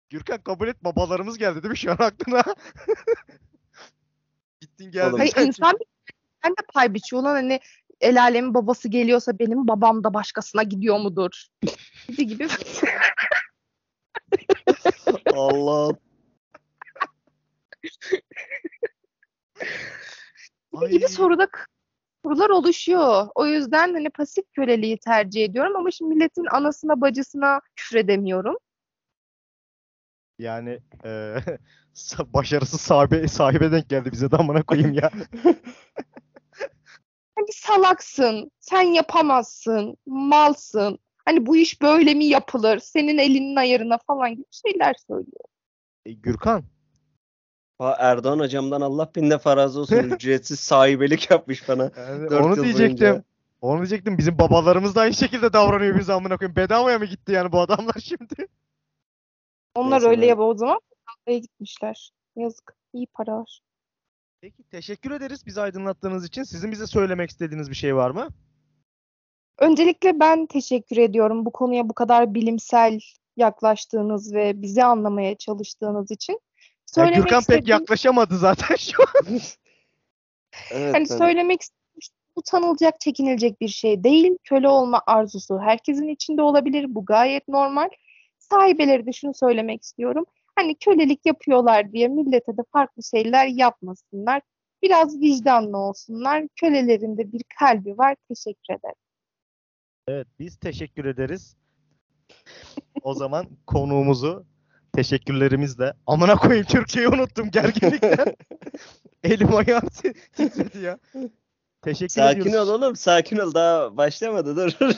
Gürkan 0.10 0.42
kabul 0.42 0.68
et 0.68 0.84
babalarımız 0.84 1.38
geldi 1.38 1.64
değil 1.64 1.72
mi 1.72 1.78
şu 1.78 1.92
an 1.92 1.98
aklına? 2.00 2.44
Gittin 4.62 4.92
geldin. 4.92 5.18
Hayır 5.18 5.48
insan 5.48 5.78
ben 6.44 6.52
de 6.52 6.62
pay 6.74 6.94
biçiyor. 6.94 7.22
Ulan 7.22 7.34
hani 7.34 7.60
el 8.02 8.22
alemin 8.22 8.54
babası 8.54 8.88
geliyorsa 8.88 9.40
benim 9.40 9.68
babam 9.68 10.04
da 10.04 10.14
başkasına 10.14 10.64
gidiyor 10.64 11.00
mudur? 11.00 11.46
Gibi 12.08 12.28
gibi. 12.28 12.48
Allah. 15.34 15.92
Ay, 20.74 20.90
gibi 20.90 21.08
soruda 21.08 21.48
sorular 22.24 22.50
oluşuyor. 22.50 23.28
O 23.36 23.46
yüzden 23.46 23.94
hani 23.94 24.10
pasif 24.10 24.46
köleliği 24.54 24.98
tercih 24.98 25.44
ediyorum 25.44 25.76
ama 25.76 25.92
şimdi 25.92 26.16
milletin 26.16 26.46
anasına 26.52 27.02
bacısına 27.02 27.62
küfredemiyorum. 27.76 28.56
Yani 30.40 30.80
eee, 31.06 31.44
sa- 31.96 32.34
başarısız 32.34 32.82
sahibe, 32.82 33.28
sahibe 33.28 33.72
denk 33.72 33.90
geldi 33.90 34.12
bize 34.12 34.32
de 34.32 34.36
amına 34.36 34.64
koyayım 34.64 34.94
ya. 34.94 35.12
Hani 37.36 37.48
salaksın, 37.54 38.52
sen 38.60 38.82
yapamazsın, 38.82 39.98
malsın. 40.06 41.00
Hani 41.26 41.46
bu 41.46 41.58
iş 41.58 41.82
böyle 41.82 42.14
mi 42.14 42.26
yapılır? 42.26 42.80
Senin 42.80 43.18
elinin 43.18 43.56
ayarına 43.56 43.98
falan 44.08 44.32
gibi 44.32 44.46
şeyler 44.66 44.96
söylüyor. 45.08 45.44
E, 46.06 46.14
Gürkan. 46.14 46.64
Ha, 47.78 47.96
Erdoğan 48.00 48.40
hocamdan 48.40 48.82
Allah 48.82 49.10
bin 49.16 49.30
defa 49.32 49.58
razı 49.58 49.80
olsun. 49.80 49.96
Ücretsiz 50.04 50.60
sahibelik 50.60 51.32
yapmış 51.32 51.70
bana. 51.70 51.92
Yani 51.98 52.36
onu 52.36 52.56
diyecektim. 52.64 53.08
boyunca. 53.08 53.24
Onu 53.62 53.78
diyecektim. 53.78 54.18
Bizim 54.18 54.40
babalarımız 54.40 54.96
da 54.96 55.02
aynı 55.02 55.14
şekilde 55.14 55.54
davranıyor 55.54 56.00
bize 56.00 56.14
amına 56.14 56.38
koyayım. 56.38 56.56
Bedavaya 56.56 57.00
mı 57.00 57.06
gitti 57.06 57.32
yani 57.32 57.52
bu 57.52 57.60
adamlar 57.60 57.96
şimdi? 58.04 58.48
Onlar 59.78 60.00
Neyse, 60.00 60.08
öyle 60.10 60.26
yap 60.26 60.40
o 60.40 60.58
zaman. 60.58 60.80
Oraya 61.28 61.38
gitmişler. 61.38 62.12
Yazık. 62.36 62.76
İyi 62.94 63.08
paralar. 63.08 63.62
Peki 64.42 64.64
teşekkür 64.64 65.12
ederiz 65.12 65.46
bizi 65.46 65.62
aydınlattığınız 65.62 66.26
için. 66.26 66.44
Sizin 66.44 66.72
bize 66.72 66.88
söylemek 66.88 67.30
istediğiniz 67.30 67.70
bir 67.70 67.76
şey 67.76 67.96
var 67.96 68.12
mı? 68.12 68.28
Öncelikle 69.60 70.20
ben 70.20 70.46
teşekkür 70.46 70.98
ediyorum 70.98 71.46
bu 71.46 71.52
konuya 71.52 71.90
bu 71.90 71.94
kadar 71.94 72.34
bilimsel 72.34 73.00
yaklaştığınız 73.38 74.34
ve 74.34 74.62
bizi 74.62 74.84
anlamaya 74.84 75.38
çalıştığınız 75.38 76.12
için. 76.12 76.40
Söylemek 76.86 77.18
Gürkan 77.18 77.38
pek 77.38 77.42
istediğim- 77.42 77.70
yaklaşamadı 77.80 78.38
zaten 78.38 78.76
şu 78.76 79.04
an. 79.04 79.40
Evet, 80.72 80.96
Hani 80.96 81.06
ben- 81.10 81.18
söylemek 81.18 81.62
utanılacak, 82.36 83.00
çekinilecek 83.00 83.62
bir 83.62 83.68
şey 83.68 84.04
değil. 84.04 84.38
Köle 84.44 84.70
olma 84.70 85.02
arzusu 85.08 85.60
herkesin 85.60 86.08
içinde 86.08 86.42
olabilir. 86.42 86.86
Bu 86.96 87.06
gayet 87.06 87.48
normal. 87.48 87.90
Sahibeleri 88.52 89.06
de 89.06 89.14
şunu 89.14 89.34
söylemek 89.34 89.84
istiyorum. 89.84 90.26
Hani 90.56 90.76
kölelik 90.76 91.26
yapıyorlar 91.26 91.92
diye 91.92 92.08
millete 92.08 92.58
de 92.58 92.62
farklı 92.74 93.04
şeyler 93.04 93.48
yapmasınlar. 93.48 94.42
Biraz 94.84 95.20
vicdanlı 95.22 95.78
olsunlar. 95.78 96.44
Kölelerin 96.62 97.18
de 97.18 97.32
bir 97.32 97.42
kalbi 97.60 97.98
var. 97.98 98.16
Teşekkür 98.28 98.74
ederim. 98.74 98.96
Evet 100.08 100.28
biz 100.40 100.58
teşekkür 100.58 101.06
ederiz. 101.06 101.58
O 103.02 103.14
zaman 103.14 103.48
konuğumuzu 103.68 104.46
teşekkürlerimizle 104.96 105.94
amına 106.08 106.36
koyayım 106.36 106.66
Türkiye'yi 106.66 107.10
unuttum 107.10 107.52
gerginlikten. 107.52 108.36
Elim 109.24 109.56
ayağım 109.56 109.88
ti- 109.88 110.14
titredi 110.14 110.80
ya. 110.80 111.00
Teşekkür 111.82 112.14
Sakin 112.14 112.42
ediyoruz. 112.42 112.70
ol 112.70 112.74
oğlum 112.74 112.96
sakin 112.96 113.38
ol 113.38 113.54
daha 113.54 113.98
başlamadı 113.98 114.56
dur. 114.56 114.72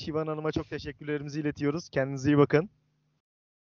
Şivan 0.00 0.26
Hanım'a 0.26 0.52
çok 0.52 0.70
teşekkürlerimizi 0.70 1.40
iletiyoruz. 1.40 1.88
Kendinize 1.88 2.30
iyi 2.30 2.38
bakın. 2.38 2.70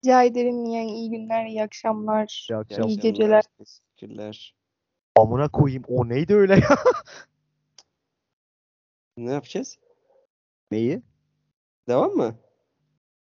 Rica 0.05 0.23
ederim. 0.23 0.65
Yani 0.65 0.91
iyi 0.91 1.09
günler, 1.09 1.45
iyi 1.45 1.63
akşamlar. 1.63 2.47
İyi 2.49 2.55
akşamlar. 2.55 2.89
İyi 2.89 2.99
geceler. 2.99 3.43
Teşekkürler. 3.57 4.55
Amına 5.15 5.49
koyayım 5.49 5.83
o 5.87 6.09
neydi 6.09 6.35
öyle 6.35 6.53
ya? 6.53 6.77
Ne 9.17 9.31
yapacağız? 9.31 9.79
Neyi? 10.71 11.01
Devam 11.87 12.11
mı? 12.11 12.35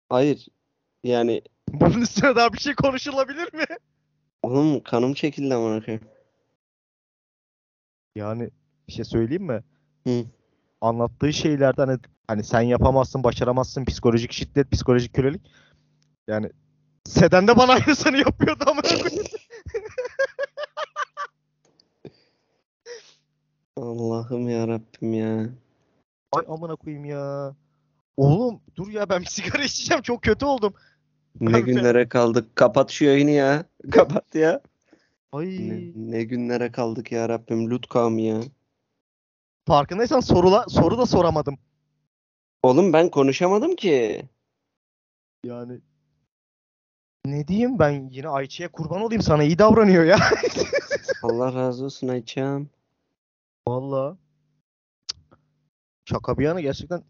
Hayır. 0.09 0.47
Yani 1.03 1.41
Bunun 1.69 2.01
üstüne 2.01 2.35
daha 2.35 2.53
bir 2.53 2.59
şey 2.59 2.75
konuşulabilir 2.75 3.53
mi? 3.53 3.65
oğlum 4.43 4.83
kanım 4.83 5.13
çekildi 5.13 5.55
amına 5.55 5.85
koyayım. 5.85 6.07
Yani 8.15 8.49
bir 8.87 8.93
şey 8.93 9.05
söyleyeyim 9.05 9.43
mi? 9.43 9.63
Hı. 10.07 10.25
Anlattığı 10.81 11.33
şeylerden 11.33 11.87
hani, 11.87 11.99
hani 12.27 12.43
sen 12.43 12.61
yapamazsın, 12.61 13.23
başaramazsın, 13.23 13.85
psikolojik 13.85 14.31
şiddet, 14.31 14.71
psikolojik 14.71 15.13
kölelik. 15.13 15.41
Yani 16.27 16.49
Seden 17.05 17.47
de 17.47 17.57
bana 17.57 17.71
aynısını 17.71 18.17
yapıyordu 18.17 18.63
koyayım. 18.67 19.23
Allah'ım 23.77 24.49
ya 24.49 24.67
Rabbim 24.67 25.13
ya. 25.13 25.49
Ay 26.31 26.43
amına 26.47 26.75
koyayım 26.75 27.05
ya. 27.05 27.55
Oğlum 28.17 28.61
dur 28.75 28.89
ya 28.89 29.09
ben 29.09 29.21
bir 29.21 29.27
sigara 29.27 29.63
içeceğim 29.63 30.01
çok 30.01 30.23
kötü 30.23 30.45
oldum. 30.45 30.73
Ne 31.41 31.59
günlere 31.61 32.09
kaldık. 32.09 32.55
Kapat 32.55 32.91
şu 32.91 33.05
yayını 33.05 33.31
ya. 33.31 33.65
Kapat 33.91 34.35
ya. 34.35 34.61
Ay 35.31 35.45
Ne, 35.45 35.91
ne 35.95 36.23
günlere 36.23 36.71
kaldık 36.71 37.11
ya 37.11 37.29
Rabbim. 37.29 37.69
Lut 37.69 37.87
kavmi 37.87 38.23
ya. 38.23 38.41
farkındaysan 39.67 40.19
sorula, 40.19 40.65
soru 40.69 40.97
da 40.97 41.05
soramadım. 41.05 41.57
Oğlum 42.63 42.93
ben 42.93 43.09
konuşamadım 43.09 43.75
ki. 43.75 44.25
Yani 45.45 45.79
ne 47.25 47.47
diyeyim 47.47 47.79
ben 47.79 48.09
yine 48.09 48.27
Ayça'ya 48.27 48.71
kurban 48.71 49.01
olayım 49.01 49.21
sana 49.21 49.43
iyi 49.43 49.59
davranıyor 49.59 50.03
ya. 50.03 50.17
Allah 51.23 51.53
razı 51.53 51.85
olsun 51.85 52.07
Ayça'm. 52.07 52.69
Vallahi. 53.67 54.17
Şaka 56.05 56.37
bir 56.37 56.43
yana 56.43 56.61
gerçekten 56.61 57.03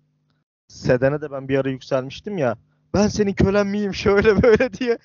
Seden'e 0.68 1.22
de 1.22 1.32
ben 1.32 1.50
bir 1.50 1.58
ara 1.58 1.70
yükselmiştim 1.70 2.38
ya. 2.38 2.58
Ben 2.94 3.08
senin 3.08 3.34
kölen 3.34 3.68
miyim 3.68 3.94
şöyle 3.94 4.44
böyle 4.44 4.74
diye. 4.74 4.98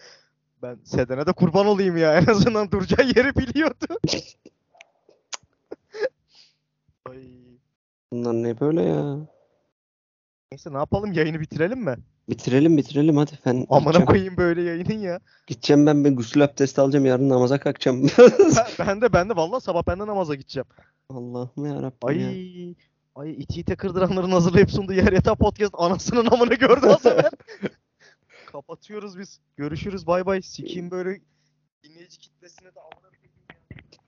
Ben 0.63 0.79
Seden'e 0.85 1.27
de 1.27 1.33
kurban 1.33 1.67
olayım 1.67 1.97
ya. 1.97 2.15
En 2.19 2.27
azından 2.27 2.71
duracağı 2.71 3.07
yeri 3.07 3.37
biliyordu. 3.37 3.87
Ay. 7.11 7.29
Bunlar 8.13 8.33
ne 8.35 8.61
böyle 8.61 8.83
ya? 8.83 9.29
Neyse 10.53 10.73
ne 10.73 10.77
yapalım 10.77 11.13
yayını 11.13 11.41
bitirelim 11.41 11.79
mi? 11.85 11.97
Bitirelim 12.29 12.77
bitirelim 12.77 13.17
hadi 13.17 13.31
ben 13.47 13.67
Amına 13.71 14.05
koyayım 14.05 14.37
böyle 14.37 14.63
yayının 14.63 14.99
ya. 14.99 15.21
Gideceğim 15.47 15.87
ben 15.87 16.05
bir 16.05 16.11
gusül 16.11 16.45
abdesti 16.45 16.81
alacağım 16.81 17.07
yarın 17.07 17.29
namaza 17.29 17.61
kalkacağım. 17.61 18.03
Ben, 18.19 18.67
ben 18.87 19.01
de 19.01 19.13
ben 19.13 19.29
de 19.29 19.37
vallahi 19.37 19.63
sabah 19.63 19.87
benden 19.87 20.07
namaza 20.07 20.35
gideceğim. 20.35 20.67
Allah'ım 21.11 21.67
ya 21.67 21.83
Rabbim 21.83 22.09
Ay 22.09 22.19
ya. 22.19 22.75
ay 23.15 23.31
iti 23.33 23.61
ite 23.61 23.77
kırdıranların 23.77 24.31
hazırlayıp 24.31 24.71
sunduğu 24.71 24.93
yer 24.93 25.13
yatağı 25.13 25.37
podcast 25.37 25.75
anasının 25.79 26.27
amını 26.27 26.55
gördü 26.55 26.87
sefer. 27.03 27.31
Kapatıyoruz 28.47 29.19
biz. 29.19 29.41
Görüşürüz 29.57 30.07
bay 30.07 30.27
bay. 30.27 30.43
Sikeyim 30.43 30.91
böyle 30.91 31.21
dinleyici 31.85 32.19
kitlesine 32.19 32.75
de 32.75 32.81
amına. 32.81 33.09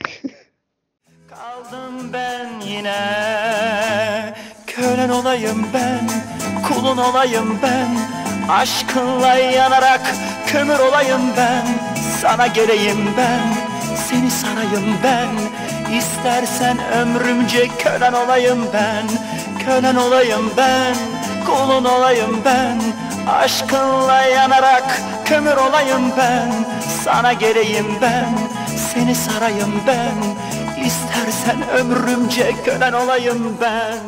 Kaldım 1.30 2.12
ben 2.12 2.66
yine. 2.66 4.34
Kölen 4.66 5.08
olayım 5.08 5.66
ben 5.74 6.10
Kulun 6.68 6.96
olayım 6.96 7.58
ben. 7.62 7.98
Aşkınla 8.52 9.34
yanarak 9.34 10.00
Kömür 10.46 10.78
olayım 10.78 11.20
ben. 11.36 11.66
Sana 12.20 12.46
geleyim 12.46 13.14
ben 13.16 13.54
Seni 13.96 14.30
sarayım 14.30 14.96
ben. 15.04 15.28
İstersen 15.98 16.78
ömrümce 16.92 17.68
kölen 17.68 18.12
olayım 18.12 18.66
ben. 18.72 19.06
Kölen 19.64 19.96
olayım 19.96 20.50
ben 20.56 20.94
Kulun 21.46 21.84
olayım 21.84 22.40
ben. 22.44 22.80
Aşkınla 23.32 24.22
yanarak 24.22 25.00
Kömür 25.24 25.56
olayım 25.56 26.12
ben. 26.18 26.52
Sana 27.04 27.32
geleyim 27.32 27.86
ben 28.00 28.38
Seni 28.94 29.14
sarayım 29.14 29.82
ben 29.86 30.40
İstersen 30.86 31.70
ömrümce 31.70 32.52
kölen 32.64 32.92
olayım 32.92 33.56
ben 33.60 33.98